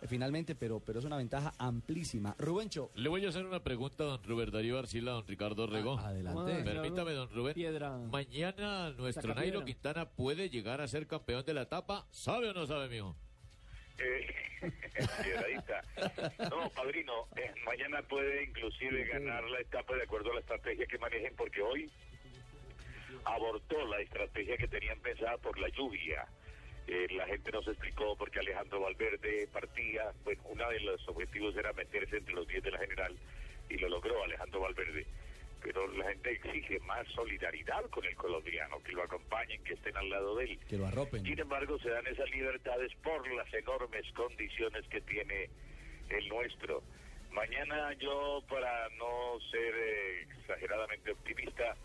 [0.00, 2.34] eh, finalmente, pero, pero es una ventaja amplísima.
[2.38, 2.90] Rubencho.
[2.94, 5.98] Le voy a hacer una pregunta a don Rubén Darío Arcila, a don Ricardo Rego.
[5.98, 6.62] adelante.
[6.64, 7.54] Permítame, don Rubén.
[8.10, 9.64] Mañana nuestro Nairo piedra.
[9.66, 12.06] Quintana puede llegar a ser campeón de la etapa.
[12.10, 13.14] ¿Sabe o no sabe, mijo?
[13.98, 14.26] Eh,
[15.22, 15.82] piedradita.
[16.50, 20.98] No, padrino, eh, mañana puede inclusive ganar la etapa de acuerdo a la estrategia que
[20.98, 21.90] manejen, porque hoy
[23.24, 26.26] abortó la estrategia que tenían pensada por la lluvia.
[26.86, 31.72] Eh, la gente nos explicó porque Alejandro Valverde partía, bueno, uno de los objetivos era
[31.74, 33.14] meterse entre los 10 de la general
[33.68, 35.06] y lo logró Alejandro Valverde.
[35.62, 40.08] Pero la gente exige más solidaridad con el colombiano, que lo acompañen, que estén al
[40.08, 40.58] lado de él.
[40.68, 41.24] Que lo arropen.
[41.24, 45.50] Sin embargo, se dan esas libertades por las enormes condiciones que tiene
[46.10, 46.82] el nuestro.
[47.32, 51.76] Mañana yo, para no ser eh, exageradamente optimista,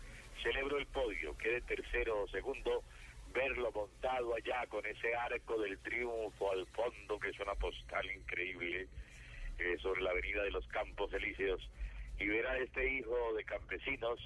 [0.42, 2.82] celebro el podio, quede tercero o segundo,
[3.32, 8.88] verlo montado allá con ese arco del triunfo al fondo, que es una postal increíble,
[9.58, 11.68] eh, sobre la avenida de los Campos Elíseos,
[12.18, 14.18] y ver a este hijo de campesinos,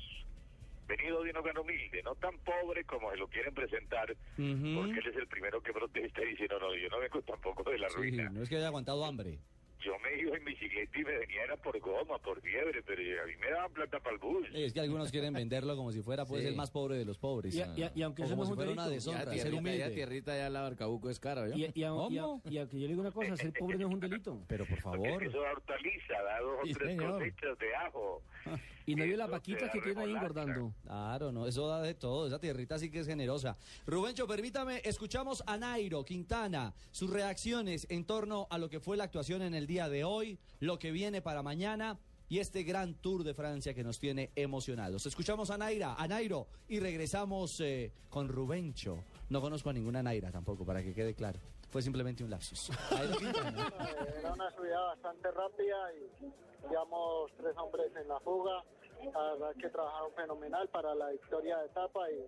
[0.87, 5.07] venido de un hogar humilde, no tan pobre como se lo quieren presentar, porque él
[5.11, 7.89] es el primero que protesta y dice, no, no, yo no vengo tampoco de la
[7.91, 8.31] Sí, ruina.
[8.31, 9.39] no es que haya aguantado hambre.
[9.81, 13.27] Yo me iba en bicicleta y me venía era por goma, por fiebre, pero a
[13.27, 14.47] mí me daban plata para el bus.
[14.53, 16.49] Es que algunos quieren venderlo como si fuera pues Sí.
[16.49, 17.55] el más pobre de los pobres.
[17.55, 19.79] Y- y- y aunque o como si fuera una deshonra, Ya, ser tierrita, humilde.
[19.79, 21.49] ya, Tierrita allá la Barcabuco es cara.
[21.55, 23.89] Y, y, aun- y aun- y aunque yo le digo una cosa, ser pobre no
[23.89, 24.43] es un delito.
[24.49, 25.23] Pero por favor.
[25.23, 27.13] Eso da hortaliza, da dos o tres señor.
[27.19, 28.23] cosechas de ajo.
[28.89, 30.73] Y no vio las vaquitas que tiene ahí engordando.
[30.83, 32.27] Claro, no, eso da de todo.
[32.27, 33.59] Esa tierrita sí que es generosa.
[33.87, 39.05] Rubencho, permítame, escuchamos a Nairo Quintana, sus reacciones en torno a lo que fue la
[39.05, 41.99] actuación en el día de hoy, lo que viene para mañana
[42.31, 45.05] y este gran Tour de Francia que nos tiene emocionados.
[45.05, 49.05] Escuchamos a Naira, a Nairo y regresamos eh, con Rubencho.
[49.29, 51.39] No conozco a ninguna Naira tampoco, para que quede claro.
[51.69, 52.71] Fue simplemente un lapsus.
[52.91, 58.65] Era una subida bastante rápida y digamos tres hombres en la fuga.
[59.13, 62.27] La verdad que trabajaron fenomenal para la victoria de etapa y,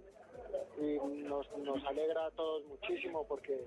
[0.79, 3.65] y nos, nos alegra a todos muchísimo porque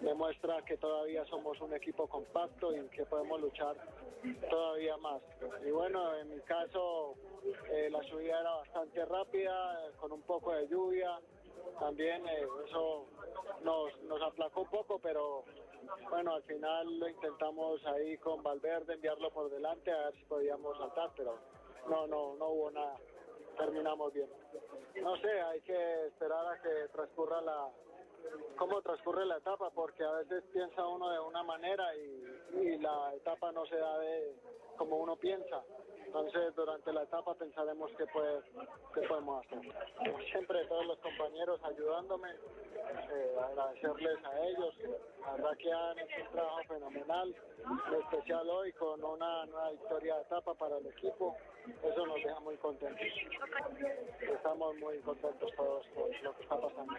[0.00, 3.76] demuestra que todavía somos un equipo compacto y que podemos luchar
[4.50, 5.22] todavía más.
[5.64, 7.14] Y bueno, en mi caso
[7.70, 11.18] eh, la subida era bastante rápida, con un poco de lluvia.
[11.78, 13.06] También eh, eso
[13.62, 15.44] nos, nos aplacó un poco, pero
[16.10, 20.76] bueno, al final lo intentamos ahí con Valverde, enviarlo por delante a ver si podíamos
[20.78, 21.38] saltar, pero
[21.88, 22.96] no, no, no hubo nada.
[23.56, 24.28] Terminamos bien.
[25.02, 27.68] No sé, hay que esperar a que transcurra la
[28.56, 33.14] cómo transcurre la etapa, porque a veces piensa uno de una manera y, y la
[33.14, 34.34] etapa no se da de
[34.76, 35.62] como uno piensa.
[36.06, 38.40] Entonces, durante la etapa pensaremos qué, puede,
[38.94, 39.58] qué podemos hacer.
[39.96, 44.74] Como siempre, todos los compañeros ayudándome, eh, agradecerles a ellos.
[45.22, 47.34] La verdad que han hecho un trabajo fenomenal,
[47.92, 51.36] en especial hoy con una nueva victoria de etapa para el equipo.
[51.82, 53.06] Eso nos deja muy contentos.
[54.20, 56.94] Estamos muy contentos todos con lo que está pasando.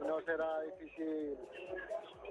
[0.00, 1.38] No será difícil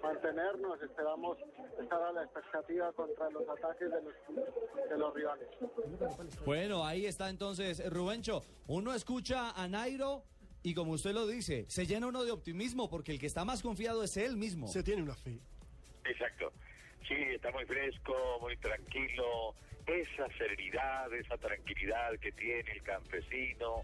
[0.02, 1.38] mantenernos, esperamos
[1.82, 5.48] estar a la expectativa contra los ataques de los, de los rivales.
[6.46, 8.42] Bueno, ahí está entonces Rubencho.
[8.68, 10.24] Uno escucha a Nairo
[10.64, 13.62] y como usted lo dice, se llena uno de optimismo porque el que está más
[13.62, 14.68] confiado es él mismo.
[14.68, 15.40] Se tiene una fe.
[16.06, 16.52] Exacto.
[17.08, 19.54] Sí, está muy fresco, muy tranquilo.
[19.86, 23.84] Esa serenidad, esa tranquilidad que tiene el campesino,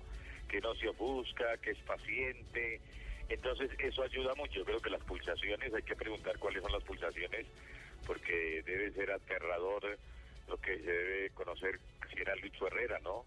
[0.50, 2.82] que no se ofusca, que es paciente.
[3.30, 4.66] Entonces, eso ayuda mucho.
[4.66, 7.46] Creo que las pulsaciones, hay que preguntar cuáles son las pulsaciones,
[8.08, 9.98] porque debe ser aterrador
[10.48, 11.80] lo que se debe conocer
[12.12, 13.24] si era Lucho Herrera, ¿no?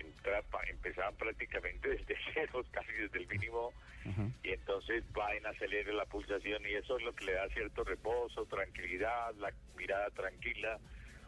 [0.00, 3.72] Entra- pa- empezaban prácticamente desde cero, casi desde el mínimo,
[4.42, 7.84] y entonces va en acelere la pulsación y eso es lo que le da cierto
[7.84, 10.78] reposo, tranquilidad, la mirada tranquila.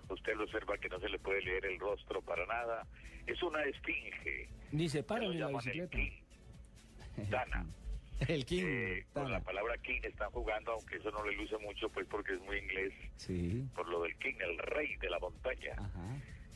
[0.08, 2.86] Usted lo observa que no se le puede leer el rostro para nada.
[3.26, 4.48] Es una esfinge.
[4.72, 5.96] Ni se lo en la el bicicleta.
[5.96, 7.28] King.
[7.30, 7.66] Dana.
[8.28, 8.62] El King.
[8.64, 12.34] Eh, con la palabra King están jugando, aunque eso no le luce mucho, pues porque
[12.34, 13.66] es muy inglés, Sí.
[13.74, 15.72] por lo del King, el rey de la montaña.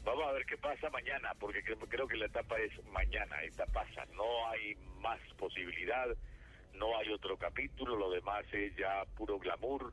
[0.06, 3.66] Vamos a ver qué pasa mañana, porque creo, creo que la etapa es mañana, esta
[3.66, 4.04] pasa.
[4.14, 6.06] No hay más posibilidad,
[6.74, 9.92] no hay otro capítulo, lo demás es ya puro glamour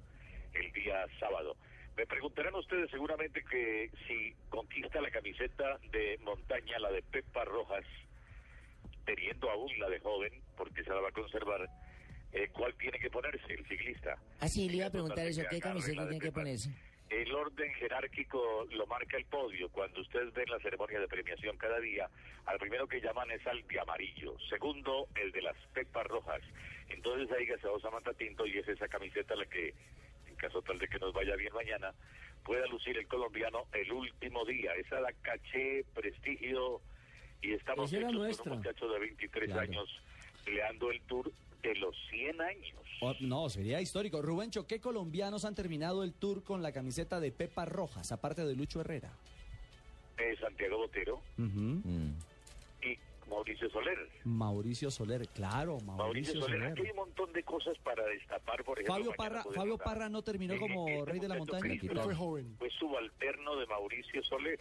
[0.53, 1.57] el día sábado.
[1.97, 7.85] Me preguntarán ustedes seguramente que si conquista la camiseta de montaña, la de Pepa Rojas,
[9.05, 11.67] teniendo aún la de joven, porque se la va a conservar,
[12.33, 14.15] eh, ¿cuál tiene que ponerse el ciclista?
[14.39, 15.41] Ah, sí, le iba a preguntar eso.
[15.49, 16.69] ¿Qué camiseta tiene que ponerse?
[17.13, 19.69] El orden jerárquico lo marca el podio.
[19.69, 22.09] Cuando ustedes ven la ceremonia de premiación cada día,
[22.45, 24.35] al primero que llaman es al de amarillo.
[24.49, 26.41] Segundo, el de las pepas rojas.
[26.89, 29.73] Entonces ahí gaseosa Samantha Tinto y es esa camiseta la que
[30.37, 31.93] caso tal de que nos vaya bien mañana,
[32.43, 34.73] pueda lucir el colombiano el último día.
[34.75, 36.81] Esa da caché, prestigio,
[37.41, 39.61] y estamos era hechos con un muchacho de 23 Claro.
[39.61, 40.01] años
[40.43, 41.31] peleando el Tour
[41.63, 42.75] de los 100 años.
[43.01, 44.21] Oh, no, sería histórico.
[44.21, 48.55] Rubencho, ¿qué colombianos han terminado el tour con la camiseta de Pepa Rojas, aparte de
[48.55, 49.11] Lucho Herrera?
[50.17, 51.21] Eh, Santiago Botero
[52.81, 52.97] y
[53.29, 53.97] Mauricio Soler.
[54.25, 56.71] Mauricio Soler, claro, Mauricio, Mauricio Soler, Soler.
[56.73, 58.93] aquí hay un montón de cosas para destapar, por ejemplo.
[58.95, 59.77] Fabio Parra, Fabio.
[59.77, 61.61] Parra no terminó Eh, como este rey de la montaña.
[61.61, 62.09] Cristo
[62.59, 64.59] Fue subalterno de Mauricio Soler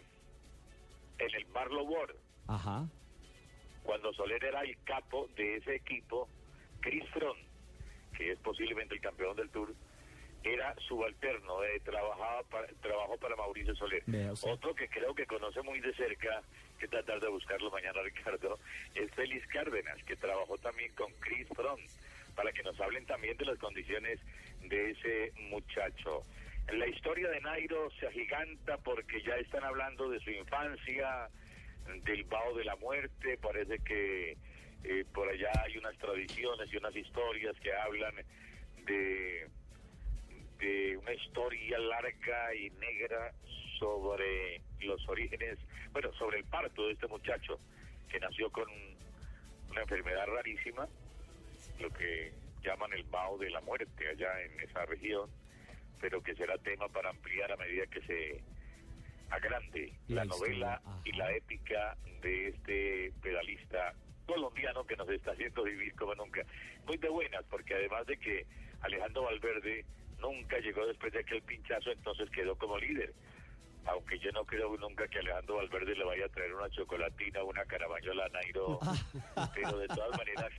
[1.18, 2.16] en el Marlow World.
[2.46, 2.88] Ajá.
[3.82, 6.28] Cuando Soler era el capo de ese equipo,
[6.83, 7.39] Chris Fromm,
[8.16, 9.72] que es posiblemente el campeón del Tour,
[10.45, 14.03] era subalterno, eh, trabajaba para, trabajó para Mauricio Soler.
[14.43, 16.43] Otro que creo que conoce muy de cerca,
[16.78, 18.59] que tratar de buscarlo mañana, Ricardo,
[18.95, 21.80] es Félix Cárdenas, que trabajó también con Chris Fromm,
[22.35, 24.18] para que nos hablen también de las condiciones
[24.64, 26.22] de ese muchacho.
[26.72, 31.28] La historia de Nairo se agiganta porque ya están hablando de su infancia,
[32.05, 34.37] del vaho de la muerte, parece que
[34.85, 38.14] eh, por allá hay unas tradiciones y unas historias que hablan
[38.85, 39.49] de,
[40.59, 43.33] de una historia larga y negra
[43.78, 45.59] sobre los orígenes,
[45.93, 47.59] bueno, sobre el parto de este muchacho
[48.09, 48.68] que nació con
[49.70, 50.89] una enfermedad rarísima,
[51.80, 55.30] lo que llaman el vaho de la muerte allá en esa región,
[56.01, 58.43] pero que será tema para ampliar a medida que se
[59.30, 63.95] agrande La la, novela y la épica de este pedalista
[64.27, 66.45] colombiano que nos está haciendo vivir como nunca.
[66.87, 68.47] Muy de buenas, porque además de que
[68.81, 69.85] Alejandro Valverde
[70.20, 73.12] nunca llegó después de aquel pinchazo, entonces quedó como líder.
[73.85, 77.47] Aunque yo no creo nunca que Alejandro Valverde le vaya a traer una chocolatina o
[77.47, 78.79] una carabañola a Nairo,
[79.55, 80.53] pero de todas maneras,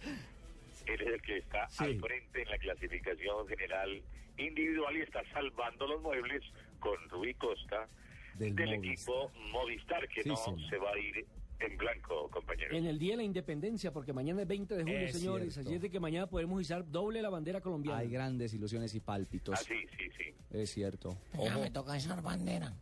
[0.86, 4.02] él es el que está al frente en la clasificación general
[4.38, 6.44] individual y está salvando los muebles
[6.80, 7.88] con Rubí Costa
[8.36, 8.92] Del del, Movistar.
[8.92, 10.70] equipo Movistar, que Sí, no señor.
[10.70, 11.26] se va a ir
[11.64, 12.76] en blanco, compañero.
[12.76, 15.54] En el Día de la Independencia, porque mañana es 20 de julio, Es señores.
[15.54, 15.70] cierto.
[15.70, 18.00] Así es de que mañana podemos izar doble la bandera colombiana.
[18.00, 19.56] Hay grandes ilusiones y pálpitos.
[19.60, 20.34] Ah, sí, sí, sí.
[20.52, 21.18] Es cierto.
[21.34, 21.64] Mañana Ojo.
[21.64, 22.74] me toca echar bandera.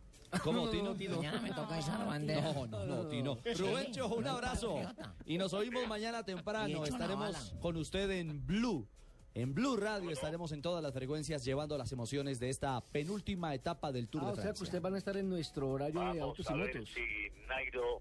[0.42, 0.94] ¿Cómo, Tino?
[0.94, 2.52] Mañana me toca echar bandera.
[2.54, 3.38] No, no, no, Tino.
[3.58, 4.78] Rubencho, un abrazo.
[5.26, 6.84] Y nos oímos mañana Y temprano.
[6.84, 8.86] Estaremos con usted en Blue.
[9.34, 13.90] En Blue Radio estaremos en todas las frecuencias llevando las emociones de esta penúltima etapa
[13.90, 14.64] del Tour Ah, de o sea que Francia.
[14.64, 16.90] ustedes van a estar en nuestro horario de autos y a ver motos.
[16.90, 17.00] si
[17.48, 18.00] Nairo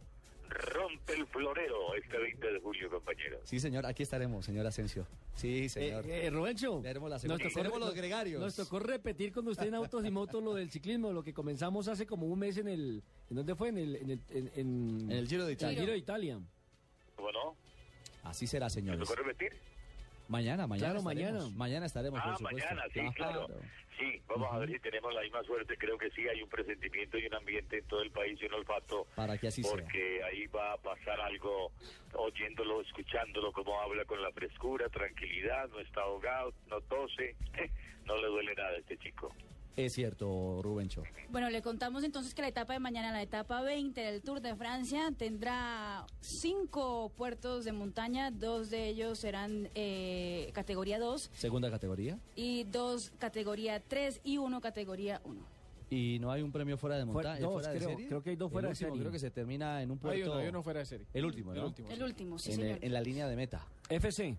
[0.51, 3.39] rompe el florero este 20 de julio, compañero.
[3.43, 5.07] Sí, señor, aquí estaremos, señor Asensio.
[5.35, 6.05] Sí, señor.
[6.05, 7.41] Eh, eh, nos
[7.79, 8.41] tocó- los gregarios.
[8.41, 11.87] Nos tocó repetir con usted en autos y motos lo del ciclismo, lo que comenzamos
[11.87, 13.03] hace como un mes en el...
[13.29, 13.69] ¿En dónde fue?
[13.69, 15.73] En el, en el, en, en- En el Giro de en Italia.
[15.77, 16.39] el Giro de Italia.
[17.15, 17.55] ¿Cómo no?
[18.23, 18.99] Así será, ¿Me señores.
[19.07, 19.53] tocó repetir?
[20.31, 20.87] Mañana, mañana.
[20.93, 21.39] Claro, mañana.
[21.55, 22.69] Mañana estaremos, Ah, por supuesto.
[22.69, 23.47] mañana, sí, claro.
[23.99, 25.77] Sí, vamos a ver si tenemos la misma suerte.
[25.77, 28.53] Creo que sí, hay un presentimiento y un ambiente en todo el país y un
[28.53, 29.05] olfato.
[29.15, 29.71] Para que así sea.
[29.71, 31.71] Porque ahí va a pasar algo,
[32.13, 37.35] oyéndolo, escuchándolo, cómo habla con la frescura, tranquilidad, no está ahogado, no tose,
[38.05, 39.35] no le duele nada a este chico.
[39.77, 41.03] Es cierto, Rubencho.
[41.29, 44.53] Bueno, le contamos entonces que la etapa de mañana, la etapa 20 del Tour de
[44.55, 52.19] Francia, tendrá cinco puertos de montaña, dos de ellos serán eh, categoría 2 Segunda categoría.
[52.35, 55.39] y dos categoría 3 y uno categoría 1.
[55.89, 57.45] Y no hay un premio fuera de Fuera- montaña.
[57.45, 57.89] dos, fuera de creo.
[57.89, 58.07] serie?
[58.07, 59.01] Creo que hay dos fuera El de último serie.
[59.01, 60.15] Creo que se termina en un puerto.
[60.15, 61.05] Hay uno, hay uno fuera de serie.
[61.13, 61.59] El último, ¿no?
[61.61, 61.89] El último.
[61.89, 62.79] El último, sí, en, señor.
[62.81, 63.65] en la línea de meta.
[63.89, 64.37] FC.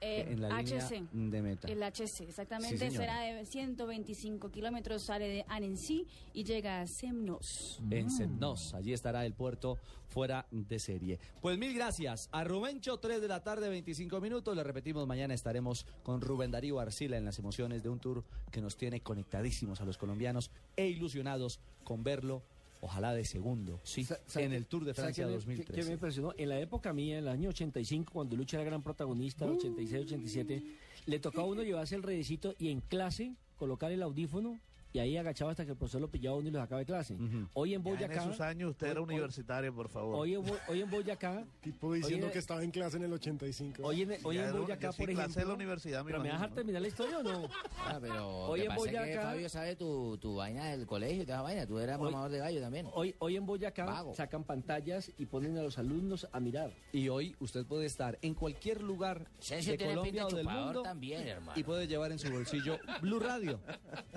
[0.00, 1.08] Eh, en la HC.
[1.12, 1.68] línea de meta.
[1.68, 7.80] El HC, exactamente, Sí, será de 125 kilómetros, sale de Annecy y llega a Semnos.
[7.90, 9.78] En Semnos, allí estará el puerto
[10.08, 11.18] fuera de serie.
[11.40, 14.54] Pues mil gracias a Rubencho, 3 de la tarde, 25 minutos.
[14.54, 18.60] Le repetimos, mañana estaremos con Rubén Darío Arcila en las emociones de un tour que
[18.60, 22.42] nos tiene conectadísimos a los colombianos e ilusionados con verlo,
[22.80, 25.72] ojalá de segundo, sí, ¿Sabe en el Tour de Francia qué me- 2013.
[25.72, 26.32] qué- qué me impresionó?
[26.36, 30.62] En la época mía, en el año 85, cuando Lucha era gran protagonista, 86, 87,
[31.06, 34.58] le tocaba a uno llevarse el redecito y en clase colocar el audífono
[34.96, 37.16] y ahí agachaba hasta que el profesor lo pillaba uno y lo sacaba de clase.
[37.52, 38.22] Hoy en Ya en Boyacá...
[38.22, 40.16] esos años usted era hoy- hoy- universitario, por favor.
[40.16, 41.44] Hoy, en hoy en Boyacá...
[41.60, 43.82] Tipo diciendo hoy en- que estaba en clase en el 85.
[43.82, 45.40] Hoy en, hoy en era- Boyacá, por clase ejemplo...
[45.42, 47.48] de la universidad, me ¿Pero me vas a imagino, dejar terminar la historia o no?
[47.78, 51.26] Ah, pero Hoy en es que Boyacá- Fabio sabe tu, tu vaina del colegio y
[51.26, 51.66] toda vaina.
[51.66, 52.86] Tú eras Hoy- mamador de gallo también.
[52.94, 54.14] Hoy, hoy en Boyacá Vago.
[54.14, 56.72] sacan pantallas y ponen a los alumnos a mirar.
[56.92, 61.26] Y hoy usted puede estar en cualquier lugar de Colombia o de del mundo también,
[61.28, 61.52] hermano.
[61.58, 63.60] y puede llevar en su bolsillo Blue Radio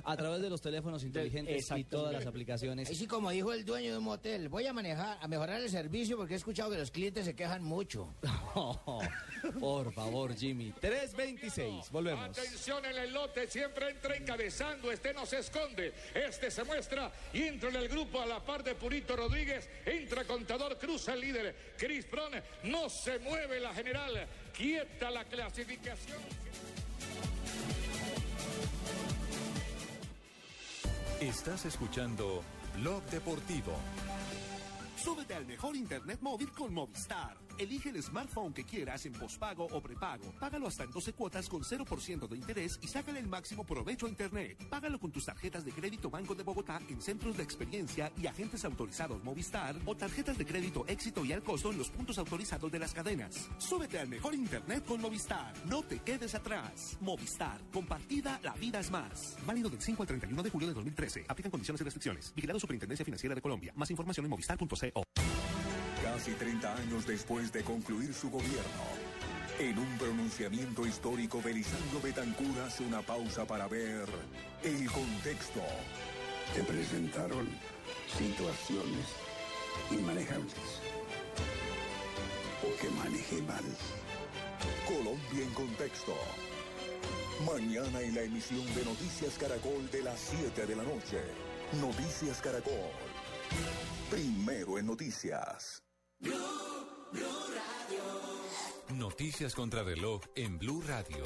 [0.05, 0.68] a través de los teléfonos
[1.03, 2.89] inteligentes y todas las aplicaciones.
[2.89, 6.17] Así como dijo el dueño de un motel, voy a manejar, a mejorar el servicio
[6.17, 8.13] porque he escuchado que los clientes se quejan mucho.
[9.59, 10.71] por favor, Jimmy.
[10.79, 12.37] 326, volvemos.
[12.37, 17.43] Atención en el lote, siempre entra encabezando, este no se esconde, este se muestra y
[17.43, 21.55] entra en el grupo a la par de Purito Rodríguez, entra Contador, cruza el líder,
[21.77, 26.48] Chris Brown, no se mueve la general, quieta la clasificación.
[31.21, 32.41] Estás escuchando
[32.77, 33.73] Blog Deportivo.
[34.95, 37.35] Súbete al mejor internet móvil con Movistar.
[37.59, 40.31] Elige el smartphone que quieras en pospago o prepago.
[40.39, 44.09] Págalo hasta en 12 cuotas con 0% de interés y sácale el máximo provecho a
[44.09, 44.57] internet.
[44.69, 48.63] Págalo con tus tarjetas de crédito Banco de Bogotá en centros de experiencia y agentes
[48.63, 52.79] autorizados Movistar o tarjetas de crédito éxito y al costo en los puntos autorizados de
[52.79, 53.49] las cadenas.
[53.57, 55.53] Súbete al mejor internet con Movistar.
[55.65, 56.97] No te quedes atrás.
[57.01, 57.59] Movistar.
[57.73, 59.35] Compartida, la vida es más.
[59.45, 61.25] Válido del 5 al 31 de julio de 2013.
[61.27, 62.33] Aplican condiciones y restricciones.
[62.33, 63.73] Vigilado Superintendencia Financiera de Colombia.
[63.75, 65.03] Más información en movistar.co.
[66.19, 68.83] Casi 30 años después de concluir su gobierno,
[69.57, 74.05] en un pronunciamiento histórico, Belisario Betancur hace una pausa para ver
[74.61, 75.61] el contexto.
[76.53, 77.47] Se presentaron
[78.17, 79.05] situaciones
[79.91, 80.81] inmanejables
[82.67, 83.63] o que manejé mal.
[84.89, 86.15] Colombia en contexto.
[87.45, 91.21] Mañana en la emisión de Noticias Caracol de las 7 de la noche.
[91.79, 92.91] Noticias Caracol.
[94.09, 95.81] Primero en noticias.
[98.97, 101.23] Noticias contra reloj en Blue Radio.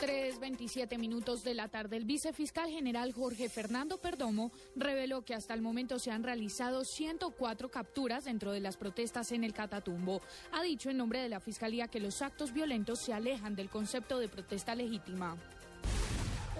[0.00, 5.62] 3.27 minutos de la tarde, el vicefiscal general Jorge Fernando Perdomo reveló que hasta el
[5.62, 10.22] momento se han realizado 104 capturas dentro de las protestas en el Catatumbo.
[10.52, 14.18] Ha dicho en nombre de la Fiscalía que los actos violentos se alejan del concepto
[14.18, 15.36] de protesta legítima.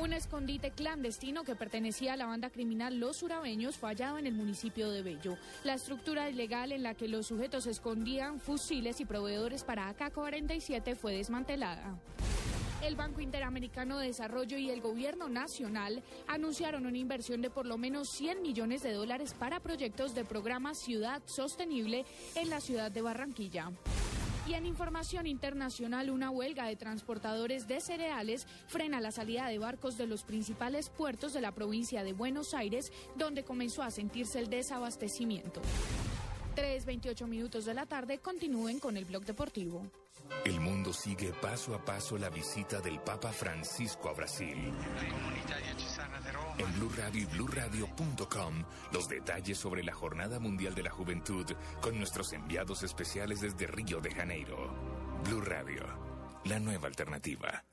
[0.00, 4.32] Un escondite clandestino que pertenecía a la banda criminal Los Urabeños fue hallado en el
[4.32, 5.36] municipio de Bello.
[5.62, 11.12] La estructura ilegal en la que los sujetos escondían fusiles y proveedores para AK-47 fue
[11.12, 11.98] desmantelada.
[12.82, 17.76] El Banco Interamericano de Desarrollo y el Gobierno Nacional anunciaron una inversión de por lo
[17.76, 23.02] menos 100 millones de dólares para proyectos de programa Ciudad Sostenible en la ciudad de
[23.02, 23.70] Barranquilla.
[24.50, 29.96] Y en información internacional, una huelga de transportadores de cereales frena la salida de barcos
[29.96, 34.50] de los principales puertos de la provincia de Buenos Aires, donde comenzó a sentirse el
[34.50, 35.62] desabastecimiento.
[36.56, 39.88] 3.28 minutos de la tarde, continúen con el blog deportivo.
[40.44, 44.72] El mundo sigue paso a paso la visita del Papa Francisco a Brasil.
[46.58, 51.46] En Blue Radio y BlueRadio.com, los detalles sobre la Jornada Mundial de la Juventud
[51.80, 54.74] con nuestros enviados especiales desde Río de Janeiro.
[55.24, 55.84] Blue Radio,
[56.44, 57.64] la nueva alternativa.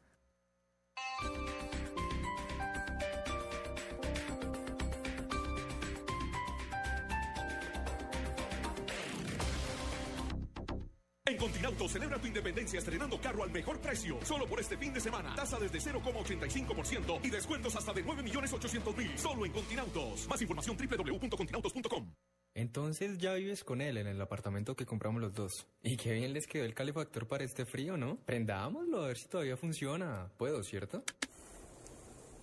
[11.27, 14.17] En Continauto celebra tu independencia estrenando carro al mejor precio.
[14.23, 15.35] Solo por este fin de semana.
[15.35, 19.17] Tasa desde 0,85% y descuentos hasta de 9.800.000.
[19.17, 20.25] Solo en Continautos.
[20.29, 22.13] Más información www.continautos.com.
[22.53, 25.67] Entonces ya vives con él en el apartamento que compramos los dos.
[25.83, 28.17] Y qué bien les quedó el calefactor para este frío, ¿no?
[28.25, 30.31] Prendámoslo a ver si todavía funciona.
[30.37, 31.03] Puedo, ¿cierto?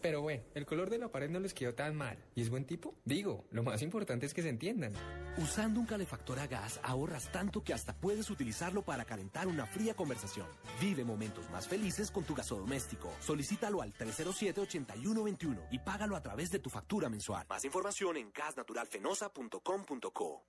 [0.04, 2.22] Pero bueno, el color de la pared no les quedó tan mal.
[2.34, 2.94] ¿Y es buen tipo?
[3.06, 4.92] Digo, lo más importante es que se entiendan.
[5.38, 9.94] Usando un calefactor a gas ahorras tanto que hasta puedes utilizarlo para calentar una fría
[9.94, 10.46] conversación.
[10.78, 13.10] Vive momentos más felices con tu gasodoméstico.
[13.20, 17.46] Solicítalo al 307-8121 y págalo a través de tu factura mensual.
[17.48, 20.44] Más información en gasnaturalfenosa.com.co.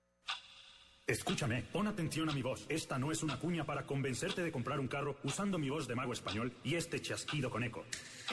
[1.08, 2.66] Escúchame, pon atención a mi voz.
[2.68, 5.94] Esta no es una cuña para convencerte de comprar un carro usando mi voz de
[5.94, 7.84] mago español y este chasquido con eco.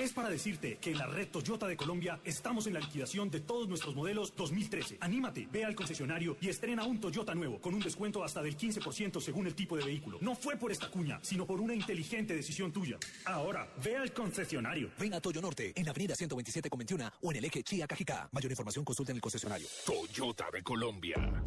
[0.01, 3.41] Es para decirte que en la red Toyota de Colombia estamos en la liquidación de
[3.41, 4.97] todos nuestros modelos 2013.
[5.01, 9.21] Anímate, ve al concesionario y estrena un Toyota nuevo con un descuento hasta del 15%
[9.21, 10.17] según el tipo de vehículo.
[10.21, 12.97] No fue por esta cuña, sino por una inteligente decisión tuya.
[13.26, 14.89] Ahora, ve al concesionario.
[14.97, 17.86] Ven a Toyo Norte, en la avenida 127 con 21 o en el eje Chía
[17.86, 18.30] Cajicá.
[18.32, 19.67] Mayor información consulta en el concesionario.
[19.86, 21.43] Toyota de Colombia.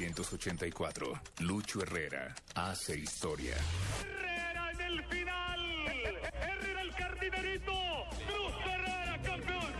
[0.00, 1.20] ...1984...
[1.40, 2.34] ...Lucho Herrera...
[2.54, 3.54] ...hace historia...
[4.00, 5.86] Herrera en el final.
[6.40, 7.72] Herrera el cardinerito.
[8.26, 9.72] Cruz Herrera campeón.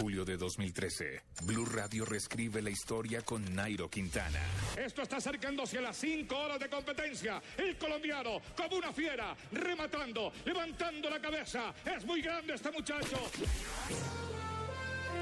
[0.00, 1.22] Julio de 2013...
[1.44, 4.40] ...Blue Radio reescribe la historia con Nairo Quintana...
[4.76, 7.40] Esto está acercándose a las 5 horas de competencia.
[7.56, 11.72] El colombiano, como una fiera, rematando, levantando la cabeza.
[11.84, 13.16] Es muy grande este muchacho.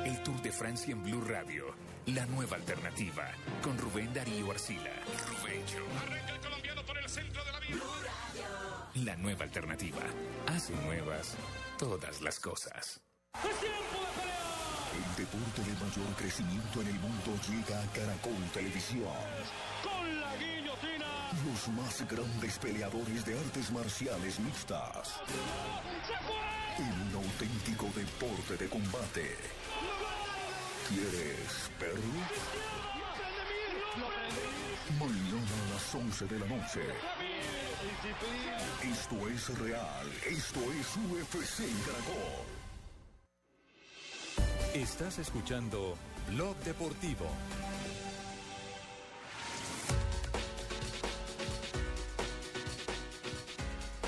[0.07, 1.92] El Tour de Francia en Blue Radio.
[2.07, 3.31] La nueva alternativa.
[3.63, 4.91] Con Rubén Darío Arcila.
[5.29, 5.79] Rubencho.
[6.05, 7.77] Arranca el colombiano por el centro de la vía.
[9.05, 10.01] La nueva alternativa.
[10.49, 11.37] Hace nuevas
[11.79, 13.01] todas las cosas.
[13.35, 19.07] El deporte de mayor crecimiento en el mundo llega a Caracol Televisión.
[19.85, 21.07] Con la guillotina.
[21.47, 25.21] Los más grandes peleadores de artes marciales mixtas.
[26.79, 29.37] En un auténtico deporte de combate.
[30.93, 32.21] ¿Quieres verlo?
[34.99, 36.81] Mañana a las 11 de la noche.
[38.83, 40.07] Esto es real.
[40.29, 42.47] Esto es UFC Caracol.
[44.75, 45.97] Estás escuchando
[46.29, 47.27] Blog Deportivo.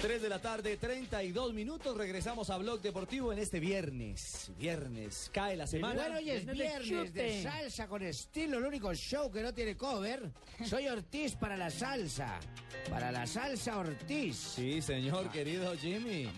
[0.05, 1.97] Tres de la tarde, 32 minutos.
[1.97, 4.53] Regresamos a Blog Deportivo en este viernes.
[4.59, 5.95] Viernes, cae la semana.
[5.95, 10.31] Bueno, hoy es viernes de salsa con estilo, el único show que no tiene cover.
[10.63, 12.39] Soy Ortiz para la salsa.
[12.91, 14.37] Para la salsa Ortiz.
[14.37, 16.29] Sí, señor, querido Jimmy.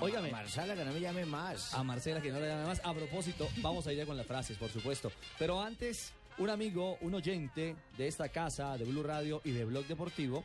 [0.00, 0.30] Óigame.
[0.30, 1.74] A Marcela, que no me llame más.
[1.74, 2.80] A Marcela, que no le llame más.
[2.82, 5.12] A propósito, vamos a ir ya con las frases, por supuesto.
[5.38, 9.86] Pero antes, un amigo, un oyente de esta casa, de Blue Radio y de Blog
[9.86, 10.42] Deportivo,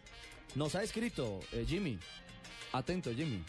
[0.53, 1.97] nos ha escrito, eh, Jimmy.
[2.73, 3.43] Atento, Jimmy.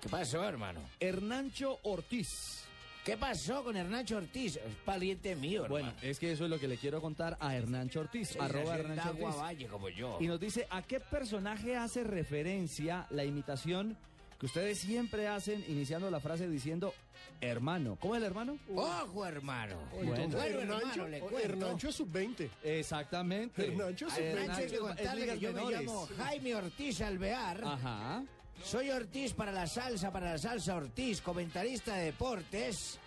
[0.00, 0.80] ¿Qué pasó, hermano?
[1.00, 2.62] Hernancho Ortiz.
[3.04, 4.56] ¿Qué pasó con Hernancho Ortiz?
[4.56, 5.84] Es pariente mío, hermano.
[5.86, 8.76] Bueno, es que eso es lo que le quiero contar a Hernancho Ortiz, Sí, arroba
[8.76, 9.40] Hernancho Ortiz.
[9.40, 10.18] Valle, como yo.
[10.20, 13.96] Y nos dice, ¿a qué personaje hace referencia la imitación
[14.40, 16.92] que ustedes siempre hacen iniciando la frase diciendo
[17.40, 17.96] hermano?
[18.00, 18.58] ¿Cómo es el hermano?
[18.74, 19.76] Ojo, hermano.
[19.92, 20.10] Bueno.
[20.10, 21.38] Bueno, Hernancho, hermano.
[21.38, 22.50] Hernancho es sub-20.
[22.64, 23.66] Exactamente.
[23.68, 24.26] Hernancho es A sub-20.
[24.26, 27.64] Hernancho hay que contarle ligas que yo me llamo Jaime Ortiz Alvear.
[27.64, 28.24] Ajá.
[28.62, 32.98] Soy Ortiz para la salsa, para la salsa Ortiz, comentarista de deportes,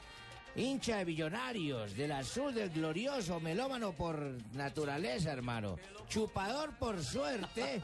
[0.56, 4.18] hincha de millonarios, del azul del glorioso, melómano por
[4.54, 5.78] naturaleza, hermano,
[6.08, 7.82] chupador por suerte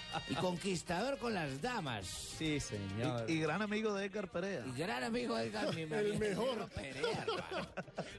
[0.28, 2.06] y conquistador con las damas.
[2.06, 3.24] Sí, señor.
[3.28, 4.64] Y, y gran amigo de Edgar Perea.
[4.66, 6.68] Y gran amigo de Edgar, mi El mejor.
[6.70, 7.68] Perea, hermano.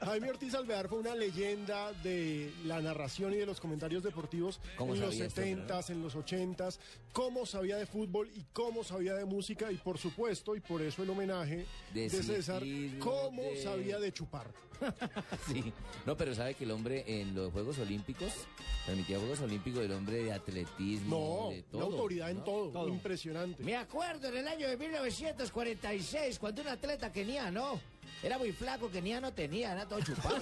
[0.04, 4.94] Jaime Ortiz Alvear fue una leyenda de la narración y de los comentarios deportivos ¿Cómo
[4.94, 6.78] en los sabía esto, 70s, en los 80s,
[7.12, 11.02] cómo sabía de fútbol y cómo sabía de música y por supuesto, y por eso
[11.02, 12.62] el homenaje de, De César,
[13.00, 14.46] cómo de- sabía de chupar.
[15.48, 15.72] Sí,
[16.06, 18.32] no, pero sabe que el hombre en los Juegos Olímpicos,
[18.86, 21.92] permitía Juegos Olímpicos, el hombre de atletismo, No, de una todo.
[21.94, 22.44] autoridad en ¿no?
[22.44, 23.62] todo, impresionante.
[23.62, 27.80] Me acuerdo en el año de 1946, cuando un atleta keniano
[28.22, 30.40] era muy flaco, keniano tenía, era todo chupado.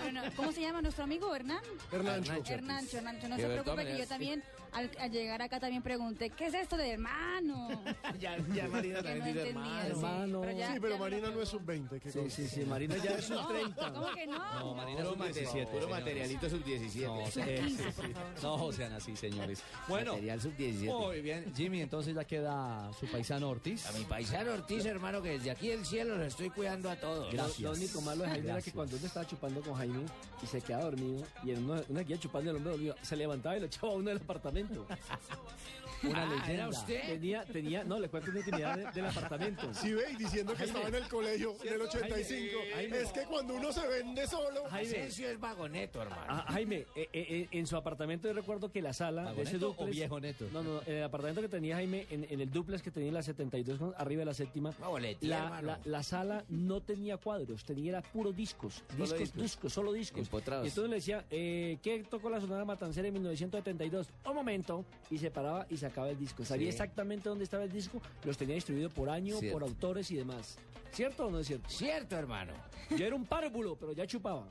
[0.00, 1.62] Bueno, ¿Cómo se llama nuestro amigo Hernán?
[1.90, 2.32] Hernancho.
[2.46, 4.42] Hernancho, Hernancho, no se preocupe que yo también
[4.74, 7.68] al, al llegar acá también pregunté, ¿qué es esto de hermano?
[8.20, 9.80] ya, ya Marina no también dice hermano.
[9.84, 10.40] sí, Hermano.
[10.42, 12.00] pero ya- Sí, pero no Marina no es sub-20.
[12.00, 12.48] que Sí, conste.
[12.48, 13.92] sí, sí, Marina ya es un 30.
[13.92, 14.58] ¿Cómo que no?
[14.60, 15.70] No, Marina es mate- 17.
[15.72, 17.04] puro materialito sub-17.
[17.06, 18.12] No, sí, sí, sí.
[18.42, 19.62] no sean así, señores.
[19.88, 20.98] Bueno, Material sub-17.
[21.06, 21.52] muy bien.
[21.54, 23.86] Jimmy, entonces ya queda su paisano Ortiz.
[23.86, 27.32] A mi paisano Ortiz, hermano, que desde aquí del cielo los estoy cuidando a todos.
[27.32, 27.60] Gracias.
[27.60, 30.04] Lo único malo de Jaime era que cuando uno estaba chupando con Jaime
[30.42, 33.56] y se quedaba dormido, y en una, una guía chupando el hombre dormido, se levantaba
[33.56, 34.63] y lo echaba a uno del apartamento.
[34.70, 34.86] então.
[36.10, 36.52] Una Ah, leyenda.
[36.52, 37.00] ¿era usted?
[37.06, 39.72] Tenía, tenía, no, le cuento una intimidad de- del apartamento.
[39.74, 42.58] Sí, ve, y diciendo que estaba en el colegio en el 85.
[42.74, 42.98] Jaime.
[43.00, 44.64] Es que cuando uno se vende solo.
[44.70, 44.90] Jaime.
[44.98, 46.24] Asensio es vagoneto, hermano.
[46.28, 49.58] Ah, Jaime, eh, eh, eh, en su apartamento yo recuerdo que la sala de ese
[49.58, 49.88] ¿Vagoneto duplex...
[49.88, 50.46] o viejo neto?
[50.52, 53.14] No, no, en el apartamento que tenía Jaime, en, en el duplex que tenía en
[53.14, 57.64] la 72, con- arriba de la séptima, boletía, la, la, la sala no tenía cuadros,
[57.64, 59.42] tenía era puro discos, discos, discos.
[59.42, 60.20] discos, solo discos.
[60.20, 60.64] Empotrados.
[60.64, 64.08] Y entonces le decía, eh, ¿qué tocó la Sonora Matancera en 1972?
[64.26, 66.44] Un momento, y se paraba y sacaba el disco.
[66.44, 66.70] Sabía Sí.
[66.70, 69.58] exactamente dónde estaba el disco, los tenía distribuido por año, Cierto.
[69.58, 70.56] por autores y demás.
[70.92, 71.68] ¿Cierto o no es cierto?
[71.70, 72.52] Cierto, hermano.
[72.98, 74.46] Yo era un párvulo, pero ya chupaba.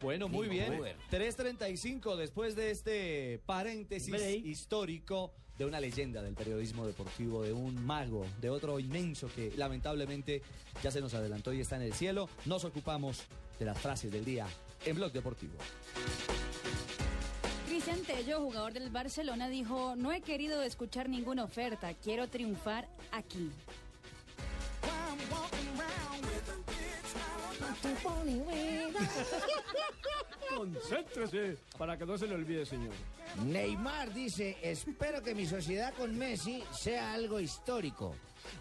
[0.00, 0.78] Bueno, muy bien.
[0.78, 0.96] Uber.
[1.10, 4.44] 3.35 después de este paréntesis Break.
[4.44, 10.42] histórico de una leyenda del periodismo deportivo, de un mago, de otro inmenso que lamentablemente
[10.82, 12.28] ya se nos adelantó y está en el cielo.
[12.44, 13.22] Nos ocupamos
[13.58, 14.46] de las frases del día
[14.84, 15.54] en Blog Deportivo.
[17.84, 23.50] Cristian Tello, jugador del Barcelona, dijo, no he querido escuchar ninguna oferta, quiero triunfar aquí.
[30.56, 32.94] Concéntrese para que no se le olvide, señor.
[33.44, 38.14] Neymar dice, espero que mi sociedad con Messi sea algo histórico.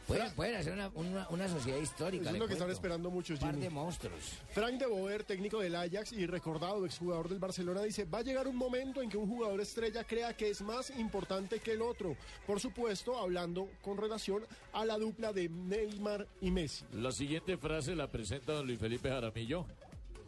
[0.07, 2.25] Pueden, pueden hacer una, una- una sociedad histórica.
[2.25, 3.63] Eso es lo que están esperando muchos, Par Jimmy.
[3.63, 4.37] de monstruos.
[4.51, 8.47] Frank de Boer, técnico del Ajax y recordado exjugador del Barcelona, dice, va a llegar
[8.47, 12.15] un momento en que un jugador estrella crea que es más importante que el otro.
[12.45, 16.85] Por supuesto, hablando con relación a la dupla de Neymar y Messi.
[16.93, 19.65] La siguiente frase la presenta don Luis Felipe Jaramillo.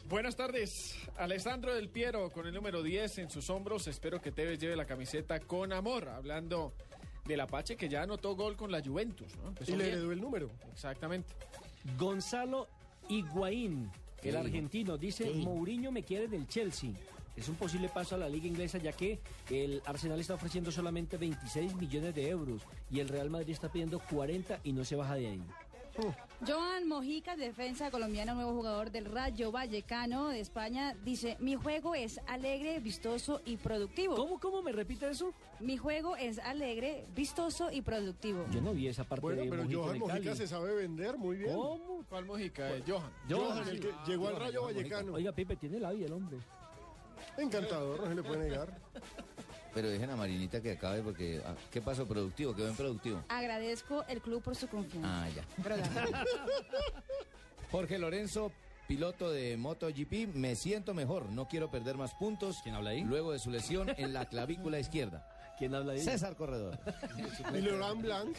[0.07, 3.87] Buenas tardes, Alessandro del Piero con el número 10 en sus hombros.
[3.87, 6.07] Espero que Tevez lleve la camiseta con amor.
[6.09, 6.73] Hablando
[7.25, 9.35] del Apache que ya anotó gol con la Juventus.
[9.41, 9.49] ¿no?
[9.49, 9.95] Empezó Y le bien.
[9.97, 10.51] heredó el número.
[10.71, 11.33] Exactamente.
[11.97, 12.67] Gonzalo
[13.09, 15.29] Higuaín, ¿Qué el argentino, dice.
[15.31, 16.91] Mourinho me quiere del Chelsea.
[17.35, 19.19] Es un posible paso a la liga inglesa ya que
[19.49, 23.99] el Arsenal está ofreciendo solamente 26 millones de euros y el Real Madrid está pidiendo
[23.99, 25.43] 40 y no se baja de ahí.
[26.45, 32.19] Joan Mojica, defensa colombiana, nuevo jugador del Rayo Vallecano de España, dice, mi juego es
[32.27, 34.15] alegre, vistoso y productivo.
[34.15, 35.33] ¿Cómo, cómo me repite eso?
[35.59, 38.45] Mi juego es alegre, vistoso y productivo.
[38.51, 40.37] Yo no vi esa parte Bueno, de pero Mojica Johan Mojica Cali.
[40.37, 41.55] se sabe vender muy bien.
[41.55, 42.03] ¿Cómo?
[42.09, 42.75] ¿Cuál Mojica?
[42.75, 43.11] Eh, Johan.
[43.29, 45.13] Johan, el que llegó al Rayo Vallecano.
[45.13, 46.37] Oiga, Pipe, tiene la vida el hombre.
[47.37, 48.77] Encantador, no se le puede negar.
[49.75, 51.41] Pero dejen a Marinita que acabe porque...
[51.45, 52.07] ah, ¿Qué pasó?
[52.07, 52.55] ¿Productivo?
[52.55, 53.21] ¿Quedó en productivo?
[53.27, 55.25] Agradezco el club por su confianza.
[55.25, 55.43] Ah, ya.
[57.71, 58.53] Jorge Lorenzo,
[58.87, 62.61] piloto de MotoGP, me siento mejor, no quiero perder más puntos.
[62.63, 63.03] ¿Quién habla ahí?
[63.03, 65.27] Luego de su lesión en la clavícula izquierda.
[65.57, 65.99] ¿Quién habla ahí?
[65.99, 66.79] César Corredor.
[67.53, 68.37] Y Laurent Blanc,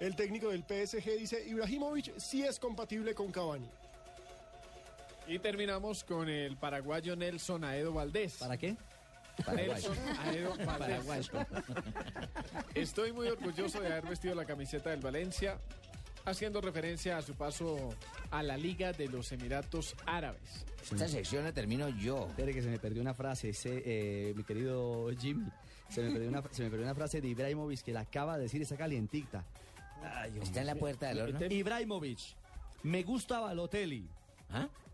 [0.00, 3.70] el técnico del PSG, dice, Ibrahimovic sí es compatible con Cavani.
[5.28, 8.38] Y terminamos con el paraguayo Nelson Aedo Valdés.
[8.38, 8.76] ¿Para qué?
[9.44, 9.86] Valdés.
[10.66, 11.46] Paraguayo.
[12.74, 15.58] Estoy muy orgulloso de haber vestido la camiseta del Valencia,
[16.24, 17.94] haciendo referencia a su paso
[18.30, 20.64] a la Liga de los Emiratos Árabes.
[20.82, 22.26] Esta sección la termino yo.
[22.28, 25.50] Espere que se me perdió una frase, ese, eh, mi querido Jimmy.
[25.88, 28.44] Se me, perdió una, se me perdió una frase de Ibrahimovic que la acaba de
[28.44, 29.44] decir, esa calientita.
[30.40, 31.46] Está en la puerta del horno.
[31.46, 32.18] Ibrahimovic,
[32.82, 34.08] me gusta Balotelli.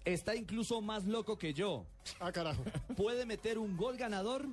[0.04, 1.86] Está incluso más loco que yo.
[2.20, 2.64] Ah, carajo.
[2.96, 4.46] Puede meter un gol ganador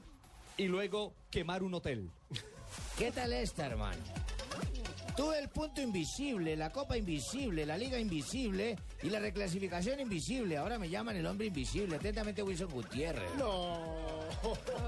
[0.57, 2.11] y luego quemar un hotel.
[2.97, 3.97] ¿Qué tal esta, hermano?
[5.15, 10.55] Tuve el punto invisible, la copa invisible, la liga invisible y la reclasificación invisible.
[10.55, 11.95] Ahora me llaman el hombre invisible.
[11.97, 13.35] Atentamente, Wilson Gutiérrez.
[13.37, 13.83] No.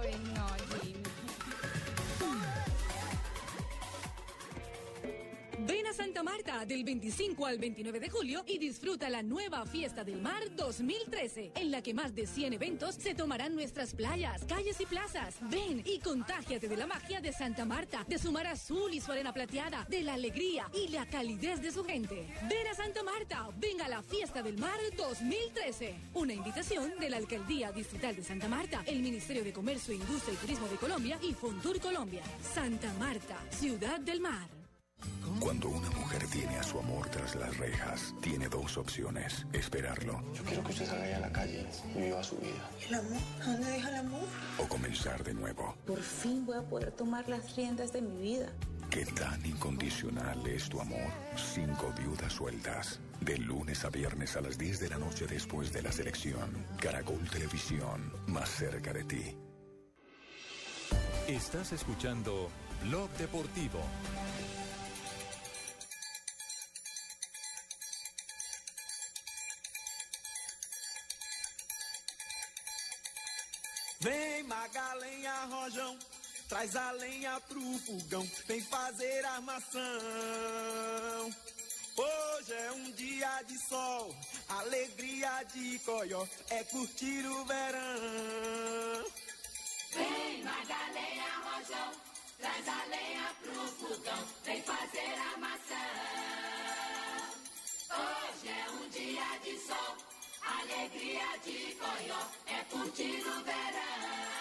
[0.01, 0.47] Ay, no,
[0.82, 1.11] Jimmy.
[5.68, 10.03] Ven a Santa Marta del 25 al 29 de julio y disfruta la nueva Fiesta
[10.03, 14.82] del Mar 2013, en la que más de 100 eventos se tomarán nuestras playas, calles
[14.82, 15.36] y plazas.
[15.51, 19.12] Ven y contágiate de la magia de Santa Marta, de su mar azul y su
[19.12, 22.28] arena plateada, de la alegría y la calidez de su gente.
[22.49, 25.93] Ven a Santa Marta, ven a la Fiesta del Mar 2013.
[26.16, 30.38] Una invitación de la Alcaldía Distrital de Santa Marta, el Ministerio de Comercio, Industria y
[30.38, 32.24] Turismo de Colombia y Fontur Colombia.
[32.53, 34.61] Santa Marta, Ciudad del Mar.
[35.39, 39.45] Cuando una mujer tiene a su amor tras las rejas, tiene dos opciones.
[39.54, 42.70] Esperarlo Yo quiero que usted salga a la calle y viva su vida.
[42.88, 43.22] ¿El amor?
[43.41, 44.24] ¿A dónde deja el amor?
[44.60, 45.76] o comenzar de nuevo.
[45.86, 48.49] Por fin voy a poder tomar las riendas de mi vida.
[48.89, 51.10] ¿Qué tan incondicional es tu amor?
[51.38, 52.99] Cinco viudas sueltas.
[53.22, 56.66] De lunes a viernes a las 10 de la noche después de la selección.
[56.80, 59.38] Caracol Televisión, más cerca de ti.
[61.28, 62.49] Estás escuchando
[62.84, 63.80] Blog Deportivo.
[74.52, 75.97] Vem Magalenha Rojão,
[76.49, 79.82] traz a lenha pro fogão, vem fazer armação.
[81.95, 84.14] Hoje é um dia de sol,
[84.49, 89.06] alegria de coió, é curtir o verão.
[89.93, 91.91] Vem, Magalenha Rojão,
[92.38, 93.54] traz a lenha pro
[93.88, 95.78] fogão, vem fazer armação.
[97.89, 99.95] Hoje é um dia de sol,
[100.41, 104.40] alegria de coió, é curtir o verão.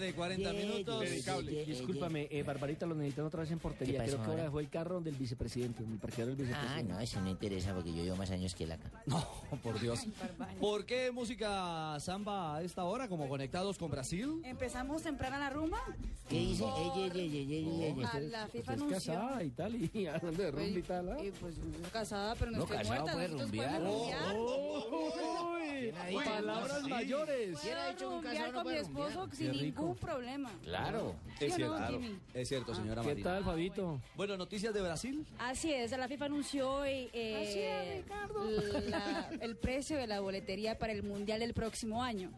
[0.00, 1.04] Tarde, 40 minutos.
[1.66, 3.92] Discúlpame, eh, Barbarita lo necesitan otra vez en portería.
[3.94, 4.44] ¿Qué pasó Creo que ahora ahora?
[4.44, 6.92] dejó el carro donde el vicepresidente, en el parqueadero del Ah, vicepresidente.
[6.94, 8.90] no, eso no interesa porque yo llevo más años que él acá.
[9.06, 10.06] No, por Dios.
[10.60, 13.08] ¿Por qué música samba a esta hora?
[13.08, 14.40] ¿Como conectados con Brasil?
[14.44, 15.80] ¿Empezamos temprano la rumba?
[16.28, 16.62] ¿Qué dice?
[16.62, 17.94] Por- Ey, ey, ey, ey, ey, ey, ey.
[18.04, 19.12] Ah, la FIFA Usted es anunció.
[19.14, 21.08] casada y tal, y hablando de rumba y tal.
[21.12, 21.16] ¿ah?
[21.24, 21.54] Y pues
[21.92, 23.12] casada, pero no, No, estoy casado muerta.
[23.14, 23.82] puede rumbear.
[23.82, 24.34] rumbear.
[26.24, 26.90] Palabras Sí.
[26.90, 27.58] mayores.
[27.60, 29.36] ¿Quién ha dicho que un rumbear casado no con mi puede esposo rumbear?
[29.36, 29.52] sin Qué
[29.94, 30.50] ningún problema.
[30.62, 31.14] Claro.
[31.38, 32.00] ¿Sí Es no, cierto,
[32.34, 33.30] es cierto, señora ¿Qué Marina.
[33.30, 34.00] tal, Fabito?
[34.16, 35.26] Bueno, noticias de Brasil.
[35.38, 38.04] Así es, la FIFA anunció hoy eh,
[38.88, 42.30] la- el precio de la boletería para el Mundial del próximo año.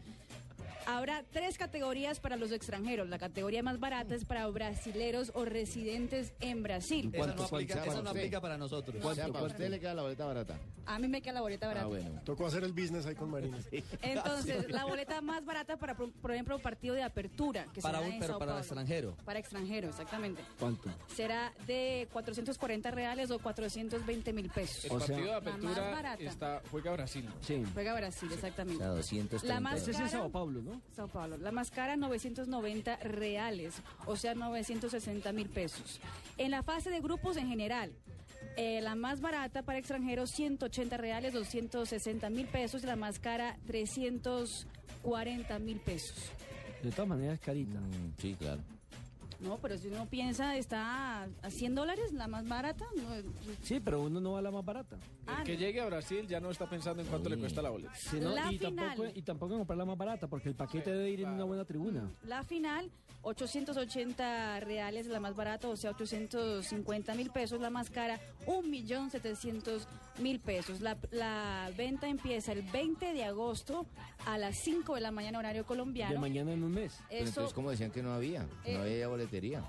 [0.87, 3.07] Habrá tres categorías para los extranjeros.
[3.09, 7.09] La categoría más barata es para brasileros o residentes en Brasil.
[7.13, 9.03] Esa no aplica, esa no aplica para nosotros.
[9.03, 10.57] O sea, para usted le queda la boleta barata.
[10.85, 11.85] A mí me queda la boleta barata.
[11.85, 12.21] Ah, bueno.
[12.25, 13.57] Tocó hacer el business ahí con Marina.
[14.01, 17.65] Entonces, la boleta más barata para, por ejemplo, partido de apertura.
[17.73, 18.61] Que Para será un- en pero Sao para Paulo.
[18.61, 19.15] extranjero.
[19.23, 20.41] Para extranjero, exactamente.
[20.59, 20.89] ¿Cuánto?
[21.15, 24.85] Será de 440 reales o 420 mil pesos.
[24.85, 26.23] El O sea, partido de la más apertura barata.
[26.23, 27.29] está, juega Brasil.
[27.41, 27.63] Sí.
[27.73, 28.83] Juega Brasil, exactamente.
[28.83, 29.47] O sea, 230.
[29.53, 30.72] La más Ese es cara, Sao Paulo, ¿no?
[30.95, 31.37] Sao Paulo.
[31.37, 33.75] La más cara, 990 reales,
[34.05, 35.99] o sea, 960 mil pesos.
[36.37, 37.91] En la fase de grupos en general,
[38.55, 43.57] eh, la más barata para extranjeros, 180 reales, 260 mil pesos, y la más cara,
[43.67, 46.31] 340 mil pesos.
[46.83, 47.79] De todas maneras, carita.
[47.79, 48.61] Mm, sí, claro.
[49.43, 52.85] No, pero si uno piensa, está a 100 dólares, la más barata.
[52.95, 53.03] no,
[53.61, 54.97] Sí, pero uno no va a la más barata.
[55.27, 57.69] Ah, El que llegue a Brasil ya no está pensando en cuánto le cuesta la
[57.69, 57.93] boleta.
[57.95, 58.31] Sí, ¿no?
[58.31, 61.21] La y, tampoco, y tampoco en comprar la más barata, porque el paquete debe ir
[61.21, 62.09] en una buena tribuna.
[62.25, 62.89] La final,
[63.21, 70.81] 880 reales, la más barata, o sea, 850 mil pesos, la más cara, 1.700.000 pesos.
[70.81, 73.85] La, la venta empieza el 20 de agosto
[74.25, 76.19] a las 5 de la mañana, horario De colombiano.
[76.19, 76.97] mañana en un mes.
[77.09, 78.45] Pero Eso, entonces, ¿cómo decían que no había?
[78.65, 79.63] Eh, No había boletería.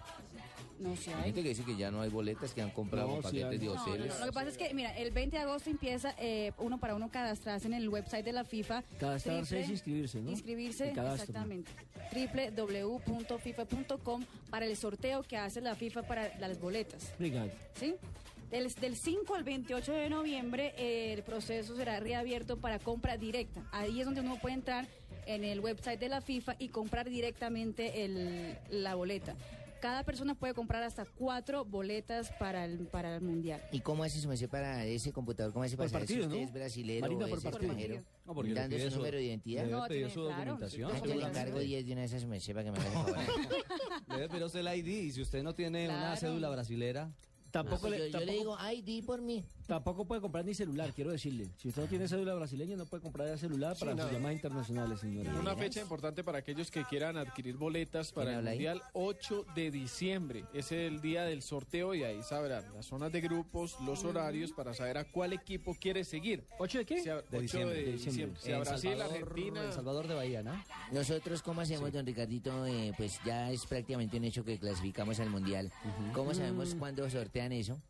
[0.80, 1.14] no sé.
[1.14, 3.44] Hay gente que dice que ya no hay boletas, que han comprado No, sí paquetes
[3.50, 3.58] hay.
[3.58, 4.12] de No, no, hoteles.
[4.14, 6.94] no, Lo que pasa es que, mira, el 20 de agosto empieza eh, uno para
[6.94, 8.82] uno cadastrarse en el website de la FIFA.
[8.98, 10.30] Cadastrarse Triple- es inscribirse, ¿no?
[10.30, 11.70] Inscribirse, exactamente.
[12.12, 17.12] www.fifa.com para el sorteo que hace la FIFA para las boletas.
[17.16, 17.50] Obrigado.
[17.74, 17.94] ¿sí?
[18.50, 23.62] Del, del 5 al 28 de noviembre eh, el proceso será reabierto para compra directa.
[23.72, 24.86] Ahí es donde uno puede entrar
[25.26, 29.34] en el website de la FIFA y comprar directamente el- la boleta.
[29.80, 33.62] Cada persona puede comprar hasta cuatro boletas para el, para el Mundial.
[33.70, 35.52] ¿Y cómo hace su merced para ese computador?
[35.52, 36.36] ¿Cómo hace para saber si usted ¿no?
[36.36, 37.72] es brasilero Marina, o por es partido.
[37.72, 38.02] extranjero?
[38.24, 39.66] No, porque le Dando su su- número de identidad.
[39.66, 40.52] No, tiene- su claro.
[40.52, 40.90] documentación.
[40.94, 43.26] Ah, yo le encargo 10 de una de esas merced para que me haga.
[44.08, 46.16] Debe pedir usted el ID y si usted no tiene una Claro.
[46.20, 47.10] cédula brasilera,
[47.50, 48.32] Tampoco, Yo, le, yo le tampoco,
[48.66, 49.44] digo, di por mí.
[49.66, 51.48] Tampoco puede comprar ni celular, quiero decirle.
[51.56, 55.00] Si usted no tiene cédula brasileña, no puede comprar el celular para sus llamadas internacionales,
[55.00, 55.32] señores.
[55.38, 58.56] Una fecha importante para aquellos que quieran adquirir boletas para el habla ahí?
[58.58, 60.44] Mundial, 8 de diciembre.
[60.52, 64.74] Es el día del sorteo y ahí sabrán las zonas de grupos, los horarios para
[64.74, 66.44] saber a cuál equipo quiere seguir.
[66.58, 67.00] ¿Ocho de qué?
[67.02, 67.76] Si a- de 8 diciembre.
[67.76, 68.32] de diciembre.
[68.32, 68.40] diciembre.
[68.42, 69.64] Si a en Brasil, Salvador, Argentina...
[69.64, 70.64] en Salvador de Bahía, ¿no?
[70.92, 72.66] Nosotros, ¿cómo hacemos, don Ricardito?
[72.66, 75.72] Eh, pues ya es prácticamente un hecho que clasificamos al Mundial.
[76.12, 77.80] ¿Cómo sabemos cuándo sortean eso?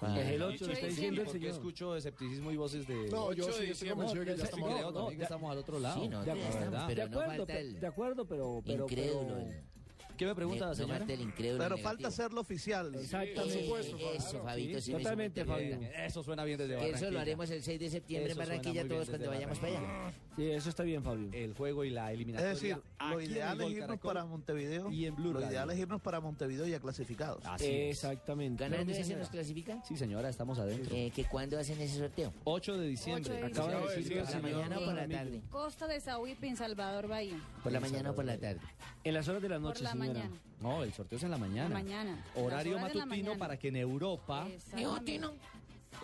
[0.00, 1.50] Ah, Es el 8, le está diciendo el señor.
[1.50, 2.94] escucho escepticismo y voces de...
[3.08, 4.92] No, yo 8 de sí estoy convencido que ya estamos...
[4.92, 6.00] no, estamos al otro lado.
[6.02, 6.40] Sí, no, de de
[6.86, 8.62] pero no acuerdo, falta pe- el de acuerdo, pero...
[8.64, 9.26] pero incrédulo.
[9.34, 9.73] pero- el-
[10.16, 10.98] ¿Qué me pregunta, no, no señora?
[11.00, 11.14] falta.
[11.36, 11.78] Pero negativo.
[11.78, 12.94] falta hacerlo oficial.
[12.94, 13.70] Exactamente.
[14.16, 15.78] Eso, Fabito, sí me Totalmente, Fabio.
[15.96, 16.98] Eso suena bien desde Barranquilla.
[16.98, 20.12] eso lo haremos el 6 de septiembre Eso en Barranquilla todos cuando vayamos para allá.
[20.36, 21.30] Sí, eso está bien, Fabio.
[21.32, 22.50] El juego y la Es eliminatoria.
[22.52, 22.76] decir,
[23.10, 24.90] lo ideal es irnos Caracol para Montevideo.
[24.90, 27.44] y en Blue Lo ideal es irnos para Montevideo ya clasificados.
[27.46, 27.96] Así es.
[28.04, 28.64] Exactamente.
[28.64, 29.84] ¿Ganando No, ese nos clasifican?
[29.84, 30.94] Sí, señora, estamos adentro.
[30.94, 32.32] Eh, ¿Que cuándo hacen ese sorteo?
[32.44, 33.22] 8 de diciembre.
[33.24, 35.40] 8 de Acaba de Acabo de decir ¿Por la mañana o por la tarde?
[35.50, 37.38] Costa de Sauípe en Salvador Bahía.
[37.62, 38.60] ¿Por la mañana o por la tarde?
[39.04, 40.03] En las horas de la noche, Por la señora.
[40.12, 40.40] Mañana.
[40.60, 41.68] No, el sorteo es en la mañana.
[41.68, 42.24] La mañana.
[42.36, 43.38] Horario matutino mañana.
[43.38, 44.46] para que en Europa...
[44.48, 44.58] Eh,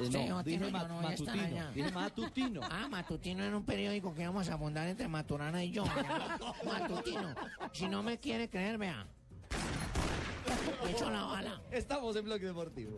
[0.09, 1.43] no, Matutino, dije ma- no matutino.
[1.43, 1.71] allá.
[1.75, 2.61] Dije matutino.
[2.63, 5.85] Ah, Matutino era un periódico que íbamos a fundar entre Maturana y yo.
[6.65, 7.35] Matutino.
[7.73, 9.05] Si no me quiere creer, vea.
[10.85, 11.61] Me echo la bala.
[11.71, 12.97] Estamos en Bloque Deportivo.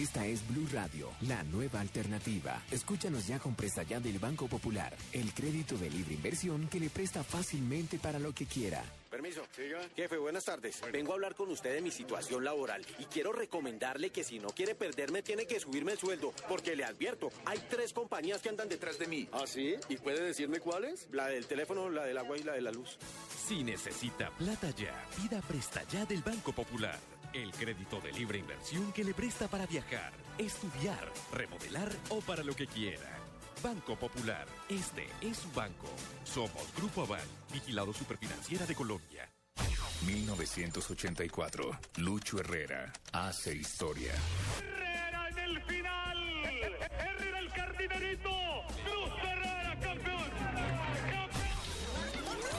[0.00, 2.62] Esta es Blue Radio, la nueva alternativa.
[2.70, 6.88] Escúchanos ya con presta ya del Banco Popular, el crédito de libre inversión que le
[6.88, 8.82] presta fácilmente para lo que quiera.
[9.10, 9.42] Permiso.
[9.94, 10.80] Jefe, buenas tardes.
[10.90, 14.48] Vengo a hablar con usted de mi situación laboral y quiero recomendarle que si no
[14.48, 18.70] quiere perderme tiene que subirme el sueldo, porque le advierto, hay tres compañías que andan
[18.70, 19.28] detrás de mí.
[19.32, 19.74] ¿Ah, sí?
[19.90, 21.08] ¿Y puede decirme cuáles?
[21.12, 22.96] La del teléfono, la del agua y la de la luz.
[23.46, 26.98] Si necesita plata ya, pida presta ya del Banco Popular.
[27.32, 32.54] El crédito de libre inversión que le presta para viajar, estudiar, remodelar o para lo
[32.54, 33.18] que quiera.
[33.62, 35.86] Banco Popular, este es su banco.
[36.24, 39.30] Somos Grupo Aval, vigilado superfinanciera de Colombia.
[40.06, 41.70] 1984.
[41.98, 44.12] Lucho Herrera hace historia.
[44.58, 46.18] Herrera en el final.
[46.98, 48.49] Herrera el cardinerito.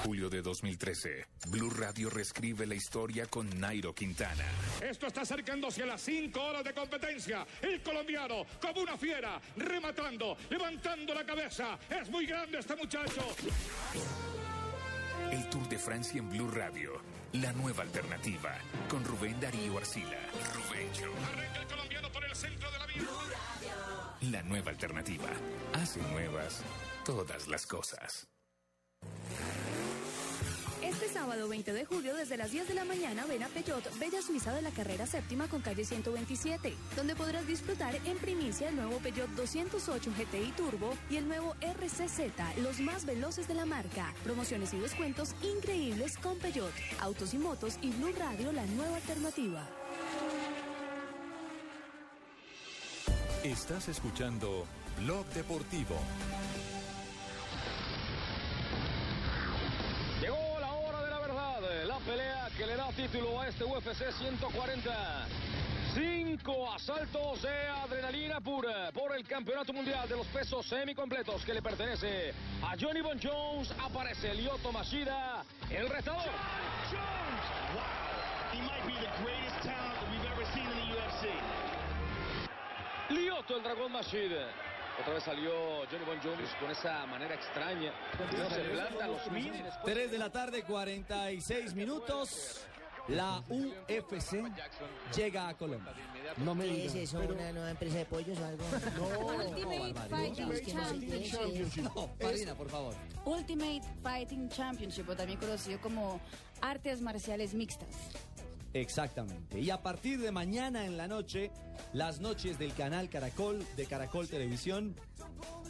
[0.04, 4.44] Julio de 2013, Blue Radio reescribe la historia con Nairo Quintana.
[4.82, 7.46] Esto está acercándose a las 5 horas de competencia.
[7.62, 11.78] El colombiano, como una fiera, rematando, levantando la cabeza.
[11.88, 13.22] Es muy grande este muchacho.
[15.32, 17.00] El Tour de Francia en Blue Radio,
[17.34, 18.58] la nueva alternativa,
[18.90, 20.18] con Rubén Darío Arcila.
[20.56, 21.14] Rubencho.
[21.32, 24.32] Arranca el colombiano por el centro de la vía.
[24.32, 25.30] La nueva alternativa.
[25.74, 26.64] Hace nuevas
[27.06, 28.28] todas las cosas.
[31.02, 34.22] Este sábado 20 de julio, desde las 10 de la mañana, ven a Peyot, Bella
[34.22, 39.00] Suiza de la carrera séptima con calle 127, donde podrás disfrutar en primicia el nuevo
[39.00, 42.20] Peyot 208 GTI Turbo y el nuevo RCZ,
[42.62, 44.14] los más veloces de la marca.
[44.24, 49.68] Promociones y descuentos increíbles con Peyot, Autos y Motos y Blue Radio, la nueva alternativa.
[53.44, 54.68] Estás escuchando
[55.00, 55.96] Blog Deportivo.
[62.06, 65.28] Pelea que le da título a este UFC 140.
[65.94, 71.62] Cinco asaltos de adrenalina pura por el campeonato mundial de los pesos semicompletos que le
[71.62, 72.34] pertenece
[72.64, 73.74] a Johnny Bon Jones.
[73.80, 76.30] Aparece Lyoto Mashida, el retador.
[78.52, 81.30] He might be the greatest talent that we've ever seen in the UFC.
[83.10, 84.71] Lyoto, el dragón Mashida.
[85.02, 85.52] Otra vez salió
[85.90, 87.92] Johnny Bon Jones con esa manera extraña.
[88.38, 89.74] No se planta los mínimos.
[89.84, 92.62] 3 de la tarde, 46 minutos.
[93.08, 94.44] La UFC
[95.16, 95.92] llega a Colombia.
[96.38, 97.18] No me ¿Qué es eso?
[97.18, 98.64] ¿Una nueva empresa de pollos o algo?
[99.44, 101.32] Ultimate Fighting no qué es.
[101.32, 101.84] Championship.
[101.84, 102.94] No, Marina, por favor.
[103.26, 106.22] Ultimate Fighting Championship, o también conocido como
[106.62, 107.90] artes marciales mixtas.
[108.74, 109.60] Exactamente.
[109.60, 111.52] Y a partir de mañana en la noche,
[111.94, 114.96] las noches del canal Caracol de Caracol Televisión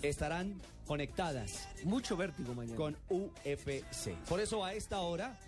[0.01, 1.67] estarán conectadas.
[1.83, 2.75] Mucho vértigo mañana.
[2.75, 4.15] Con UFC.
[4.27, 5.39] Por eso a esta hora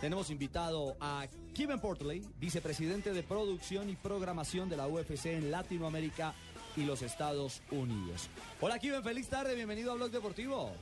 [0.00, 6.34] tenemos invitado a Kevin Portley, vicepresidente de producción y programación de la UFC en Latinoamérica
[6.76, 8.28] y los Estados Unidos.
[8.60, 10.72] Hola Kevin, feliz tarde, bienvenido a Blog Deportivo.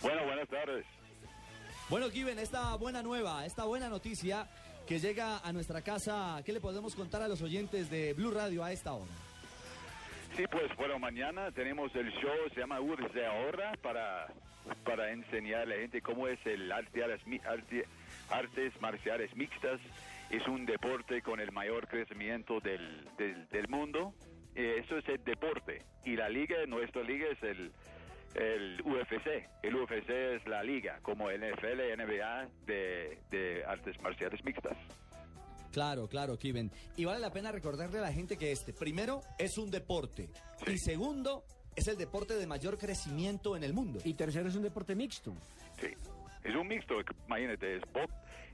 [0.00, 0.84] Bueno, buenas tardes.
[1.88, 4.48] Bueno, Kiven, esta buena nueva, esta buena noticia
[4.86, 8.64] que llega a nuestra casa, ¿qué le podemos contar a los oyentes de Blue Radio
[8.64, 9.10] a esta hora?
[10.36, 14.26] Sí, pues bueno, mañana tenemos el show, se llama UFC Ahora, para,
[14.84, 17.86] para enseñar a la gente cómo es el arte, arte-
[18.30, 19.80] artes marciales mixtas.
[20.30, 24.14] Es un deporte con el mayor crecimiento del, del, del mundo.
[24.54, 25.82] Eh, eso es el deporte.
[26.06, 27.70] Y la liga, nuestra liga es el,
[28.34, 29.48] el UFC.
[29.62, 34.76] El UFC es la liga, como NFL, NBA de, de artes marciales mixtas.
[35.72, 36.70] Claro, claro, Kiven.
[36.96, 40.28] Y vale la pena recordarle a la gente que este, primero, es un deporte.
[40.66, 41.44] Y segundo,
[41.74, 43.98] es el deporte de mayor crecimiento en el mundo.
[44.04, 45.34] Y tercero, es un deporte mixto.
[45.80, 45.88] Sí.
[46.44, 46.94] Es un mixto,
[47.26, 47.76] imagínate,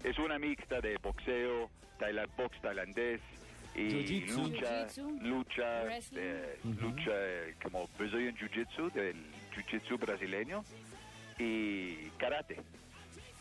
[0.04, 3.20] es, una mixta de boxeo, tailand, box tailandés
[3.74, 4.86] y lucha,
[5.20, 9.16] lucha, eh, lucha eh, como Brazilian Jiu-Jitsu, del
[9.64, 10.64] Jiu-Jitsu brasileño
[11.38, 12.60] y karate.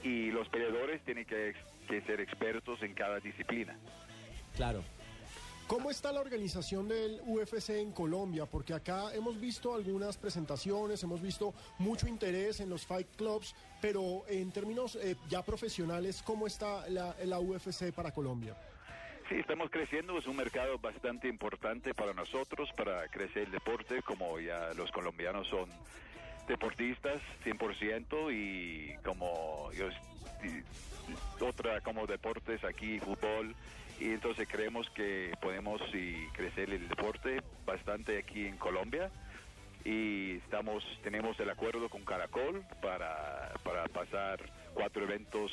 [0.03, 1.53] Y los peleadores tienen que,
[1.88, 3.77] que ser expertos en cada disciplina.
[4.56, 4.84] Claro.
[5.68, 8.45] ¿Cómo está la organización del UFC en Colombia?
[8.45, 14.23] Porque acá hemos visto algunas presentaciones, hemos visto mucho interés en los fight clubs, pero
[14.30, 18.56] en términos eh, ya profesionales, ¿cómo está la, la UFC para Colombia?
[19.27, 24.39] Sí, estamos creciendo, es un mercado bastante importante para nosotros, para crecer el deporte, como
[24.39, 25.69] ya los colombianos son
[26.48, 29.90] deportistas 100% y como yo,
[30.44, 30.64] y
[31.44, 33.56] otra como deportes aquí, fútbol,
[33.99, 39.10] y entonces creemos que podemos y crecer el deporte bastante aquí en Colombia
[39.84, 44.40] y estamos tenemos el acuerdo con Caracol para, para pasar
[44.74, 45.52] cuatro eventos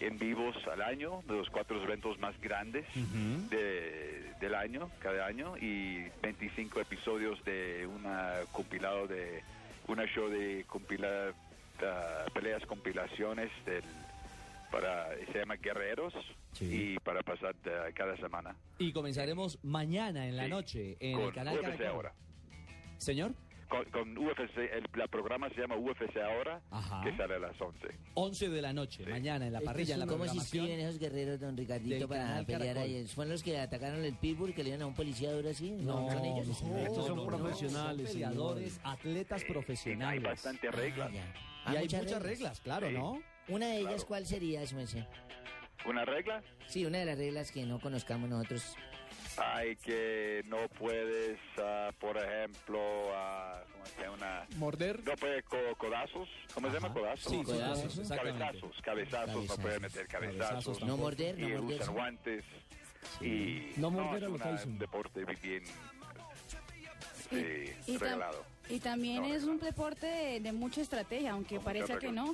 [0.00, 2.84] en vivos al año, de los cuatro eventos más grandes
[3.50, 9.42] de- del año, cada año, y 25 episodios de una compilado de
[9.88, 11.34] una show de compilar
[11.82, 13.84] ah, peleas compilaciones del
[14.70, 16.12] para se llama Guerreros
[16.60, 17.54] y para pasar
[17.94, 18.56] cada semana.
[18.78, 21.86] Y comenzaremos mañana en la noche en el canal Caracol.
[21.86, 22.14] ahora.
[22.98, 23.34] Señor,
[23.74, 27.02] Con, con UFC, el la programa se llama UFC ahora, Ajá.
[27.02, 27.88] que sale a las 11.
[28.14, 31.40] 11 de la noche, mañana en la parrilla, en la ¿Cómo se inscriben esos guerreros,
[31.40, 33.04] don Ricardito, para pelear ahí?
[33.08, 35.72] ¿Fueron los que atacaron el Pitbull, que le dieron a un policía duro así?
[35.72, 36.62] No, ¿Son ellos?
[36.62, 40.22] no, Estos son no, no, profesionales, son peleadores, atletas profesionales.
[40.24, 41.10] Hay bastantes reglas.
[41.64, 42.94] Ah, Y hay muchas reglas, claro, Sí.
[42.94, 43.20] ¿no?
[43.48, 44.06] Una de ellas, Claro.
[44.06, 44.76] ¿cuál sería, su?
[45.86, 46.42] ¿Una regla?
[46.68, 48.76] Sí, una de las reglas que no conozcamos nosotros.
[49.36, 52.80] Hay que no puedes, ah, por ejemplo,
[53.14, 54.46] ah, ¿cómo se llama?
[54.56, 55.02] Morder.
[55.04, 56.28] No puede co- codazos.
[56.54, 57.32] ¿Cómo se llama codazos?
[57.32, 58.38] Sí, codazos, exactamente.
[58.38, 60.48] Cabezazos, cabezazos, no puede meter cabezazos.
[60.48, 61.92] Cabezazos No morder, no y morder, usan sí.
[61.92, 62.44] guantes.
[63.20, 64.72] Y No morder es a lo una- Tyson.
[64.72, 65.64] un deporte bien
[67.30, 68.44] sí, Y, tam- regalado.
[68.68, 72.32] Y también es un deporte de, de mucha estrategia, aunque parezca que no.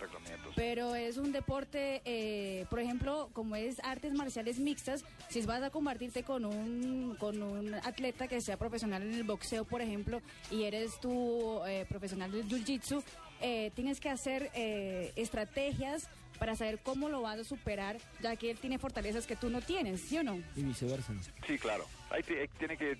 [0.56, 5.70] Pero es un deporte, eh, por ejemplo, como es artes marciales mixtas, si vas a
[5.70, 10.20] compartirte con un, con un atleta que sea profesional en el boxeo, por ejemplo,
[10.50, 13.02] y eres tú eh, profesional del jiu-jitsu,
[13.40, 16.08] eh, tienes que hacer eh, estrategias
[16.38, 19.60] para saber cómo lo vas a superar, ya que él tiene fortalezas que tú no
[19.60, 20.38] tienes, ¿sí o no?
[20.56, 21.12] Y viceversa.
[21.46, 21.84] Sí, claro.
[22.10, 22.96] Ahí ti- tiene que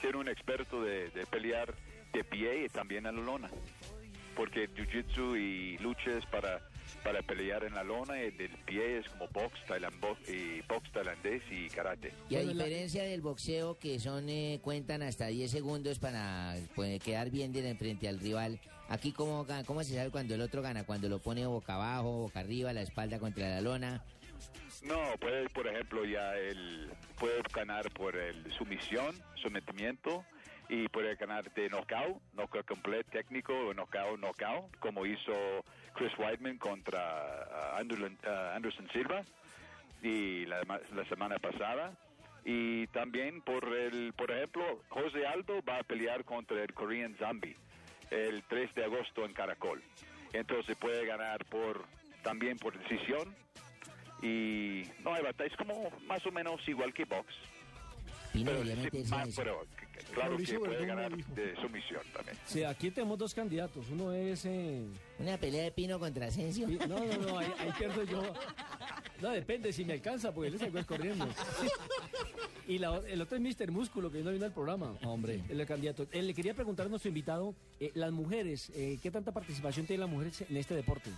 [0.00, 1.74] ser un experto de, de pelear
[2.12, 3.50] de pie y también en la lona.
[4.36, 6.60] Porque jiu-jitsu y lucha es para,
[7.02, 10.92] para pelear en la lona y del pie es como box, tailan- bo- y box
[10.92, 12.12] tailandés y karate.
[12.30, 17.30] Y a diferencia del boxeo, que son eh, cuentan hasta 10 segundos para pues, quedar
[17.30, 21.08] bien de frente al rival, aquí cómo, cómo se sabe cuando el otro gana, cuando
[21.08, 24.04] lo pone boca abajo, boca arriba, la espalda contra la lona.
[24.84, 29.12] No, puede, por ejemplo, ya él puede ganar por el sumisión,
[29.42, 30.24] sometimiento,
[30.68, 35.64] y puede ganar de knockout, knockout completo, técnico, knockout, knockout, como hizo
[35.94, 39.22] Chris Weidman contra Anderson, ah, Anderson Silva
[40.02, 40.62] y la,
[40.94, 41.92] la semana pasada.
[42.44, 47.56] Y también, por el, por ejemplo, José Aldo va a pelear contra el Korean Zombie
[48.10, 49.82] el 3 de agosto en Caracol.
[50.32, 51.84] Entonces puede ganar por
[52.22, 53.34] también por decisión
[54.22, 57.34] y no hay batalla, es como más o menos igual que box.
[58.32, 59.62] Pino sí, más, pero
[60.06, 61.34] claro que Mauricio puede Verdún ganar dijo.
[61.34, 62.36] de sumisión también.
[62.46, 63.86] Sí, aquí tenemos dos candidatos.
[63.90, 64.44] Uno es.
[64.44, 64.84] eh,
[65.18, 66.66] Una pelea de Pino contra Asensio.
[66.66, 68.22] Pi- No, no, no, ahí, ahí pierdo yo.
[69.20, 71.26] No, depende si me alcanza, porque él le sacó corriendo.
[72.66, 73.70] Y la el otro es Mr.
[73.70, 74.94] Músculo, que no vino al programa.
[75.04, 75.40] Hombre.
[75.48, 76.06] El candidato.
[76.12, 80.02] Eh, le quería preguntar a nuestro invitado, eh, las mujeres, eh, ¿qué tanta participación tienen
[80.02, 81.10] las mujeres en este deporte?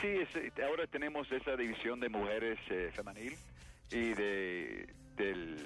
[0.00, 3.34] Sí, es- ahora tenemos esa división de mujeres eh, femenil
[3.90, 5.56] y de del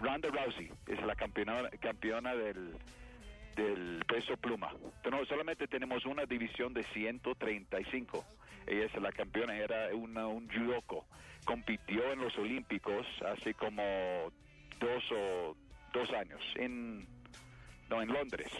[0.00, 2.74] Ronda Rousey es la campeona campeona del
[3.56, 4.72] del peso pluma.
[5.10, 8.24] No, solamente tenemos una división de 135.
[8.68, 11.06] Ella es la campeona, era una, un judoco.
[11.44, 13.82] Compitió en los Olímpicos hace como
[14.78, 15.56] dos o
[15.92, 17.06] dos años en
[17.90, 18.52] no en Londres,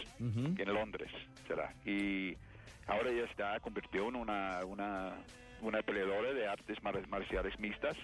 [0.57, 1.11] en Londres
[1.47, 1.73] será.
[1.85, 2.35] Y
[2.87, 5.13] ahora ella está convirtió en una una
[5.61, 7.95] una peleadora de artes mar- marciales mixtas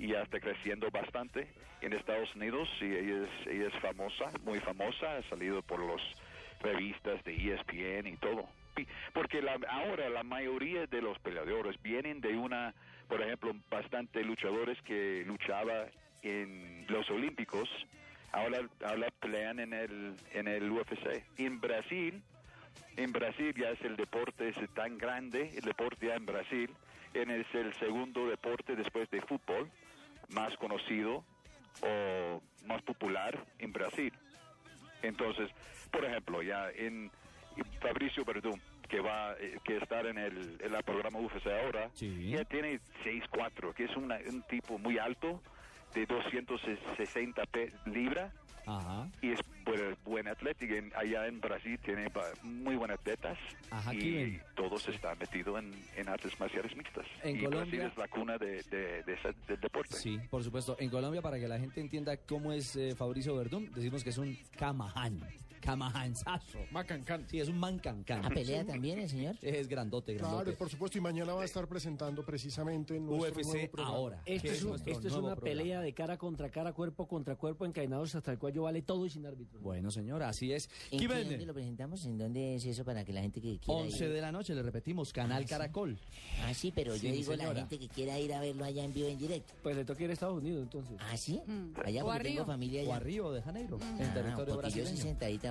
[0.00, 1.46] y ya está creciendo bastante
[1.82, 6.00] en Estados Unidos y ella es, ella es famosa, muy famosa, ha salido por los
[6.62, 8.48] revistas de ESPN y todo.
[9.12, 12.74] Porque la- ahora la mayoría de los peleadores vienen de una,
[13.08, 15.86] por ejemplo, bastante luchadores que luchaba
[16.22, 17.68] en los Olímpicos,
[18.32, 21.22] ahora, ahora pelean en el, en el UFC.
[21.36, 22.22] En Brasil,
[22.96, 26.70] en Brasil ya es el deporte es tan grande, el deporte ya en Brasil,
[27.12, 29.68] es el segundo deporte después de fútbol
[30.30, 31.24] más conocido
[31.82, 34.12] o más popular en Brasil.
[35.02, 35.50] Entonces,
[35.90, 37.10] por ejemplo, ya en
[37.80, 41.90] Fabricio Verdún, que va eh, que estar en el, en la programa UFC ahora,
[42.30, 45.42] ya tiene 6'4", que es una- un tipo muy alto,
[45.94, 48.32] de 260 pe- libras,
[48.78, 49.08] Ajá.
[49.22, 50.26] y es buen, buen
[50.78, 52.08] en- allá en Brasil tiene
[52.42, 53.38] muy buenos atletas
[53.70, 57.06] Ajá, y todos están metidos en, en artes marciales mixtas.
[57.22, 59.96] En y Colombia- Brasil es la cuna de, de- de ese- del deporte.
[59.96, 60.76] Sí, por supuesto.
[60.78, 64.18] En Colombia, para que la gente entienda cómo es eh, Fabricio Verdún, decimos que es
[64.18, 65.20] un camaján.
[65.60, 66.58] Camajanzazo.
[66.70, 67.26] Macancán.
[67.28, 68.24] Sí, es un mancancán.
[68.24, 69.36] ¿A pelea también el señor?
[69.42, 70.44] Es grandote, grandote.
[70.44, 73.96] Claro, por supuesto, y mañana va a estar presentando precisamente en nuestro UFC nuevo programa.
[73.96, 74.22] ahora.
[74.26, 75.36] Esto es, un- esto es una programa.
[75.36, 79.10] pelea de cara contra cara, cuerpo contra cuerpo, encadenados hasta el cuello, vale todo y
[79.10, 79.60] sin árbitro.
[79.60, 80.68] Bueno, señor, así es.
[80.90, 82.04] ¿En qué, dónde lo presentamos?
[82.06, 84.12] ¿En dónde es eso para que la gente que quiera 11 ir?
[84.12, 85.98] de la noche, le repetimos, Canal Caracol.
[86.44, 87.60] Ah, sí, pero Sí, yo digo la señora.
[87.60, 89.54] gente que quiera ir a verlo allá en vivo en directo.
[89.62, 90.96] Pues le toca ir a Estados Unidos, entonces.
[91.00, 91.40] ¿Ah, sí?
[91.46, 91.72] Mm.
[91.84, 92.46] Allá O porque a tengo Río.
[92.46, 92.90] familia allá.
[92.90, 94.96] O a Río de Janeiro, en Ah, territorio porque yo sí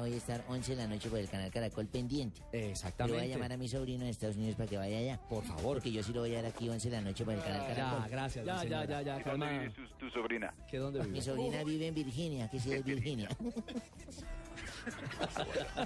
[0.02, 2.42] voy a estar 11 de la noche por el canal Caracol pendiente.
[2.52, 3.18] Le Exactamente.
[3.20, 5.20] voy a llamar a mi sobrino de Estados Unidos para que vaya allá.
[5.30, 5.76] Por favor.
[5.76, 7.68] Porque yo sí lo voy a ver aquí 11 de la noche por el canal
[7.68, 8.00] Caracol.
[8.04, 8.46] Ya, gracias.
[8.46, 10.54] Ya, mi ya, ya, ya, ¿Y dónde vive tu, tu sobrina?
[10.70, 11.12] ¿Qué dónde vive?
[11.12, 13.30] Mi sobrina vive en Virginia, que sí es Virginia.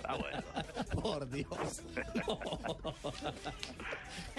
[0.06, 0.44] Ah, bueno.
[1.02, 1.82] Por Dios.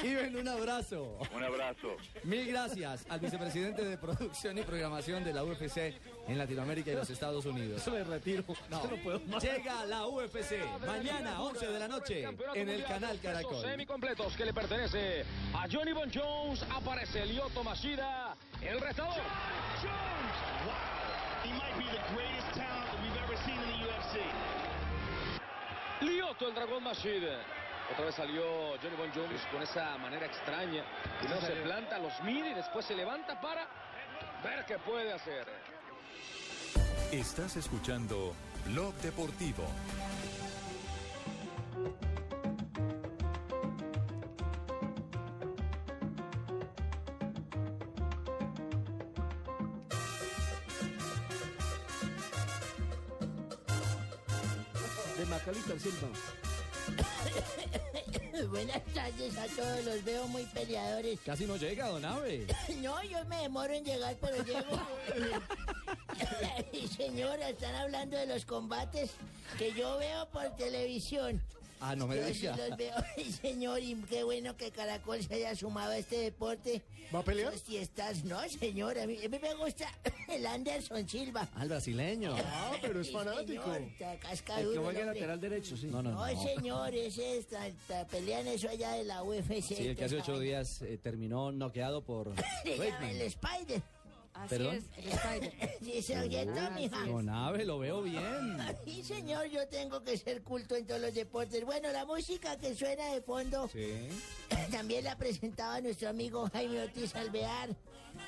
[0.00, 1.18] Kiven, un abrazo.
[1.34, 1.96] Un abrazo.
[2.24, 5.94] Mil gracias al vicepresidente de producción y programación de la UFC
[6.28, 7.86] en Latinoamérica y los Estados Unidos.
[7.88, 8.44] Me retiro.
[8.70, 8.82] No.
[8.84, 9.42] No puedo más.
[9.42, 10.52] Llega la UFC
[10.86, 13.62] mañana 11 de la noche en el canal Caracol.
[13.62, 15.24] Semicompletos que le pertenece
[15.54, 16.64] a Johnny Bon Jones.
[16.74, 19.14] Aparece Lyoto Mashida, el retador.
[21.58, 22.43] might be the greatest
[26.00, 27.24] Lioto, el dragón Mashid.
[27.92, 28.42] Otra vez salió
[28.82, 30.84] Johnny Bon Jones con esa manera extraña.
[31.20, 33.68] Primero se planta, los mide y después se levanta para
[34.42, 35.46] ver qué puede hacer.
[37.12, 38.34] Estás escuchando
[38.66, 39.64] Blog Deportivo.
[55.24, 56.08] De Macalita Silva.
[58.50, 61.18] Buenas tardes a todos, los veo muy peleadores.
[61.24, 62.46] Casi no llega, don Ave.
[62.82, 64.78] No, yo me demoro en llegar, pero llego.
[66.96, 69.12] Señora, están hablando de los combates
[69.56, 71.40] que yo veo por televisión.
[71.86, 72.56] Ah, no me Yo sí diga.
[72.56, 76.82] los veo, Ay, señor, y qué bueno que Caracol se haya sumado a este deporte.
[77.14, 77.52] ¿Va a pelear?
[77.58, 79.86] Si estás, no, señor, a mí, a mí me gusta
[80.28, 81.46] el Anderson Silva.
[81.54, 82.34] Al brasileño.
[82.38, 83.62] Ah, pero es Sí, fanático.
[83.64, 85.04] señor, está El cascadudo que el hombre.
[85.04, 85.86] lateral derecho, sí.
[85.88, 86.42] No, no, No, no.
[86.42, 89.60] señor, ese está, está- pelean eso allá de la UFC.
[89.62, 92.34] Sí, el que hace ocho días eh, terminó noqueado por
[92.64, 93.10] Se llama Bateman.
[93.10, 93.82] el Spider.
[94.34, 94.74] Así ¿Perdón?
[94.74, 95.52] es, el Spider.
[95.84, 96.44] Sí, se oye.
[97.06, 98.58] Don Ave, lo veo bien.
[98.84, 101.64] Sí, señor, yo tengo que ser culto en todos los deportes.
[101.64, 104.08] Bueno, la música que suena de fondo Sí.
[104.70, 107.70] también la presentaba nuestro amigo Jaime Ortiz Alvear.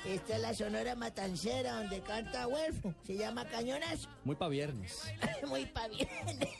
[0.05, 2.93] Esta es la Sonora Matancera, donde canta Huelfo.
[3.03, 4.07] Se llama Cañonazo.
[4.23, 5.01] Muy pa' viernes.
[5.47, 6.07] Muy pa' bien,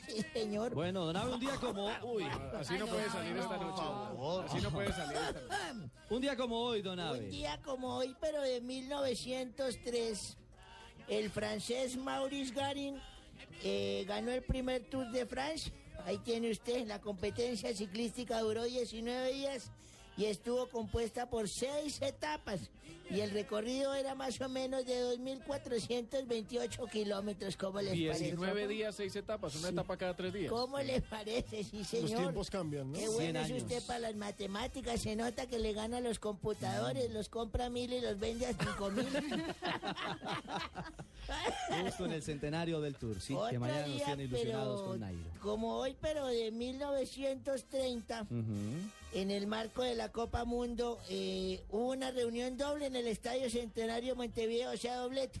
[0.06, 0.74] sí, señor.
[0.74, 1.86] Bueno, don Ave, un día como...
[2.02, 2.24] Uy,
[2.58, 3.82] Así no puede salir esta noche.
[4.46, 5.90] Así no puede salir esta noche.
[6.10, 7.20] un día como hoy, don Un Ave.
[7.28, 10.36] día como hoy, pero de 1903,
[11.08, 13.00] el francés Maurice Garin
[13.62, 15.72] eh, ganó el primer Tour de France.
[16.04, 19.70] Ahí tiene usted, la competencia ciclística duró 19 días
[20.16, 22.70] y estuvo compuesta por seis etapas.
[23.10, 27.56] Y el recorrido era más o menos de 2.428 kilómetros.
[27.56, 28.68] ¿Cómo les 19 parece?
[28.68, 30.52] días, 6 etapas, una etapa cada 3 días.
[30.52, 31.64] ¿Cómo le parece?
[31.64, 32.10] Sí, señor.
[32.10, 32.98] Los tiempos cambian, ¿no?
[32.98, 35.00] Qué 100 bueno es usted para las matemáticas.
[35.00, 38.52] Se nota que le gana a los computadores, los compra mil y los vende a
[38.52, 39.06] cinco mil.
[41.84, 45.00] Justo en el centenario del Tour, sí, que mañana nos día, tiene ilusionados pero con
[45.00, 45.20] Nairo.
[45.42, 48.42] Como hoy, pero de 1930, Ujú.
[49.12, 53.50] en el marco de la Copa Mundo, eh, hubo una reunión doble en el Estadio
[53.50, 55.40] Centenario Montevideo, o sea, doblete.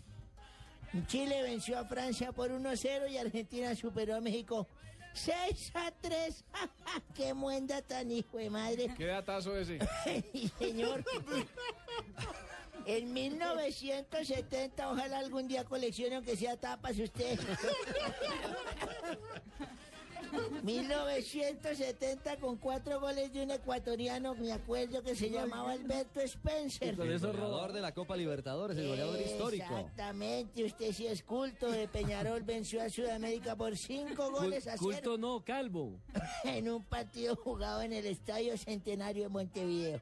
[1.06, 4.66] Chile venció a Francia por 1-0 y Argentina superó a México
[5.12, 6.44] 6 a 3.
[7.14, 8.94] ¡Qué muenda tan hijo de madre!
[8.96, 9.78] ¿Qué datazo ese?
[10.32, 11.04] Sí, señor.
[12.86, 17.38] En 1970, ojalá algún día coleccione aunque sea tapas usted.
[20.62, 26.88] 1970 con cuatro goles de un ecuatoriano, me acuerdo que se llamaba Alberto Spencer.
[26.88, 29.64] El goleador de la Copa Libertadores, el goleador histórico.
[29.78, 31.70] Exactamente, usted sí es culto.
[31.70, 36.00] De Peñarol venció a Sudamérica por cinco goles a cero Culto no, calvo.
[36.44, 40.00] en un partido jugado en el Estadio Centenario de Montevideo.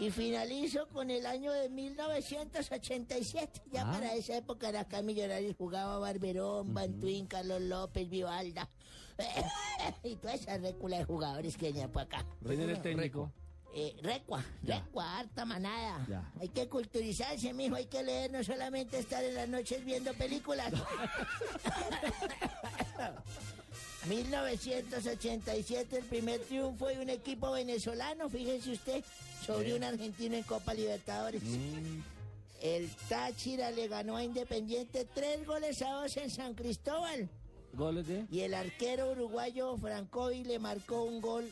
[0.00, 3.62] Y finalizo con el año de 1987.
[3.72, 3.90] Ya Ah.
[3.92, 8.68] para esa época era acá Millonarios jugaba Barberón, Bantuín, Carlos López, Vivalda.
[10.04, 12.24] y toda esa récula de jugadores que venía por acá.
[12.44, 13.32] ¿Quién era el técnico?
[13.74, 16.04] Eh, recua, recua, harta manada.
[16.08, 16.32] Ya.
[16.40, 20.72] Hay que culturizarse, mijo, hay que leer, no solamente estar en las noches viendo películas.
[24.08, 29.04] 1987, el primer triunfo de un equipo venezolano, fíjese usted,
[29.44, 31.42] sobre un argentino en Copa Libertadores.
[32.62, 37.28] El Táchira le ganó a Independiente tres goles a dos en San Cristóbal.
[37.74, 38.26] ¿Goles de?
[38.30, 41.48] Y el arquero uruguayo Francovi le marcó un gol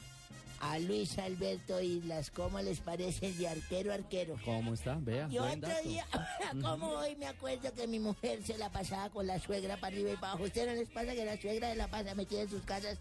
[0.60, 2.30] a Luis Alberto Islas.
[2.30, 4.36] ¿Cómo les parece de arquero arquero?
[4.44, 4.96] ¿Cómo está?
[5.00, 5.88] Vea, Y buen otro dato.
[5.88, 6.06] día,
[6.62, 10.10] como hoy me acuerdo que mi mujer se la pasaba con la suegra para arriba
[10.12, 10.44] y para abajo.
[10.44, 12.98] ¿Usted no les pasa que la suegra se la pasa metida en sus casas?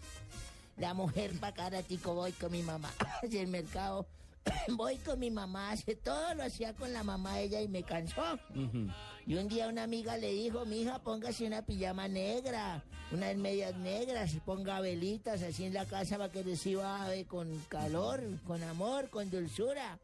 [0.76, 2.92] La mujer para caratico voy con mi mamá
[3.24, 4.06] hacia el mercado.
[4.68, 7.82] Voy con mi mamá, hace todo lo hacía con la mamá de ella y me
[7.82, 8.34] cansó.
[8.54, 8.86] Ujú.
[9.26, 13.74] Y un día una amiga le dijo, mi hija, póngase una pijama negra, unas medias
[13.76, 19.10] negras, ponga velitas así en la casa para que reciba ave con calor, con amor,
[19.10, 19.98] con dulzura.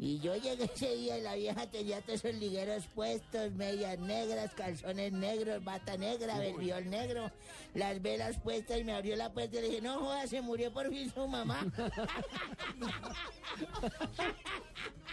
[0.00, 4.52] Y yo llegué ese día y la vieja tenía todos esos ligueros puestos, medias negras,
[4.54, 7.30] calzones negros, bata negra, verbiol negro,
[7.74, 10.72] las velas puestas y me abrió la puerta y le dije, no joda, se murió
[10.72, 11.64] por fin su mamá.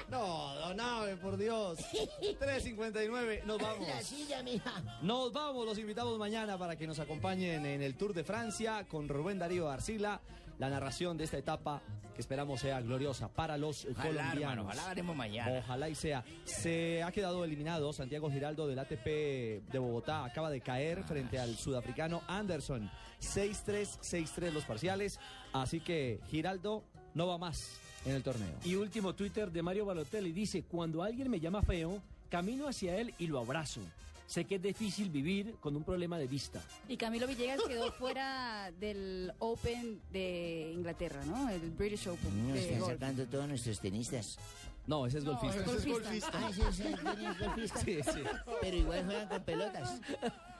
[0.09, 1.79] No, don Ave, por Dios.
[2.21, 3.87] 3.59, nos vamos.
[3.87, 4.99] La silla, mija.
[5.01, 9.07] Nos vamos, los invitamos mañana para que nos acompañen en el Tour de Francia con
[9.07, 10.21] Rubén Darío Arcila,
[10.59, 11.81] la narración de esta etapa
[12.15, 14.41] que esperamos sea gloriosa para los Ojalá, colombianos.
[14.41, 15.59] hermano, ojalá ganemos mañana.
[15.59, 16.23] Ojalá y sea.
[16.45, 20.25] Se ha quedado eliminado Santiago Giraldo del ATP de Bogotá.
[20.25, 22.89] Acaba de caer frente al sudafricano Anderson.
[23.21, 25.19] 6-3, 6-3 los parciales.
[25.53, 26.83] Así que Giraldo
[27.13, 28.57] no va más en el torneo.
[28.63, 33.13] Y último Twitter de Mario Balotelli dice, cuando alguien me llama feo, camino hacia él
[33.17, 33.81] y lo abrazo.
[34.27, 36.61] Sé que es difícil vivir con un problema de vista.
[36.89, 41.49] Y Camilo Villegas quedó fuera del Open de Inglaterra, ¿no?
[41.49, 42.51] El British Open.
[42.53, 42.91] De están golf.
[42.93, 44.37] sacando todos nuestros tenistas.
[44.85, 45.61] No, ese es No, golfista.
[45.61, 46.31] ese es golfista.
[46.33, 47.79] Ah, sí, sí, ¿quién es golfista?
[47.81, 48.19] Sí, sí.
[48.61, 50.01] Pero igual juegan con pelotas.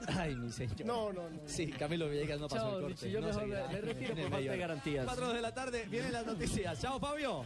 [0.06, 0.84] Ay, mi señor.
[0.86, 1.40] No, no, no.
[1.46, 2.94] Sí, Camilo Villegas no pasó Chao, el corte.
[3.06, 5.04] Richie, yo no mejor me- me retiro por falta de garantías.
[5.06, 6.80] Cuatro de la tarde, vienen las noticias.
[6.80, 7.44] Chao, Fabio.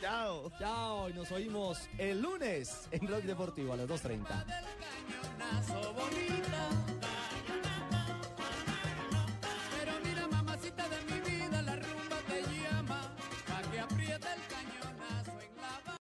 [0.00, 0.50] Chao.
[0.58, 1.08] Chao.
[1.10, 4.44] Y nos oímos el lunes en Blog Deportivo a las 2.30.
[9.78, 13.14] Pero mira, mamacita de mi vida, la rumba te llama,
[13.46, 14.49] pa' que apriete el